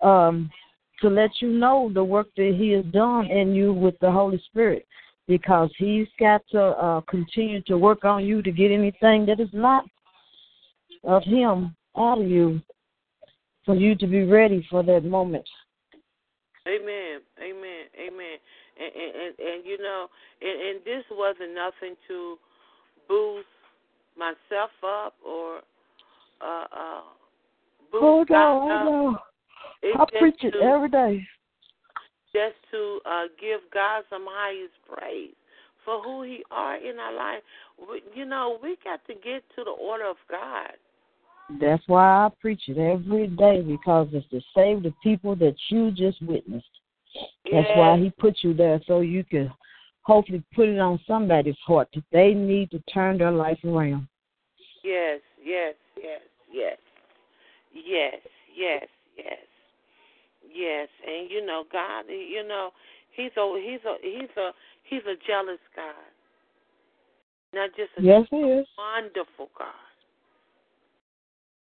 um, 0.00 0.50
to 1.00 1.08
let 1.08 1.30
you 1.40 1.48
know 1.48 1.90
the 1.92 2.04
work 2.04 2.28
that 2.36 2.54
He 2.58 2.70
has 2.70 2.84
done 2.86 3.26
in 3.26 3.54
you 3.54 3.74
with 3.74 3.98
the 4.00 4.10
Holy 4.10 4.42
Spirit, 4.46 4.86
because 5.28 5.70
He's 5.76 6.06
got 6.18 6.42
to 6.52 6.60
uh, 6.60 7.00
continue 7.02 7.60
to 7.62 7.76
work 7.76 8.04
on 8.04 8.24
you 8.24 8.40
to 8.42 8.50
get 8.50 8.70
anything 8.70 9.26
that 9.26 9.40
is 9.40 9.50
not 9.52 9.84
of 11.04 11.22
Him 11.24 11.74
out 11.96 12.20
of 12.20 12.28
you, 12.28 12.60
for 13.64 13.74
you 13.74 13.94
to 13.96 14.06
be 14.06 14.24
ready 14.24 14.66
for 14.70 14.82
that 14.82 15.04
moment. 15.04 15.48
Amen. 16.66 17.20
Amen. 17.38 17.84
Amen. 17.98 18.36
And 18.78 18.92
and, 18.94 19.14
and, 19.14 19.34
and 19.38 19.66
you 19.66 19.78
know, 19.78 20.06
and, 20.40 20.68
and 20.68 20.84
this 20.84 21.04
wasn't 21.10 21.54
nothing 21.54 21.96
to 22.08 22.36
boost 23.08 23.46
myself 24.16 24.70
up 24.84 25.14
or 25.26 25.58
uh 26.40 26.64
uh 26.72 27.00
boost 27.90 28.02
Oh, 28.02 28.24
God 28.28 28.68
no, 28.68 29.18
I 29.84 30.02
up. 30.02 30.10
I 30.14 30.18
preach 30.18 30.38
it 30.42 30.52
to, 30.52 30.58
every 30.60 30.88
day. 30.88 31.26
just 32.32 32.54
to 32.70 33.00
uh 33.04 33.24
give 33.40 33.60
God 33.74 34.04
some 34.08 34.26
highest 34.28 34.74
praise 34.88 35.34
for 35.84 36.00
who 36.00 36.22
He 36.22 36.44
are 36.50 36.76
in 36.76 36.98
our 36.98 37.12
life. 37.12 37.42
We, 37.78 38.02
you 38.14 38.24
know, 38.24 38.58
we 38.62 38.76
got 38.84 39.04
to 39.08 39.14
get 39.14 39.42
to 39.56 39.64
the 39.64 39.70
order 39.70 40.08
of 40.08 40.16
God. 40.30 40.72
That's 41.48 41.82
why 41.86 42.26
I 42.26 42.28
preach 42.40 42.62
it 42.68 42.78
every 42.78 43.26
day 43.26 43.60
because 43.62 44.08
it's 44.12 44.28
to 44.30 44.40
save 44.54 44.82
the 44.82 44.94
people 45.02 45.36
that 45.36 45.54
you 45.68 45.90
just 45.90 46.22
witnessed. 46.22 46.66
That's 47.50 47.68
why 47.74 47.98
he 47.98 48.10
put 48.10 48.38
you 48.42 48.54
there 48.54 48.80
so 48.86 49.00
you 49.00 49.24
can 49.24 49.52
hopefully 50.02 50.42
put 50.54 50.68
it 50.68 50.78
on 50.78 50.98
somebody's 51.06 51.58
heart 51.66 51.88
that 51.94 52.04
they 52.12 52.32
need 52.32 52.70
to 52.70 52.78
turn 52.92 53.18
their 53.18 53.30
life 53.30 53.58
around. 53.64 54.08
Yes, 54.82 55.20
yes, 55.42 55.74
yes, 55.96 56.20
yes, 56.50 56.78
yes, 57.72 58.14
yes, 58.56 58.86
yes, 59.16 59.38
yes. 60.54 60.88
And 61.06 61.30
you 61.30 61.44
know, 61.44 61.64
God, 61.70 62.04
you 62.08 62.46
know, 62.46 62.70
He's 63.14 63.30
a 63.36 63.60
He's 63.62 63.80
a 63.84 63.96
He's 64.02 64.36
a 64.36 64.50
He's 64.84 65.02
a 65.02 65.14
jealous 65.26 65.60
God, 65.76 65.94
not 67.52 67.70
just 67.76 67.90
a 67.98 68.02
Yes, 68.02 68.26
he 68.30 68.36
is. 68.38 68.66
wonderful 68.78 69.50
God. 69.58 69.91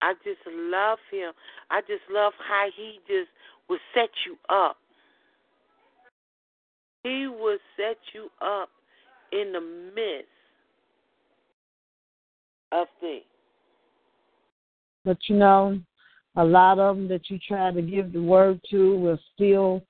I 0.05 0.13
just 0.23 0.39
love 0.47 0.99
Him. 1.11 1.33
I 1.71 1.81
just 1.81 2.03
love 2.11 2.33
how 2.47 2.67
He 2.77 2.99
just 3.07 3.29
will 3.67 3.79
set 3.95 4.09
you 4.27 4.37
up. 4.55 4.77
He 7.03 7.27
will 7.27 7.57
set 7.75 7.97
you 8.13 8.29
up 8.39 8.69
in 9.31 9.51
the 9.51 9.61
midst 9.95 10.29
of 12.71 12.87
things. 12.99 13.23
But 15.03 15.17
you 15.27 15.37
know, 15.37 15.79
a 16.35 16.43
lot 16.43 16.77
of 16.77 16.97
them 16.97 17.07
that 17.07 17.27
you 17.31 17.39
try 17.47 17.71
to 17.71 17.81
give 17.81 18.13
the 18.13 18.21
word 18.21 18.59
to 18.69 18.97
will 18.99 19.19
still 19.33 19.81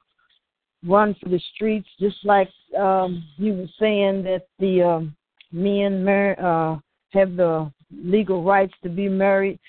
run 0.87 1.13
for 1.21 1.27
the 1.27 1.41
streets, 1.53 1.89
just 1.99 2.17
like 2.23 2.49
um, 2.79 3.21
you 3.35 3.53
were 3.53 3.69
saying 3.79 4.23
that 4.23 4.47
the 4.59 4.81
um, 4.81 5.15
men 5.51 6.05
mar- 6.05 6.39
uh, 6.39 6.79
have 7.11 7.35
the 7.35 7.69
legal 7.91 8.43
rights 8.43 8.73
to 8.83 8.89
be 8.89 9.09
married. 9.09 9.59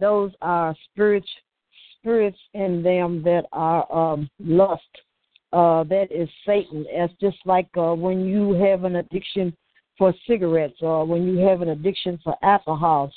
Those 0.00 0.32
are 0.42 0.74
spirits, 0.90 1.28
spirits 1.98 2.38
in 2.54 2.82
them 2.82 3.22
that 3.24 3.46
are 3.52 3.90
um, 3.92 4.28
lust. 4.38 4.82
Uh, 5.52 5.84
that 5.84 6.08
is 6.10 6.28
Satan. 6.44 6.84
It's 6.88 7.14
just 7.20 7.38
like 7.44 7.68
uh, 7.76 7.94
when 7.94 8.26
you 8.26 8.52
have 8.52 8.84
an 8.84 8.96
addiction 8.96 9.56
for 9.96 10.12
cigarettes, 10.26 10.78
or 10.82 11.06
when 11.06 11.26
you 11.26 11.38
have 11.38 11.62
an 11.62 11.70
addiction 11.70 12.18
for 12.22 12.36
alcohol, 12.42 13.10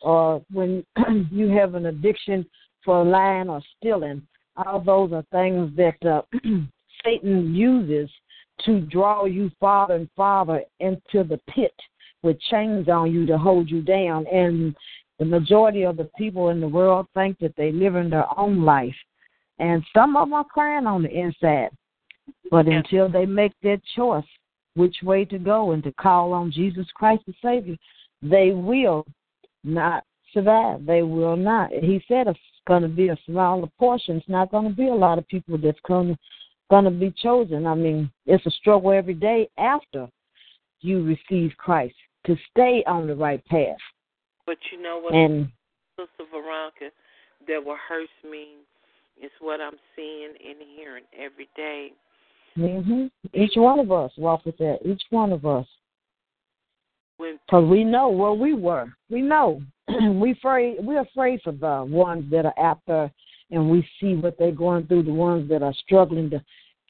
or 0.00 0.42
when 0.50 0.84
you 1.30 1.48
have 1.48 1.74
an 1.74 1.86
addiction 1.86 2.46
for 2.84 3.04
lying 3.04 3.48
or 3.48 3.62
stealing. 3.76 4.22
All 4.56 4.80
those 4.80 5.12
are 5.12 5.24
things 5.32 5.76
that 5.76 6.06
uh, 6.06 6.22
Satan 7.04 7.54
uses 7.54 8.08
to 8.64 8.80
draw 8.80 9.24
you 9.24 9.50
farther 9.58 9.94
and 9.94 10.08
farther 10.16 10.62
into 10.80 11.24
the 11.24 11.40
pit 11.48 11.74
with 12.22 12.40
chains 12.50 12.88
on 12.88 13.12
you 13.12 13.26
to 13.26 13.38
hold 13.38 13.70
you 13.70 13.82
down. 13.82 14.26
And 14.28 14.74
the 15.22 15.28
majority 15.28 15.84
of 15.84 15.96
the 15.96 16.10
people 16.18 16.48
in 16.48 16.60
the 16.60 16.66
world 16.66 17.06
think 17.14 17.38
that 17.38 17.54
they 17.56 17.70
live 17.70 17.94
in 17.94 18.10
their 18.10 18.26
own 18.36 18.64
life. 18.64 18.96
And 19.60 19.84
some 19.94 20.16
of 20.16 20.26
them 20.26 20.34
are 20.34 20.42
crying 20.42 20.84
on 20.84 21.04
the 21.04 21.10
inside. 21.16 21.70
But 22.50 22.66
until 22.66 23.08
they 23.08 23.24
make 23.24 23.52
that 23.62 23.80
choice, 23.94 24.24
which 24.74 24.96
way 25.04 25.24
to 25.26 25.38
go 25.38 25.70
and 25.70 25.82
to 25.84 25.92
call 25.92 26.32
on 26.32 26.50
Jesus 26.50 26.88
Christ 26.94 27.22
the 27.28 27.34
Savior, 27.40 27.76
they 28.20 28.50
will 28.50 29.06
not 29.62 30.02
survive. 30.32 30.84
They 30.84 31.02
will 31.02 31.36
not. 31.36 31.70
He 31.70 32.02
said 32.08 32.26
it's 32.26 32.40
going 32.66 32.82
to 32.82 32.88
be 32.88 33.10
a 33.10 33.18
smaller 33.24 33.68
portion. 33.78 34.16
It's 34.16 34.28
not 34.28 34.50
going 34.50 34.68
to 34.68 34.74
be 34.74 34.88
a 34.88 34.94
lot 34.94 35.18
of 35.18 35.28
people 35.28 35.56
that's 35.56 35.78
going 35.86 36.08
to 36.08 36.18
going 36.68 36.84
to 36.84 36.90
be 36.90 37.14
chosen. 37.22 37.64
I 37.64 37.76
mean, 37.76 38.10
it's 38.26 38.44
a 38.46 38.50
struggle 38.50 38.90
every 38.90 39.14
day 39.14 39.48
after 39.56 40.08
you 40.80 41.04
receive 41.04 41.52
Christ. 41.58 41.94
to 42.26 42.36
stay 42.50 42.82
on 42.88 43.06
the 43.06 43.14
right 43.14 43.44
path. 43.46 43.76
But 44.46 44.58
you 44.70 44.82
know 44.82 44.98
what, 44.98 45.14
And 45.14 45.48
Sister 45.96 46.24
Veronica, 46.30 46.90
that 47.46 47.64
what 47.64 47.78
hurts 47.88 48.10
me 48.28 48.56
is 49.22 49.30
what 49.40 49.60
I'm 49.60 49.76
seeing 49.94 50.30
and 50.44 50.58
hearing 50.76 51.04
every 51.18 51.48
day. 51.56 51.92
hmm 52.54 53.06
each 53.34 53.52
one 53.56 53.78
of 53.78 53.92
us 53.92 54.10
walk 54.16 54.44
with 54.44 54.58
that. 54.58 54.78
Each 54.84 55.02
one 55.10 55.32
of 55.32 55.46
us. 55.46 55.66
Because 57.18 57.68
we 57.68 57.84
know 57.84 58.08
where 58.08 58.32
we 58.32 58.52
were. 58.54 58.92
We 59.08 59.22
know. 59.22 59.62
we 59.88 60.32
afraid 60.32 60.78
we're 60.80 61.02
afraid 61.02 61.40
for 61.42 61.52
the 61.52 61.84
ones 61.88 62.28
that 62.30 62.46
are 62.46 62.58
out 62.58 62.80
there 62.86 63.12
and 63.50 63.70
we 63.70 63.86
see 64.00 64.14
what 64.14 64.36
they're 64.38 64.50
going 64.50 64.86
through, 64.86 65.04
the 65.04 65.12
ones 65.12 65.48
that 65.48 65.62
are 65.62 65.74
struggling 65.84 66.30
to 66.30 66.42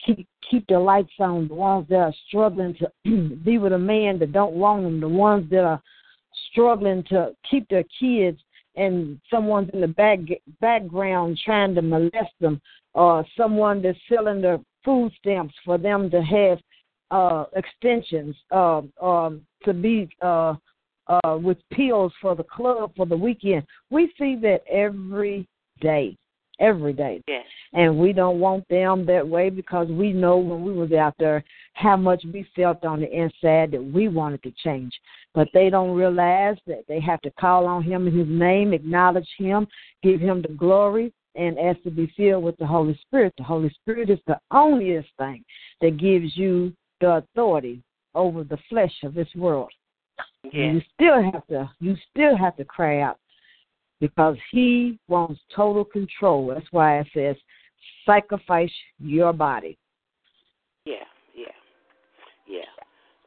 keep 0.03 0.27
keep 0.49 0.65
their 0.67 0.79
lights 0.79 1.11
on, 1.19 1.47
the 1.47 1.53
ones 1.53 1.85
that 1.89 1.97
are 1.97 2.13
struggling 2.27 2.75
to 2.75 3.35
be 3.45 3.57
with 3.57 3.73
a 3.73 3.77
man 3.77 4.17
that 4.19 4.31
don't 4.31 4.53
want 4.53 4.83
them, 4.83 4.99
the 4.99 5.07
ones 5.07 5.49
that 5.51 5.63
are 5.63 5.81
struggling 6.51 7.03
to 7.09 7.35
keep 7.49 7.67
their 7.69 7.83
kids 7.99 8.39
and 8.75 9.19
someone's 9.29 9.69
in 9.73 9.81
the 9.81 9.87
back 9.87 10.19
background 10.59 11.39
trying 11.43 11.75
to 11.75 11.81
molest 11.81 12.33
them 12.41 12.59
or 12.93 13.25
someone 13.37 13.81
that's 13.81 13.97
selling 14.09 14.41
their 14.41 14.59
food 14.83 15.11
stamps 15.19 15.53
for 15.63 15.77
them 15.77 16.09
to 16.09 16.21
have 16.21 16.59
uh 17.11 17.45
extensions 17.55 18.35
uh 18.51 18.81
um 19.01 19.41
to 19.63 19.73
be 19.73 20.09
uh 20.21 20.53
uh 21.07 21.37
with 21.41 21.57
pills 21.71 22.11
for 22.21 22.35
the 22.35 22.43
club 22.43 22.91
for 22.95 23.05
the 23.05 23.17
weekend. 23.17 23.63
We 23.89 24.11
see 24.17 24.35
that 24.41 24.61
every 24.69 25.47
day. 25.81 26.17
Every 26.59 26.93
day. 26.93 27.21
yes, 27.27 27.45
And 27.73 27.97
we 27.97 28.13
don't 28.13 28.39
want 28.39 28.67
them 28.69 29.05
that 29.07 29.27
way 29.27 29.49
because 29.49 29.87
we 29.87 30.13
know 30.13 30.37
when 30.37 30.63
we 30.63 30.71
was 30.71 30.91
out 30.91 31.15
there 31.17 31.43
how 31.73 31.97
much 31.97 32.23
we 32.31 32.47
felt 32.55 32.85
on 32.85 33.01
the 33.01 33.11
inside 33.11 33.71
that 33.71 33.83
we 33.83 34.07
wanted 34.07 34.43
to 34.43 34.53
change. 34.63 34.93
But 35.33 35.47
they 35.53 35.69
don't 35.69 35.95
realize 35.95 36.57
that 36.67 36.83
they 36.87 36.99
have 36.99 37.21
to 37.21 37.31
call 37.31 37.65
on 37.65 37.81
him 37.81 38.07
in 38.07 38.17
his 38.17 38.27
name, 38.27 38.71
acknowledge 38.71 39.27
him, 39.37 39.67
give 40.03 40.21
him 40.21 40.43
the 40.43 40.53
glory, 40.53 41.11
and 41.35 41.57
ask 41.57 41.81
to 41.83 41.89
be 41.89 42.11
filled 42.15 42.43
with 42.43 42.57
the 42.57 42.67
Holy 42.67 42.97
Spirit. 43.01 43.33
The 43.37 43.43
Holy 43.43 43.69
Spirit 43.81 44.09
is 44.09 44.19
the 44.27 44.39
onlyest 44.51 45.07
thing 45.17 45.43
that 45.81 45.97
gives 45.97 46.37
you 46.37 46.71
the 47.01 47.15
authority 47.15 47.81
over 48.13 48.43
the 48.43 48.59
flesh 48.69 48.93
of 49.03 49.15
this 49.15 49.27
world. 49.35 49.71
Yes, 50.43 50.53
you 50.53 50.81
still 50.93 51.23
have 51.31 51.47
to 51.47 51.69
you 51.79 51.95
still 52.11 52.37
have 52.37 52.55
to 52.57 52.65
cry 52.65 53.01
out 53.01 53.17
because 54.03 54.35
he 54.51 54.99
wants 55.07 55.39
total 55.55 55.85
control. 55.85 56.47
That's 56.47 56.67
why 56.71 56.99
it 56.99 57.07
says 57.13 57.37
sacrifice 58.05 58.75
your 58.99 59.31
body. 59.31 59.77
yeah, 60.85 61.07
yeah, 61.33 61.55
yeah. 62.45 62.67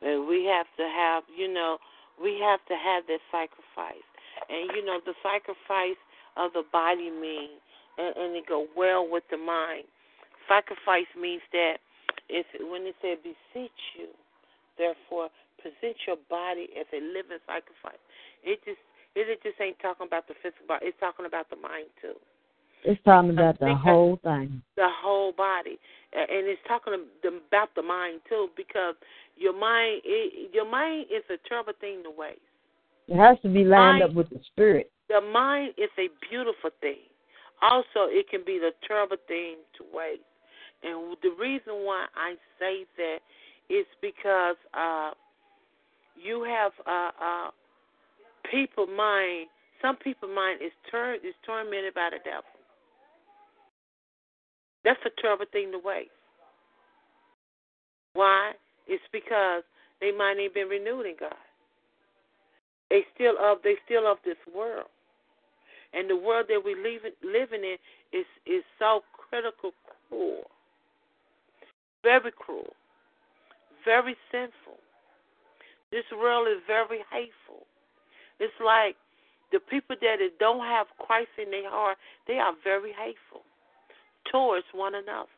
And 0.03 0.29
we 0.29 0.45
have 0.45 0.67
to 0.77 0.85
have, 0.85 1.23
you 1.35 1.51
know, 1.51 1.79
we 2.23 2.39
have 2.45 2.61
to 2.69 2.75
have 2.77 3.05
that 3.09 3.21
sacrifice. 3.33 4.05
And 4.51 4.69
you 4.77 4.85
know, 4.85 5.01
the 5.07 5.15
sacrifice 5.25 5.97
of 6.37 6.53
the 6.53 6.65
body 6.71 7.09
means, 7.09 7.57
and, 7.97 8.15
and 8.15 8.37
it 8.37 8.45
go 8.47 8.67
well 8.77 9.09
with 9.11 9.25
the 9.31 9.39
mind. 9.39 9.85
Sacrifice 10.47 11.09
means 11.19 11.41
that 11.53 11.81
if 12.29 12.45
when 12.71 12.83
it 12.83 12.97
said 13.01 13.25
beseech 13.25 13.81
you, 13.97 14.13
therefore 14.77 15.31
present 15.57 15.97
your 16.07 16.21
body 16.29 16.69
as 16.79 16.85
a 16.93 17.01
living 17.01 17.41
sacrifice. 17.49 18.03
It 18.45 18.61
just 18.69 18.85
it 19.17 19.43
just 19.43 19.61
ain't 19.61 19.79
talking 19.81 20.07
about 20.07 20.29
the 20.29 20.35
physical 20.43 20.67
body. 20.69 20.87
It's 20.87 21.01
talking 21.01 21.27
about 21.27 21.49
the 21.49 21.57
mind 21.57 21.89
too. 22.01 22.15
It's 22.85 23.01
talking 23.05 23.31
about 23.31 23.59
the 23.59 23.75
whole 23.75 24.21
thing. 24.23 24.63
the 24.77 24.89
whole 24.89 25.33
body, 25.33 25.79
and 26.13 26.47
it's 26.47 26.61
talking 26.69 26.95
about 26.95 27.75
the 27.75 27.83
mind 27.83 28.21
too, 28.29 28.49
because 28.57 28.95
your 29.37 29.59
mind, 29.59 30.03
it, 30.05 30.55
your 30.55 30.71
mind 30.71 31.07
is 31.11 31.25
a 31.31 31.39
terrible 31.49 31.73
thing 31.81 32.03
to 32.05 32.11
waste. 32.11 32.39
It 33.09 33.17
has 33.17 33.39
to 33.43 33.49
be 33.49 33.65
lined 33.65 34.01
Mind- 34.01 34.03
up 34.05 34.13
with 34.15 34.31
the 34.31 34.41
spirit. 34.53 34.91
The 35.09 35.21
mind 35.21 35.75
is 35.79 35.91
a 35.99 36.09
beautiful 36.29 36.71
thing. 36.81 37.07
Also, 37.63 38.11
it 38.11 38.29
can 38.29 38.43
be 38.45 38.59
the 38.59 38.73
terrible 38.87 39.17
thing 39.29 39.57
to 39.79 39.85
waste. 39.93 40.21
And 40.83 41.17
the 41.23 41.31
reason 41.41 41.87
why 41.87 42.07
I 42.15 42.35
say 42.59 42.85
that 42.99 43.19
is 43.71 43.87
because 44.03 44.57
uh, 44.75 45.13
you 46.15 46.45
have 46.45 46.73
uh, 46.87 47.11
uh, 47.23 47.51
people 48.57 48.87
mind. 48.87 49.49
Some 49.83 49.97
people 49.97 50.29
mind 50.29 50.61
is 50.65 50.73
tur- 50.91 51.21
is 51.23 51.35
tormented 51.45 51.95
by 51.95 52.11
the 52.13 52.19
devil. 52.25 52.49
That's 54.85 55.01
a 55.05 55.11
terrible 55.21 55.47
thing 55.53 55.73
to 55.73 55.79
waste. 55.79 56.11
Why? 58.15 58.53
It's 58.87 59.03
because 59.13 59.63
they 60.01 60.13
mind 60.13 60.41
ain't 60.41 60.55
been 60.55 60.69
renewed 60.69 61.07
in 61.07 61.17
God. 61.21 61.35
They 62.89 63.05
still 63.15 63.35
of 63.41 63.59
they 63.63 63.75
still 63.85 64.11
of 64.11 64.19
this 64.25 64.41
world, 64.55 64.89
and 65.93 66.09
the 66.09 66.17
world 66.17 66.47
that 66.49 66.63
we 66.65 66.75
live 66.75 67.03
living 67.23 67.65
in 67.65 67.77
is 68.19 68.27
is 68.47 68.63
so 68.79 69.03
critical, 69.13 69.73
cruel, 70.09 70.45
very 72.03 72.33
cruel, 72.33 72.73
very 73.85 74.17
sinful. 74.33 74.79
This 75.91 76.05
world 76.17 76.49
is 76.49 76.63
very 76.67 77.01
hateful. 77.13 77.67
It's 78.39 78.53
like 78.65 78.97
the 79.53 79.61
people 79.61 79.97
that 80.01 80.19
don't 80.39 80.65
have 80.65 80.87
Christ 80.99 81.31
in 81.43 81.51
their 81.51 81.71
heart, 81.71 81.99
they 82.27 82.35
are 82.35 82.53
very 82.65 82.93
hateful 82.93 83.43
towards 84.31 84.67
one 84.73 84.95
another. 84.95 85.31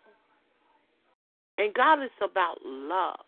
And 1.59 1.75
God 1.75 2.03
is 2.03 2.11
about 2.23 2.59
love. 2.65 3.27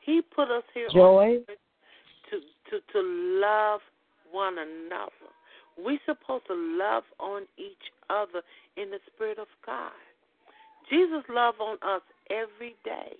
He 0.00 0.22
put 0.22 0.50
us 0.50 0.64
here 0.72 0.88
on 0.88 0.94
Joy. 0.94 1.38
to 2.30 2.36
to 2.70 2.92
to 2.92 3.00
love 3.40 3.80
one 4.32 4.54
another. 4.54 5.30
We're 5.78 5.98
supposed 6.06 6.46
to 6.46 6.54
love 6.54 7.04
on 7.20 7.42
each 7.58 7.92
other 8.08 8.40
in 8.76 8.90
the 8.90 8.98
spirit 9.12 9.38
of 9.38 9.48
God. 9.64 9.92
Jesus 10.88 11.22
loved 11.28 11.60
on 11.60 11.76
us 11.82 12.02
every 12.30 12.76
day. 12.84 13.16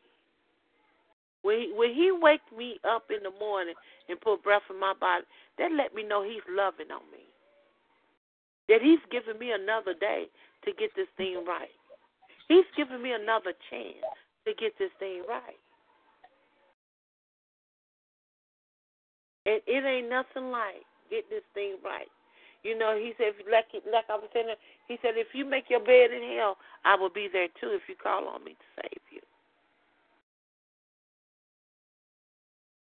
When 1.43 1.61
he, 1.61 1.73
when 1.75 1.95
he 1.95 2.11
wake 2.13 2.45
me 2.57 2.79
up 2.89 3.05
in 3.11 3.23
the 3.23 3.37
morning 3.39 3.75
and 4.09 4.21
put 4.21 4.43
breath 4.43 4.67
in 4.71 4.81
my 4.81 4.95
body, 4.99 5.25
that 5.59 5.71
let 5.77 5.95
me 5.95 6.03
know 6.03 6.23
he's 6.25 6.45
loving 6.51 6.91
on 6.91 7.03
me. 7.13 7.25
That 8.69 8.83
he's 8.83 9.03
giving 9.11 9.39
me 9.39 9.53
another 9.53 9.95
day 9.95 10.27
to 10.65 10.73
get 10.73 10.91
this 10.97 11.09
thing 11.17 11.45
right. 11.47 11.71
He's 12.49 12.67
giving 12.77 13.03
me 13.03 13.13
another 13.13 13.55
chance 13.71 14.03
to 14.47 14.55
get 14.55 14.75
this 14.79 14.91
thing 14.99 15.23
right. 15.29 15.59
And 19.47 19.63
it 19.67 19.83
ain't 19.87 20.11
nothing 20.11 20.51
like 20.51 20.83
get 21.11 21.31
this 21.31 21.47
thing 21.55 21.79
right. 21.85 22.11
You 22.65 22.77
know, 22.77 22.99
he 22.99 23.15
said, 23.19 23.39
like 23.47 23.71
like 23.87 24.11
I 24.11 24.17
was 24.19 24.29
saying, 24.35 24.51
he 24.89 24.99
said, 25.03 25.15
if 25.15 25.29
you 25.35 25.47
make 25.47 25.71
your 25.71 25.81
bed 25.81 26.11
in 26.11 26.37
hell, 26.37 26.59
I 26.85 26.97
will 26.97 27.11
be 27.15 27.29
there 27.33 27.47
too 27.61 27.71
if 27.71 27.83
you 27.89 27.95
call 27.95 28.27
on 28.27 28.43
me 28.43 28.59
to 28.59 28.69
save 28.83 29.06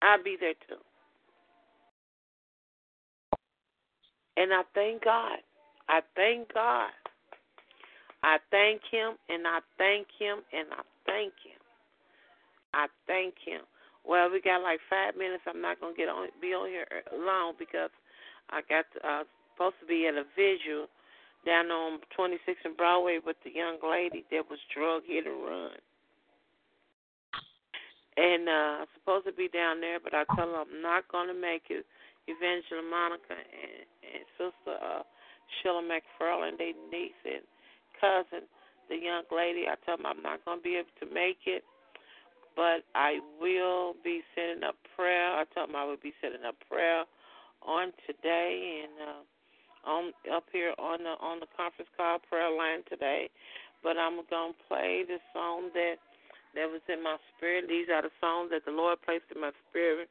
I'll 0.06 0.24
be 0.24 0.38
there 0.40 0.54
too. 0.70 0.82
And 4.38 4.54
I 4.54 4.62
thank 4.76 5.04
God. 5.04 5.40
I 5.90 6.02
thank 6.16 6.54
God. 6.54 6.92
I 8.24 8.38
thank 8.52 8.82
Him 8.92 9.18
and 9.30 9.48
I 9.48 9.60
thank 9.78 10.08
Him 10.20 10.40
and 10.54 10.68
I 10.72 10.82
thank 11.06 11.34
Him. 11.46 11.62
I 12.74 12.88
thank 13.08 13.36
Him. 13.46 13.62
Well, 14.06 14.30
we 14.32 14.42
got 14.42 14.62
like 14.62 14.80
five 14.90 15.18
minutes. 15.18 15.44
I'm 15.48 15.62
not 15.62 15.82
gonna 15.82 15.96
get 15.98 16.10
on 16.10 16.30
be 16.42 16.54
on 16.54 16.70
here 16.70 16.86
long 17.14 17.54
because 17.58 17.90
I 18.52 18.62
got 18.70 18.86
uh, 19.04 19.24
supposed 19.54 19.78
to 19.82 19.88
be 19.88 20.08
at 20.08 20.14
a 20.14 20.26
visual 20.36 20.88
down 21.46 21.72
on 21.72 22.00
26 22.16 22.58
and 22.66 22.78
Broadway 22.78 23.20
with 23.26 23.38
the 23.44 23.52
young 23.54 23.78
lady 23.82 24.26
that 24.32 24.50
was 24.50 24.60
drug 24.74 25.04
hit 25.06 25.26
and 25.26 25.44
run. 25.44 25.78
And 28.18 28.48
uh 28.48 28.86
I'm 28.86 28.92
supposed 28.96 29.26
to 29.28 29.34
be 29.34 29.48
down 29.48 29.82
there, 29.82 30.00
but 30.00 30.14
I 30.14 30.24
tell 30.36 30.48
her 30.48 30.64
I'm 30.64 30.82
not 30.82 31.08
gonna 31.12 31.34
make 31.34 31.68
it. 31.70 31.86
Evangelist 32.28 32.90
Monica 32.90 33.38
and, 33.38 33.86
and 34.02 34.26
Sister 34.34 34.74
uh, 34.82 35.06
Sheila 35.62 35.86
McFarland, 35.86 36.58
they 36.58 36.74
niece 36.90 37.14
and 37.22 37.46
cousin, 38.02 38.50
the 38.90 38.98
young 38.98 39.30
lady. 39.30 39.70
I 39.70 39.78
tell 39.86 39.98
them 39.98 40.10
I'm 40.10 40.24
not 40.24 40.44
gonna 40.46 40.62
be 40.62 40.76
able 40.82 40.96
to 41.06 41.08
make 41.14 41.46
it, 41.46 41.64
but 42.56 42.82
I 42.96 43.20
will 43.40 43.94
be 44.04 44.22
sending 44.34 44.64
up 44.64 44.76
prayer. 44.96 45.38
I 45.38 45.46
told 45.54 45.70
them 45.70 45.76
I 45.76 45.86
would 45.86 46.02
be 46.02 46.14
sending 46.22 46.46
up 46.46 46.56
prayer 46.70 47.06
on 47.62 47.92
today 48.08 48.86
and 48.86 48.94
uh, 49.10 49.22
on 49.86 50.14
up 50.34 50.46
here 50.52 50.74
on 50.80 51.04
the 51.04 51.14
on 51.22 51.40
the 51.40 51.50
conference 51.56 51.90
call 51.98 52.18
prayer 52.20 52.50
line 52.50 52.82
today. 52.90 53.30
But 53.84 53.98
I'm 53.98 54.18
gonna 54.30 54.54
play 54.68 55.06
the 55.06 55.18
song 55.34 55.70
that 55.74 56.02
that 56.56 56.72
was 56.72 56.82
in 56.90 57.04
my 57.04 57.18
spirit. 57.36 57.68
These 57.68 57.88
are 57.94 58.02
the 58.02 58.14
songs 58.20 58.52
that 58.52 58.66
the 58.66 58.72
Lord 58.72 59.00
placed 59.04 59.28
in 59.34 59.42
my 59.42 59.52
spirit 59.70 60.10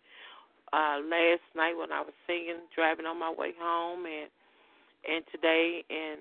uh 0.72 0.98
last 1.04 1.44
night 1.54 1.76
when 1.76 1.92
I 1.92 2.00
was 2.00 2.14
singing, 2.26 2.64
driving 2.74 3.06
on 3.06 3.18
my 3.18 3.32
way 3.32 3.52
home, 3.58 4.06
and 4.06 4.30
and 5.04 5.24
today, 5.32 5.84
and 5.90 6.20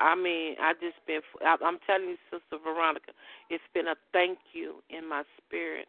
I 0.00 0.14
mean, 0.14 0.56
I 0.60 0.72
just 0.74 0.96
been. 1.06 1.20
I'm 1.44 1.78
telling 1.86 2.08
you, 2.08 2.18
Sister 2.30 2.56
Veronica, 2.62 3.12
it's 3.50 3.64
been 3.74 3.88
a 3.88 3.96
thank 4.12 4.38
you 4.54 4.82
in 4.90 5.08
my 5.08 5.24
spirit. 5.44 5.86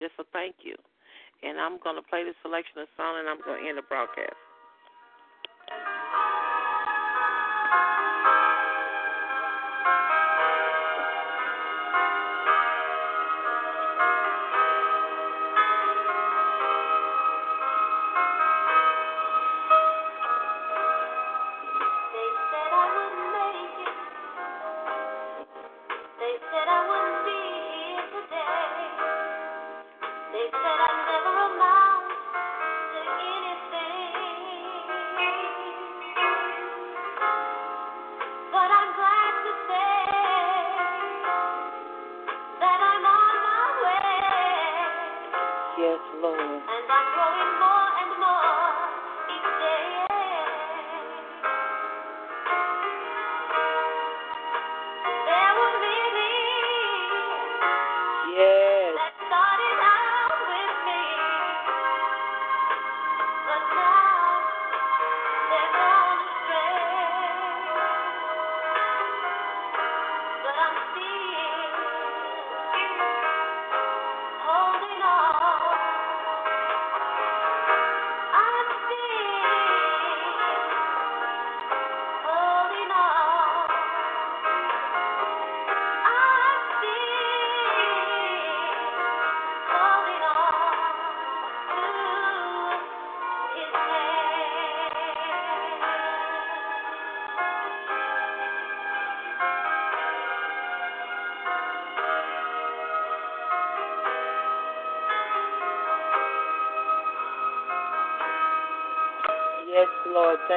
Just 0.00 0.14
a 0.18 0.24
thank 0.32 0.56
you, 0.62 0.74
And 1.42 1.58
I'm 1.58 1.78
to 1.96 2.02
play 2.02 2.24
this 2.24 2.34
selection 2.42 2.78
of 2.78 2.88
song 2.96 3.16
and 3.20 3.28
I'm 3.28 3.38
to 3.46 3.68
end 3.68 3.78
the 3.78 3.82
broadcast. 3.88 4.36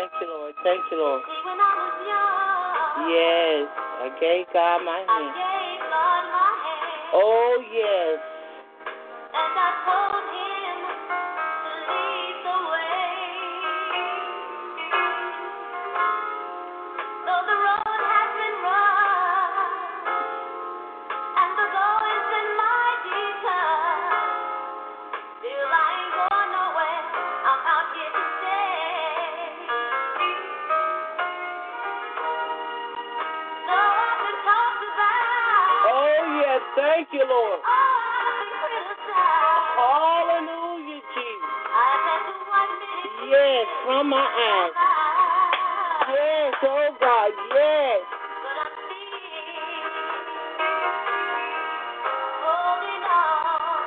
Thank 0.07 0.21
you, 0.23 0.27
Lord. 0.31 0.53
Thank 0.63 0.83
you, 0.87 0.97
Lord. 1.03 1.21
See, 1.27 1.41
when 1.43 1.59
I 1.59 1.71
was 1.83 1.95
young, 2.07 3.11
Yes. 3.11 3.67
I 3.67 4.07
gave 4.23 4.47
God 4.55 4.79
my 4.87 5.03
I 5.03 5.19
hand. 5.19 5.35
gave 5.35 5.79
God 5.83 6.23
my 6.31 6.51
hand, 6.63 7.11
Oh, 7.11 7.59
yes. 7.75 8.15
and 9.35 9.51
I 9.51 9.69
told 9.83 10.23
Him 10.31 10.46
Thank 36.97 37.13
you, 37.13 37.21
Lord. 37.29 37.61
oh, 37.61 37.69
I've 37.69 38.41
been 38.41 38.57
criticized. 38.57 39.77
Hallelujah, 39.77 40.97
Jesus. 41.13 41.53
I've 41.69 42.01
had 42.09 42.25
to 42.25 42.33
wipe 42.49 42.73
many 42.73 43.29
Yes, 43.29 43.69
from 43.85 44.09
my 44.09 44.25
eyes. 44.25 44.73
Yes, 46.09 46.57
oh 46.65 46.89
God, 46.97 47.29
yes. 47.53 48.01
But 48.01 48.57
I'm 48.57 48.73
still 48.81 49.93
holding 52.41 53.03
on. 53.05 53.77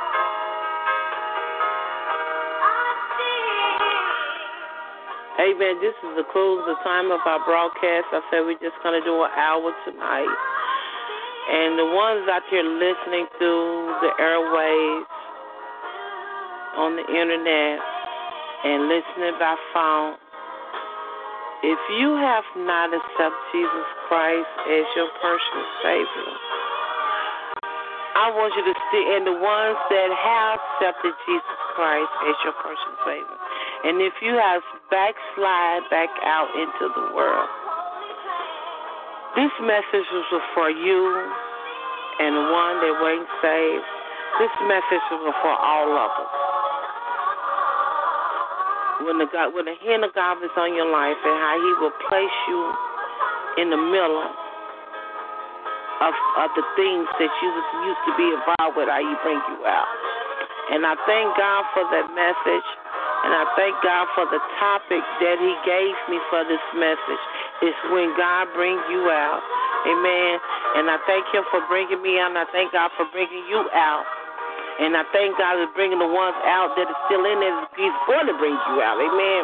I'm 2.62 2.94
still 3.10 3.90
Amen. 5.50 5.74
This 5.82 5.98
is 5.98 6.14
the 6.14 6.22
close 6.30 6.62
the 6.70 6.78
time 6.86 7.10
of 7.10 7.18
our 7.26 7.42
broadcast. 7.42 8.06
I 8.14 8.22
said 8.30 8.46
we're 8.46 8.54
just 8.62 8.78
gonna 8.86 9.02
do 9.02 9.18
an 9.26 9.34
hour 9.34 9.74
tonight. 9.82 10.30
And 11.50 11.74
the 11.74 11.84
ones 11.84 12.30
out 12.30 12.46
there 12.50 12.62
listening 12.62 13.26
through 13.38 13.94
the 14.06 14.12
airwaves, 14.22 15.10
on 16.78 16.94
the 16.94 17.02
internet, 17.10 17.82
and 18.62 18.86
listening 18.86 19.34
by 19.34 19.58
phone, 19.74 20.14
if 21.66 21.80
you 21.98 22.14
have 22.14 22.46
not 22.56 22.94
accepted 22.94 23.42
Jesus 23.50 23.88
Christ 24.06 24.48
as 24.70 24.86
your 24.94 25.10
personal 25.18 25.66
Savior, 25.82 26.32
I 28.14 28.30
want 28.30 28.54
you 28.54 28.64
to 28.64 28.76
stay 28.88 29.04
and 29.18 29.26
the 29.26 29.34
ones 29.34 29.78
that 29.90 30.10
have 30.12 30.56
accepted 30.56 31.14
Jesus 31.26 31.60
Christ 31.74 32.12
as 32.30 32.36
your 32.46 32.56
personal 32.62 32.98
Savior. 33.02 33.38
And 33.90 33.98
if 34.00 34.14
you 34.22 34.38
have 34.38 34.62
backslide 34.88 35.88
back 35.90 36.10
out 36.22 36.52
into 36.54 36.84
the 36.94 37.06
world, 37.10 37.50
this 39.36 39.54
message 39.62 40.08
was 40.10 40.42
for 40.54 40.70
you 40.70 41.32
and 42.20 42.36
the 42.36 42.46
one 42.52 42.76
that 42.84 42.94
wasn't 43.00 43.32
saved. 43.40 43.88
This 44.36 44.52
message 44.68 45.04
was 45.24 45.34
for 45.40 45.56
all 45.56 45.90
of 45.96 46.12
us. 46.12 46.32
When 49.08 49.16
the 49.16 49.28
God, 49.32 49.56
when 49.56 49.64
the 49.64 49.76
hand 49.80 50.04
of 50.04 50.12
God 50.12 50.44
is 50.44 50.52
on 50.60 50.76
your 50.76 50.92
life 50.92 51.16
and 51.16 51.36
how 51.40 51.56
He 51.56 51.72
will 51.80 51.96
place 52.12 52.38
you 52.52 52.60
in 53.64 53.72
the 53.72 53.80
middle 53.80 54.20
of 56.04 56.12
of 56.44 56.48
the 56.56 56.64
things 56.76 57.08
that 57.16 57.32
you 57.40 57.48
was 57.56 57.68
used 57.88 58.02
to 58.04 58.12
be 58.20 58.28
involved 58.28 58.76
with, 58.76 58.92
how 58.92 59.00
He 59.00 59.14
bring 59.24 59.40
you 59.56 59.64
out. 59.64 59.88
And 60.76 60.84
I 60.84 60.94
thank 61.08 61.26
God 61.40 61.64
for 61.72 61.88
that 61.88 62.06
message, 62.12 62.68
and 63.24 63.32
I 63.32 63.44
thank 63.56 63.74
God 63.80 64.06
for 64.12 64.28
the 64.28 64.40
topic 64.60 65.02
that 65.24 65.36
He 65.40 65.52
gave 65.64 65.96
me 66.12 66.20
for 66.28 66.44
this 66.44 66.62
message. 66.76 67.24
It's 67.64 67.80
when 67.90 68.12
God 68.20 68.52
brings 68.52 68.84
you 68.92 69.08
out. 69.08 69.40
Amen. 69.88 70.36
And 70.78 70.86
I 70.86 70.98
thank 71.06 71.26
Him 71.34 71.42
for 71.50 71.62
bringing 71.66 71.98
me 72.02 72.20
out, 72.22 72.30
and 72.30 72.38
I 72.38 72.46
thank 72.54 72.70
God 72.70 72.90
for 72.94 73.06
bringing 73.10 73.42
you 73.50 73.66
out. 73.74 74.06
And 74.80 74.96
I 74.96 75.04
thank 75.12 75.36
God 75.36 75.60
for 75.60 75.68
bringing 75.76 76.00
the 76.00 76.08
ones 76.08 76.38
out 76.46 76.72
that 76.78 76.88
are 76.88 77.00
still 77.04 77.20
in 77.26 77.36
there. 77.42 77.52
He's 77.76 77.98
going 78.08 78.28
to 78.30 78.36
bring 78.40 78.54
you 78.54 78.76
out. 78.80 78.96
Amen. 78.96 79.42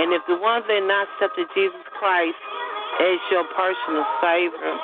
And 0.00 0.12
if 0.16 0.26
the 0.26 0.36
ones 0.42 0.66
that 0.66 0.82
are 0.82 0.88
not 0.88 1.06
accepted 1.16 1.46
Jesus 1.54 1.86
Christ 1.94 2.40
as 2.98 3.18
your 3.30 3.46
personal 3.54 4.02
Savior, 4.18 4.74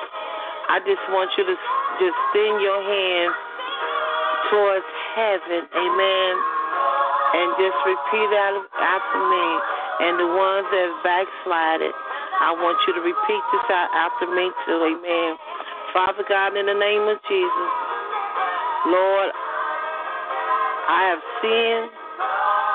I 0.70 0.78
just 0.86 1.02
want 1.10 1.34
you 1.34 1.44
to 1.50 1.56
just 1.98 2.14
extend 2.14 2.62
your 2.62 2.80
hand 2.80 3.30
towards 4.54 4.86
heaven. 5.18 5.66
Amen. 5.66 6.32
And 7.32 7.48
just 7.58 7.78
repeat 7.82 8.30
out 8.38 8.62
after 8.76 9.18
me. 9.18 9.46
And 10.04 10.14
the 10.20 10.30
ones 10.30 10.66
that 10.70 10.88
backslided, 11.02 11.92
I 12.40 12.54
want 12.54 12.78
you 12.86 12.92
to 12.96 13.02
repeat 13.02 13.42
this 13.50 13.66
out 13.68 13.90
after 13.92 14.30
me 14.30 14.46
too. 14.64 14.78
Amen. 14.94 15.32
Father 15.92 16.24
God, 16.26 16.56
in 16.56 16.64
the 16.64 16.72
name 16.72 17.04
of 17.04 17.20
Jesus, 17.28 17.70
Lord, 18.88 19.28
I 20.88 21.00
have 21.12 21.22
sinned 21.44 21.92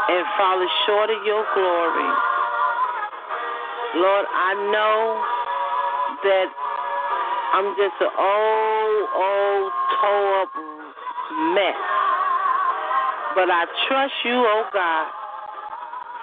and 0.09 0.23
fallen 0.37 0.69
short 0.85 1.09
of 1.09 1.25
your 1.25 1.41
glory. 1.57 2.09
Lord, 3.97 4.25
I 4.29 4.53
know 4.69 5.01
that 6.29 6.47
I'm 7.57 7.73
just 7.73 7.97
an 8.05 8.13
old, 8.13 9.03
old, 9.17 9.71
tore 9.97 10.41
up 10.45 10.51
mess. 11.57 11.81
But 13.33 13.49
I 13.49 13.65
trust 13.89 14.13
you, 14.25 14.37
oh 14.37 14.69
God, 14.69 15.07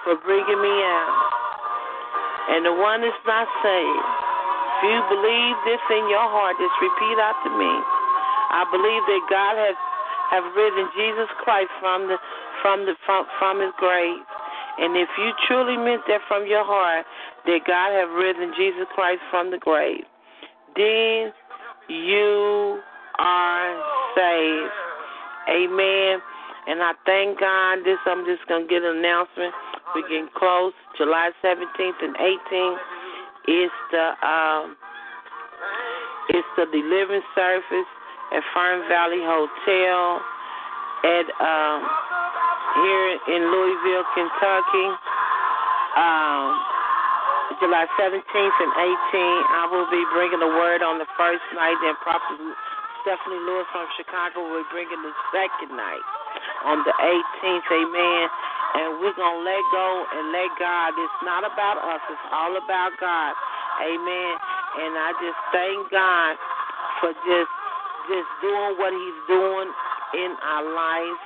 for 0.07 0.15
bringing 0.23 0.61
me 0.63 0.75
out. 0.79 1.15
And 2.55 2.65
the 2.65 2.73
one 2.73 3.01
that's 3.01 3.23
not 3.27 3.47
saved, 3.59 4.14
if 4.75 4.91
you 4.91 4.99
believe 5.07 5.55
this 5.63 5.79
in 5.87 6.03
your 6.11 6.27
heart, 6.27 6.59
just 6.59 6.75
repeat 6.83 7.15
after 7.15 7.47
me. 7.47 7.71
I 8.51 8.67
believe 8.67 9.03
that 9.07 9.23
God 9.31 9.55
has 9.55 9.77
have 10.35 10.45
risen 10.51 10.91
Jesus 10.99 11.31
Christ 11.39 11.71
from 11.79 12.11
the 12.11 12.19
from 12.59 12.83
the 12.83 12.99
from 13.07 13.23
from 13.39 13.63
his 13.63 13.71
grave. 13.79 14.19
And 14.77 14.99
if 14.99 15.07
you 15.15 15.31
truly 15.47 15.79
meant 15.79 16.03
that 16.11 16.27
from 16.27 16.43
your 16.43 16.67
heart 16.67 17.07
that 17.47 17.59
God 17.63 17.95
have 17.95 18.11
risen 18.19 18.51
Jesus 18.59 18.83
Christ 18.91 19.23
from 19.31 19.47
the 19.47 19.57
grave, 19.57 20.03
then 20.75 21.31
you 21.87 22.83
are 23.15 23.71
saved. 24.11 24.75
Amen. 25.47 26.19
And 26.67 26.83
I 26.83 26.91
thank 27.07 27.39
God. 27.39 27.87
This 27.87 28.01
I'm 28.03 28.27
just 28.27 28.43
gonna 28.51 28.67
get 28.67 28.83
an 28.83 28.99
announcement. 28.99 29.55
We're 29.95 30.03
getting 30.09 30.27
close. 30.35 30.75
July 30.97 31.31
17th 31.39 32.03
and 32.03 32.15
18th 32.19 32.94
is 33.47 33.71
the 33.91 34.07
um, 34.25 34.75
it's 36.29 36.47
the 36.57 36.65
deliverance 36.73 37.25
service 37.35 37.89
at 38.33 38.41
Fern 38.53 38.89
Valley 38.89 39.21
Hotel 39.21 40.21
at 41.05 41.27
um, 41.37 41.79
here 42.81 43.09
in 43.37 43.41
Louisville, 43.45 44.05
Kentucky. 44.17 44.89
Um, 45.95 46.75
July 47.61 47.87
17th 47.95 48.19
and 48.19 48.73
18th, 48.75 49.45
I 49.47 49.63
will 49.71 49.87
be 49.87 50.03
bringing 50.11 50.43
the 50.43 50.51
word 50.59 50.83
on 50.83 50.99
the 50.99 51.07
first 51.15 51.45
night. 51.55 51.77
Then 51.79 51.95
Prophet 52.03 52.35
Stephanie 53.05 53.39
Lewis 53.47 53.69
from 53.71 53.87
Chicago 53.95 54.43
will 54.43 54.65
be 54.65 54.69
bringing 54.75 54.99
the 54.99 55.13
second 55.31 55.71
night 55.77 56.03
on 56.67 56.83
the 56.83 56.91
18th. 56.91 57.67
Amen. 57.69 58.25
And 58.75 58.99
we're 58.99 59.15
going 59.15 59.39
to 59.39 59.45
let 59.47 59.63
go 59.71 59.87
and 60.03 60.35
let 60.35 60.51
God. 60.59 60.91
It's 60.99 61.21
not 61.23 61.47
about 61.47 61.79
us, 61.79 62.03
it's 62.11 62.27
all 62.31 62.59
about 62.59 62.91
God. 62.99 63.31
Amen. 63.81 64.33
And 64.83 64.91
I 64.99 65.11
just 65.23 65.39
thank 65.55 65.79
God 65.91 66.35
for 66.99 67.11
just 67.23 67.51
just 68.11 68.29
doing 68.41 68.77
what 68.77 68.93
he's 68.93 69.21
doing 69.27 69.69
in 70.13 70.31
our 70.43 70.65
lives 70.67 71.21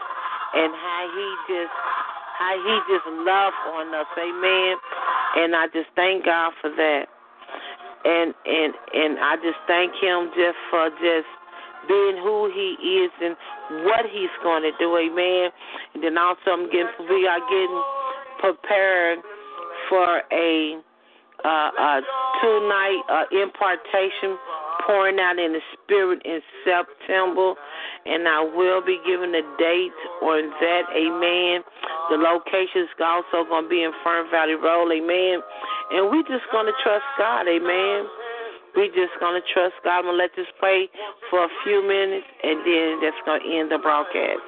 and 0.55 0.71
how 0.73 1.01
he 1.11 1.27
just 1.51 1.75
how 2.39 2.55
he 2.55 2.75
just 2.87 3.07
love 3.25 3.53
on 3.75 3.93
us. 3.93 4.07
Amen. 4.17 4.77
And 5.35 5.55
I 5.55 5.67
just 5.73 5.89
thank 5.95 6.25
God 6.25 6.53
for 6.61 6.69
that. 6.69 7.05
And 8.05 8.33
and 8.45 8.73
and 8.93 9.19
I 9.19 9.35
just 9.37 9.59
thank 9.67 9.93
him 9.99 10.31
just 10.37 10.57
for 10.71 10.89
just 11.01 11.29
being 11.89 12.21
who 12.21 12.47
he 12.53 12.77
is 13.01 13.11
and 13.19 13.35
what 13.83 14.05
he's 14.05 14.31
going 14.45 14.61
to 14.63 14.71
do. 14.77 14.95
Amen. 14.95 15.49
And 15.93 16.03
then 16.05 16.17
also 16.17 16.53
I'm 16.53 16.69
getting 16.69 16.93
we 17.09 17.25
are 17.25 17.41
getting 17.49 17.81
prepared 18.39 19.19
for 19.89 20.21
a 20.31 20.79
uh, 21.43 21.69
uh, 21.73 22.01
two 22.41 22.57
night 22.69 23.01
uh, 23.09 23.25
impartation 23.33 24.37
pouring 24.85 25.19
out 25.19 25.37
in 25.37 25.53
the 25.53 25.63
spirit 25.75 26.21
in 26.25 26.39
September, 26.65 27.53
and 28.05 28.27
I 28.27 28.41
will 28.41 28.81
be 28.81 28.97
giving 29.05 29.33
a 29.35 29.43
date 29.59 29.99
on 30.23 30.49
that. 30.49 30.83
Amen. 30.95 31.63
The 32.09 32.17
location 32.17 32.89
is 32.89 32.93
also 32.97 33.47
going 33.47 33.65
to 33.65 33.69
be 33.69 33.83
in 33.83 33.91
Fern 34.03 34.31
Valley 34.31 34.55
Road. 34.55 34.91
Amen. 34.91 35.45
And 35.91 36.09
we 36.09 36.23
just 36.23 36.45
going 36.51 36.65
to 36.65 36.75
trust 36.81 37.05
God. 37.17 37.47
Amen. 37.47 38.07
We 38.75 38.87
just 38.89 39.13
going 39.19 39.39
to 39.39 39.45
trust 39.53 39.75
God. 39.83 39.99
I'm 39.99 40.03
going 40.05 40.17
to 40.17 40.21
let 40.21 40.31
this 40.35 40.47
play 40.59 40.89
for 41.29 41.43
a 41.43 41.51
few 41.63 41.81
minutes, 41.81 42.27
and 42.43 42.59
then 42.65 42.99
that's 43.01 43.21
going 43.25 43.41
to 43.41 43.47
end 43.49 43.71
the 43.71 43.79
broadcast. 43.79 44.39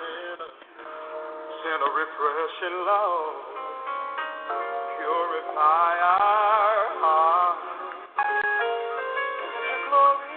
Send 1.62 1.82
a 1.82 1.90
refreshing 1.90 2.78
love, 2.86 3.36
purify 4.98 5.94
our. 6.02 6.62
Glory, 9.92 10.32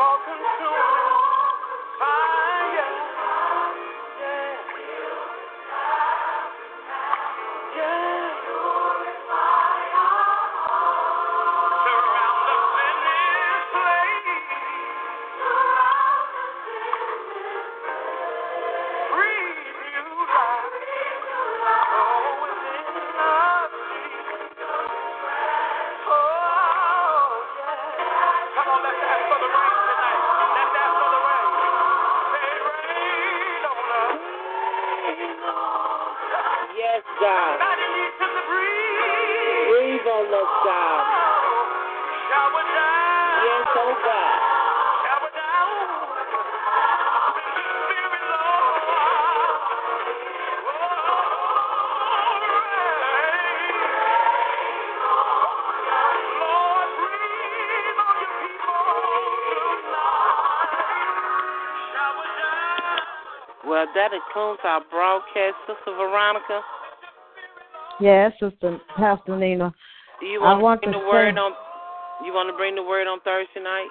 all-consuming 0.00 1.09
God. 37.20 37.60
Somebody 37.60 37.84
needs 38.00 38.16
to 38.16 38.28
breathe. 38.48 39.68
Breathe 39.68 40.08
on 40.08 40.24
us, 40.32 40.52
God. 40.64 41.04
Shower 42.32 42.64
down. 42.64 43.44
Yes, 43.44 43.76
oh 43.76 43.92
God. 44.00 44.40
Shower 45.04 45.28
down. 45.36 46.00
Spirit, 47.44 48.24
Lord. 48.24 49.60
Oh, 50.64 50.80
Lord, 56.40 56.88
breathe 57.04 58.00
on 58.00 58.16
your 58.16 58.32
people 58.40 58.80
tonight. 59.84 60.40
Shower 61.92 62.28
down. 62.40 63.04
Well, 63.68 63.84
that 63.92 64.08
concludes 64.16 64.64
our 64.64 64.80
broadcast, 64.88 65.60
Sister 65.68 65.92
Veronica. 66.00 66.64
Yes, 68.00 68.32
Sister 68.40 68.78
Pastor 68.96 69.36
Nina. 69.36 69.72
Do 70.20 70.26
you 70.26 70.40
I 70.42 70.52
want, 70.52 70.62
want 70.62 70.82
to 70.82 70.88
bring 70.88 70.92
to 70.94 71.00
the 71.00 71.06
word 71.08 71.34
say- 71.34 71.40
on? 71.40 71.52
You 72.24 72.34
want 72.34 72.52
to 72.52 72.56
bring 72.56 72.74
the 72.74 72.82
word 72.82 73.06
on 73.06 73.20
Thursday 73.20 73.60
night? 73.62 73.88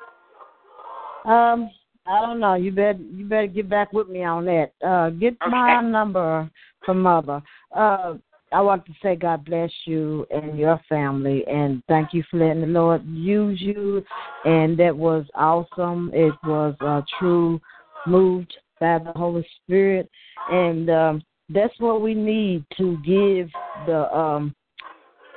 Um, 1.25 1.69
I 2.05 2.21
don't 2.21 2.39
know. 2.39 2.53
You 2.53 2.71
better 2.71 2.99
you 2.99 3.25
better 3.25 3.47
get 3.47 3.69
back 3.69 3.91
with 3.91 4.07
me 4.07 4.23
on 4.23 4.45
that. 4.45 4.71
Uh, 4.85 5.09
get 5.09 5.35
Okay. 5.41 5.49
my 5.51 5.81
number 5.81 6.49
from 6.85 7.01
mother. 7.01 7.41
Uh, 7.75 8.15
I 8.51 8.61
want 8.61 8.85
to 8.85 8.93
say 9.01 9.15
God 9.15 9.45
bless 9.45 9.71
you 9.85 10.25
and 10.31 10.57
your 10.57 10.79
family, 10.89 11.45
and 11.47 11.83
thank 11.87 12.13
you 12.13 12.23
for 12.29 12.37
letting 12.37 12.61
the 12.61 12.67
Lord 12.67 13.03
use 13.05 13.59
you. 13.61 14.03
And 14.45 14.77
that 14.77 14.95
was 14.95 15.25
awesome. 15.35 16.11
It 16.13 16.33
was 16.43 16.75
uh, 16.81 17.01
true, 17.19 17.59
moved 18.07 18.55
by 18.79 18.99
the 18.99 19.11
Holy 19.15 19.45
Spirit, 19.63 20.09
and 20.51 20.89
um, 20.89 21.23
that's 21.49 21.73
what 21.79 22.01
we 22.01 22.13
need 22.13 22.63
to 22.77 22.97
give 23.05 23.49
the 23.87 24.15
um, 24.15 24.55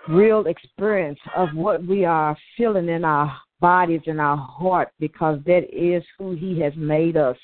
real 0.08 0.46
experience 0.46 1.18
of 1.36 1.48
what 1.54 1.84
we 1.86 2.04
are 2.04 2.36
feeling 2.56 2.88
in 2.88 3.04
our 3.04 3.36
bodies 3.60 4.00
and 4.06 4.20
our 4.20 4.36
heart 4.36 4.90
because 4.98 5.38
that 5.46 5.62
is 5.72 6.02
who 6.18 6.34
he 6.34 6.60
has 6.60 6.72
made 6.76 7.16
us. 7.16 7.36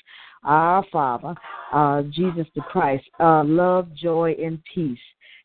Our 0.43 0.85
father 0.91 1.35
uh 1.71 2.01
jesus 2.09 2.47
the 2.55 2.61
christ 2.61 3.03
uh 3.19 3.43
love 3.43 3.93
joy 3.93 4.35
and 4.41 4.59
peace. 4.73 4.97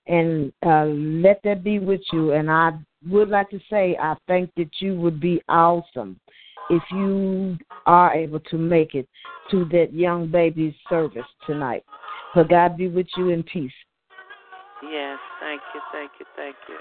And 0.07 0.52
uh 0.64 0.84
let 0.86 1.40
that 1.44 1.62
be 1.64 1.78
with 1.78 2.00
you. 2.12 2.32
And 2.32 2.50
i 2.50 2.72
would 3.09 3.28
like 3.28 3.50
to 3.50 3.61
say 3.70 3.96
i 4.00 4.14
think 4.26 4.50
that 4.57 4.70
you 4.80 4.96
would 4.96 5.20
be 5.20 5.42
awesome 5.48 6.18
if 6.70 6.82
you 6.92 7.59
are 7.86 8.14
able 8.14 8.40
to 8.40 8.57
make 8.57 8.94
it 8.94 9.09
to 9.50 9.64
that 9.66 9.92
young 9.92 10.28
baby's 10.30 10.74
service 10.88 11.26
tonight. 11.46 11.84
So 12.34 12.44
god 12.44 12.76
be 12.76 12.88
with 12.88 13.07
you 13.16 13.28
in 13.30 13.42
peace 13.42 13.72
Yes, 14.83 15.18
thank 15.41 15.62
you, 15.75 15.81
thank 15.93 16.11
you, 16.18 16.27
thank 16.37 16.57
you. 16.68 16.79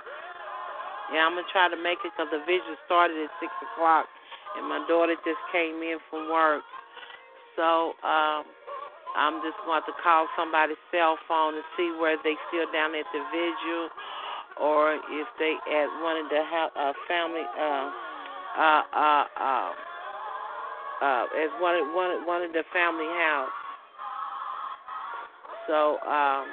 Yeah, 1.14 1.28
I'm 1.28 1.36
gonna 1.36 1.46
try 1.52 1.70
to 1.70 1.78
make 1.78 2.00
it 2.06 2.12
because 2.16 2.32
the 2.32 2.42
vision 2.48 2.74
started 2.86 3.20
at 3.22 3.30
six 3.40 3.52
o'clock, 3.62 4.08
and 4.58 4.66
my 4.68 4.82
daughter 4.88 5.16
just 5.22 5.42
came 5.52 5.84
in 5.84 6.00
from 6.10 6.32
work. 6.32 6.64
So 7.56 7.94
um, 8.02 8.48
I'm 9.16 9.42
just 9.46 9.58
going 9.66 9.84
to 9.86 9.94
call 10.02 10.28
somebody's 10.38 10.80
cell 10.92 11.18
phone 11.28 11.54
to 11.54 11.62
see 11.78 11.94
where 12.02 12.18
they 12.24 12.34
still 12.50 12.66
down 12.74 12.96
at 12.96 13.06
the 13.14 13.22
vigil, 13.30 13.90
or 14.58 14.96
if 14.96 15.28
they 15.38 15.54
at 15.70 15.90
one 16.02 16.18
of 16.18 16.28
the 16.30 16.42
ha- 16.42 16.74
uh, 16.74 16.94
family 17.08 17.46
uh, 17.46 17.88
uh, 18.58 18.84
uh, 18.90 19.26
uh, 19.38 19.72
uh, 21.04 21.26
as 21.38 21.52
one 21.62 21.78
one 21.94 22.26
one 22.26 22.42
of 22.42 22.54
the 22.54 22.64
family 22.74 23.10
house. 23.22 23.54
So 25.68 26.00
um, 26.08 26.48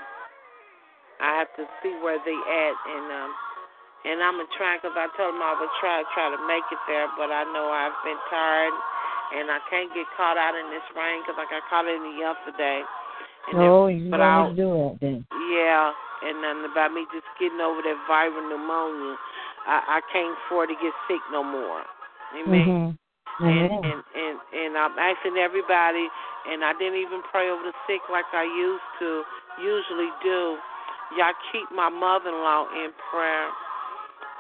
I 1.21 1.37
have 1.39 1.53
to 1.61 1.65
see 1.85 1.93
where 2.01 2.19
they 2.25 2.37
at, 2.37 2.77
and 2.89 3.07
um, 3.13 3.31
and 4.09 4.17
I'm 4.25 4.41
gonna 4.41 4.49
try 4.57 4.81
because 4.81 4.97
I 4.97 5.13
told 5.17 5.37
them 5.37 5.45
I 5.45 5.53
would 5.57 5.75
try 5.81 6.01
try 6.17 6.33
to 6.33 6.41
make 6.49 6.65
it 6.73 6.81
there, 6.89 7.09
but 7.21 7.29
I 7.29 7.45
know 7.53 7.69
I've 7.69 7.97
been 8.05 8.19
tired, 8.33 8.75
and 9.37 9.53
I 9.53 9.61
can't 9.69 9.93
get 9.93 10.09
caught 10.17 10.41
out 10.41 10.57
in 10.57 10.73
this 10.73 10.85
rain 10.97 11.21
because 11.21 11.37
I 11.37 11.45
got 11.53 11.63
caught 11.69 11.85
in 11.85 12.01
it 12.01 12.17
yesterday. 12.17 12.81
And 13.53 13.61
no 13.61 13.87
then- 13.87 14.01
you 14.01 14.11
but 14.11 14.21
I'll, 14.21 14.53
do 14.53 14.69
that 14.73 14.97
then 15.01 15.25
yeah, 15.53 15.93
and 16.25 16.43
then 16.45 16.65
about 16.71 16.93
me 16.93 17.07
just 17.13 17.27
getting 17.39 17.61
over 17.61 17.81
that 17.81 17.97
viral 18.09 18.45
pneumonia, 18.49 19.17
I, 19.67 20.01
I 20.01 20.01
can't 20.13 20.37
afford 20.47 20.69
to 20.69 20.77
get 20.81 20.93
sick 21.09 21.23
no 21.33 21.43
more. 21.45 21.85
Amen. 22.37 22.47
mhm 22.49 22.97
And, 23.41 23.49
Amen. 23.49 23.81
and 23.85 24.01
and 24.17 24.37
and 24.53 24.73
I'm 24.77 24.97
asking 25.01 25.37
everybody, 25.41 26.09
and 26.49 26.65
I 26.65 26.73
didn't 26.77 27.01
even 27.01 27.21
pray 27.33 27.49
over 27.49 27.65
the 27.65 27.77
sick 27.89 28.05
like 28.13 28.29
I 28.33 28.45
used 28.45 28.89
to 29.01 29.25
usually 29.61 30.13
do. 30.23 30.57
Y'all 31.17 31.35
keep 31.51 31.67
my 31.75 31.89
mother-in-law 31.89 32.67
in 32.85 32.91
prayer. 33.11 33.49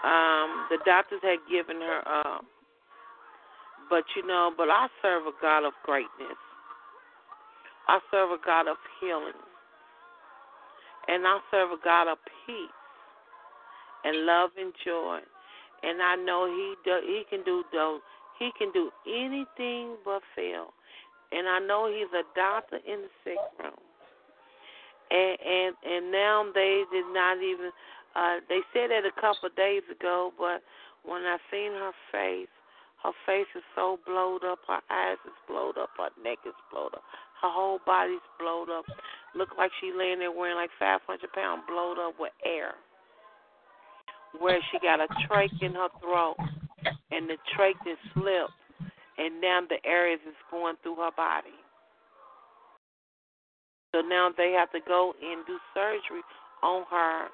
Um, 0.04 0.66
the 0.70 0.78
doctors 0.86 1.20
had 1.22 1.38
given 1.50 1.80
her 1.80 2.00
up, 2.06 2.44
but 3.90 4.04
you 4.16 4.26
know, 4.26 4.52
but 4.56 4.70
I 4.70 4.86
serve 5.02 5.26
a 5.26 5.32
God 5.42 5.66
of 5.66 5.74
greatness. 5.84 6.38
I 7.88 7.98
serve 8.10 8.30
a 8.30 8.38
God 8.44 8.68
of 8.68 8.76
healing, 9.00 9.36
and 11.08 11.26
I 11.26 11.38
serve 11.50 11.72
a 11.72 11.84
God 11.84 12.08
of 12.08 12.18
peace 12.46 12.70
and 14.04 14.24
love 14.24 14.50
and 14.58 14.72
joy. 14.84 15.18
And 15.82 16.00
I 16.02 16.16
know 16.16 16.46
He 16.46 16.74
do, 16.84 17.00
He 17.04 17.24
can 17.28 17.44
do 17.44 17.64
those. 17.72 18.00
He 18.38 18.50
can 18.58 18.72
do 18.72 18.90
anything 19.06 19.96
but 20.04 20.22
fail. 20.36 20.72
And 21.32 21.48
I 21.48 21.58
know 21.58 21.88
He's 21.92 22.12
a 22.14 22.24
doctor 22.34 22.76
in 22.86 23.02
the 23.02 23.10
sick 23.24 23.38
room. 23.58 23.89
And 25.10 25.36
and 25.40 25.74
and 25.84 26.12
now 26.12 26.46
they 26.54 26.84
did 26.92 27.06
not 27.12 27.38
even. 27.38 27.70
Uh, 28.14 28.42
they 28.48 28.60
said 28.72 28.90
that 28.90 29.06
a 29.06 29.14
couple 29.20 29.46
of 29.46 29.54
days 29.54 29.82
ago, 29.90 30.32
but 30.38 30.62
when 31.04 31.22
I 31.22 31.38
seen 31.50 31.72
her 31.72 31.92
face, 32.10 32.50
her 33.02 33.12
face 33.24 33.48
is 33.54 33.62
so 33.74 33.98
blowed 34.04 34.44
up. 34.44 34.58
Her 34.66 34.80
eyes 34.90 35.18
is 35.24 35.36
blowed 35.48 35.78
up. 35.78 35.90
Her 35.96 36.10
neck 36.22 36.38
is 36.46 36.54
blowed 36.70 36.94
up. 36.94 37.02
Her 37.40 37.48
whole 37.48 37.80
body's 37.86 38.24
blowed 38.38 38.68
up. 38.68 38.84
Look 39.34 39.56
like 39.56 39.70
she 39.80 39.92
laying 39.96 40.18
there 40.18 40.32
wearing 40.32 40.56
like 40.56 40.70
500 40.78 41.32
pounds 41.32 41.62
blowed 41.66 41.98
up 41.98 42.14
with 42.18 42.32
air. 42.44 42.74
Where 44.38 44.60
she 44.70 44.78
got 44.78 45.00
a 45.00 45.08
trach 45.26 45.50
in 45.62 45.72
her 45.74 45.88
throat, 46.00 46.36
and 47.10 47.28
the 47.28 47.36
trach 47.56 47.80
is 47.86 47.98
slipped, 48.14 48.52
and 49.18 49.40
now 49.40 49.60
the 49.68 49.80
air 49.88 50.12
is 50.12 50.20
going 50.50 50.76
through 50.82 50.96
her 50.96 51.10
body. 51.16 51.56
So 53.92 54.00
now 54.00 54.30
they 54.36 54.52
have 54.52 54.70
to 54.72 54.80
go 54.86 55.14
and 55.22 55.44
do 55.46 55.58
surgery 55.74 56.22
on 56.62 56.84
her 56.90 57.28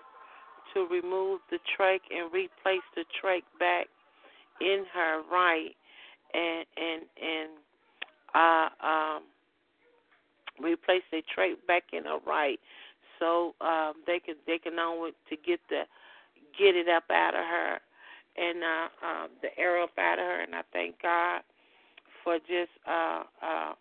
to 0.75 0.87
remove 0.87 1.41
the 1.51 1.59
trach 1.79 2.01
and 2.11 2.33
replace 2.33 2.85
the 2.95 3.05
trach 3.23 3.43
back 3.59 3.87
in 4.61 4.85
her 4.93 5.23
right 5.31 5.71
and 6.35 6.65
and 6.77 7.03
and 7.23 7.51
uh 8.35 8.87
um 8.87 9.23
replace 10.61 11.03
the 11.11 11.23
trach 11.37 11.55
back 11.67 11.85
in 11.93 12.05
her 12.05 12.19
right. 12.27 12.59
So 13.19 13.55
um 13.61 13.95
they 14.07 14.19
can 14.19 14.37
they 14.47 14.59
can 14.59 14.77
know 14.77 15.11
to 15.29 15.37
get 15.37 15.61
the 15.69 15.83
get 16.59 16.75
it 16.75 16.89
up 16.89 17.05
out 17.11 17.35
of 17.35 17.45
her 17.45 17.79
and 18.37 18.63
uh 18.63 19.07
um 19.07 19.29
the 19.43 19.49
air 19.59 19.83
up 19.83 19.97
out 19.99 20.19
of 20.19 20.25
her. 20.25 20.43
And 20.43 20.55
I 20.55 20.63
thank 20.73 21.01
God 21.03 21.43
for 22.25 22.39
just 22.39 22.73
uh 22.89 23.25
uh 23.43 23.73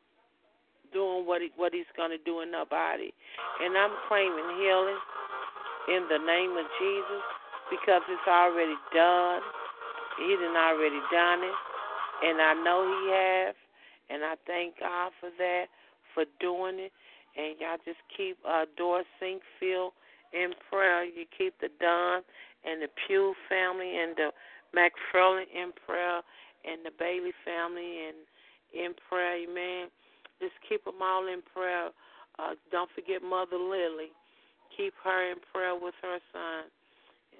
doing 0.95 1.27
what 1.27 1.43
he 1.43 1.51
what 1.59 1.75
he's 1.75 1.89
gonna 1.99 2.21
do 2.23 2.39
in 2.39 2.55
her 2.55 2.63
body. 2.63 3.11
And 3.59 3.75
I'm 3.75 3.91
claiming 4.07 4.47
healing 4.55 5.01
in 5.91 6.07
the 6.07 6.23
name 6.23 6.55
of 6.55 6.63
Jesus 6.79 7.23
because 7.67 8.01
it's 8.07 8.29
already 8.31 8.79
done. 8.95 9.43
He 10.23 10.31
done 10.39 10.55
already 10.55 11.03
done 11.11 11.43
it. 11.43 11.57
And 12.23 12.39
I 12.39 12.53
know 12.63 12.87
he 12.87 13.01
has. 13.11 13.55
And 14.07 14.23
I 14.23 14.39
thank 14.47 14.79
God 14.79 15.11
for 15.19 15.29
that, 15.37 15.65
for 16.15 16.23
doing 16.39 16.79
it. 16.79 16.93
And 17.35 17.59
y'all 17.59 17.81
just 17.83 17.99
keep 18.15 18.39
uh 18.47 18.63
Doris 18.79 19.05
Sinkfield 19.19 19.91
in 20.31 20.55
prayer. 20.71 21.03
You 21.03 21.27
keep 21.37 21.59
the 21.59 21.67
Don 21.83 22.23
and 22.63 22.81
the 22.81 22.87
Pugh 23.05 23.35
family 23.49 23.99
and 23.99 24.15
the 24.15 24.31
McFarland 24.71 25.51
in 25.53 25.71
prayer 25.85 26.23
and 26.63 26.83
the 26.83 26.91
Bailey 26.97 27.33
family 27.43 28.07
and 28.07 28.17
in 28.73 28.93
prayer, 29.07 29.37
amen. 29.43 29.87
Just 30.39 30.55
keep 30.67 30.83
them 30.83 31.01
all 31.01 31.27
in 31.27 31.41
prayer. 31.41 31.89
Uh, 32.37 32.55
don't 32.71 32.91
forget 32.91 33.23
Mother 33.23 33.57
Lily. 33.57 34.11
Keep 34.75 34.93
her 35.03 35.31
in 35.31 35.39
prayer 35.51 35.75
with 35.75 35.95
her 36.01 36.19
son. 36.33 36.67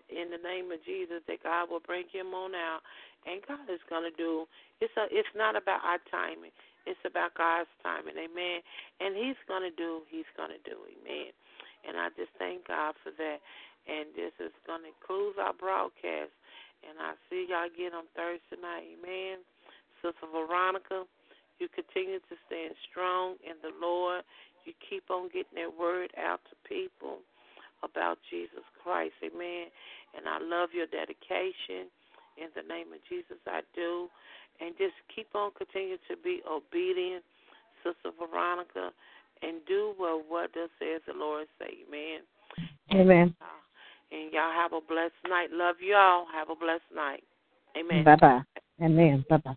In 0.08 0.30
the 0.30 0.40
name 0.40 0.70
of 0.72 0.80
Jesus, 0.86 1.26
that 1.28 1.42
God 1.42 1.68
will 1.68 1.82
bring 1.82 2.06
him 2.14 2.30
on 2.38 2.54
out, 2.54 2.86
and 3.26 3.42
God 3.42 3.66
is 3.74 3.82
gonna 3.90 4.14
do. 4.14 4.46
It's 4.80 4.94
a. 5.02 5.10
It's 5.10 5.34
not 5.34 5.58
about 5.58 5.82
our 5.82 5.98
timing. 6.14 6.54
It's 6.86 7.02
about 7.02 7.34
God's 7.34 7.70
timing, 7.82 8.14
amen. 8.14 8.62
And 9.02 9.18
He's 9.18 9.40
gonna 9.50 9.74
do. 9.74 10.06
He's 10.14 10.30
gonna 10.38 10.62
do, 10.62 10.78
amen. 10.86 11.34
And 11.90 11.98
I 11.98 12.14
just 12.14 12.30
thank 12.38 12.70
God 12.70 12.94
for 13.02 13.10
that. 13.18 13.42
And 13.90 14.14
this 14.14 14.34
is 14.38 14.54
gonna 14.70 14.94
close 15.02 15.34
our 15.42 15.54
broadcast. 15.54 16.34
And 16.86 17.02
I 17.02 17.18
see 17.30 17.50
y'all 17.50 17.66
again 17.66 17.98
on 17.98 18.06
Thursday 18.14 18.62
night, 18.62 18.86
amen. 18.94 19.42
Sister 20.06 20.30
Veronica, 20.30 21.10
you 21.60 21.68
continue 21.72 22.20
to 22.20 22.36
stand 22.48 22.76
strong 22.90 23.36
in 23.44 23.56
the 23.64 23.72
Lord. 23.80 24.24
You 24.66 24.74
keep 24.82 25.10
on 25.10 25.30
getting 25.30 25.56
that 25.56 25.72
word 25.72 26.12
out 26.18 26.42
to 26.50 26.56
people 26.68 27.22
about 27.84 28.18
Jesus 28.30 28.66
Christ. 28.82 29.14
Amen. 29.24 29.70
And 30.18 30.28
I 30.28 30.40
love 30.42 30.70
your 30.74 30.88
dedication. 30.88 31.92
In 32.36 32.52
the 32.52 32.68
name 32.68 32.92
of 32.92 33.00
Jesus, 33.08 33.40
I 33.48 33.62
do. 33.74 34.12
And 34.60 34.76
just 34.78 34.96
keep 35.14 35.28
on 35.36 35.52
continuing 35.56 36.04
to 36.10 36.16
be 36.20 36.42
obedient, 36.44 37.24
Sister 37.84 38.12
Veronica, 38.12 38.92
and 39.42 39.64
do 39.68 39.94
what 39.96 40.26
what 40.28 40.52
does 40.54 40.70
says 40.80 41.02
the 41.08 41.14
Lord 41.14 41.48
say. 41.60 41.86
Amen. 41.88 42.20
Amen. 42.92 43.36
And 44.12 44.32
y'all 44.34 44.52
have 44.52 44.74
a 44.74 44.82
blessed 44.82 45.16
night. 45.28 45.50
Love 45.52 45.78
y'all. 45.80 46.26
Have 46.34 46.50
a 46.50 46.56
blessed 46.56 46.92
night. 46.94 47.24
Amen. 47.78 48.04
Bye 48.04 48.16
bye. 48.16 48.42
Amen. 48.82 49.26
Bye 49.30 49.38
bye. 49.38 49.56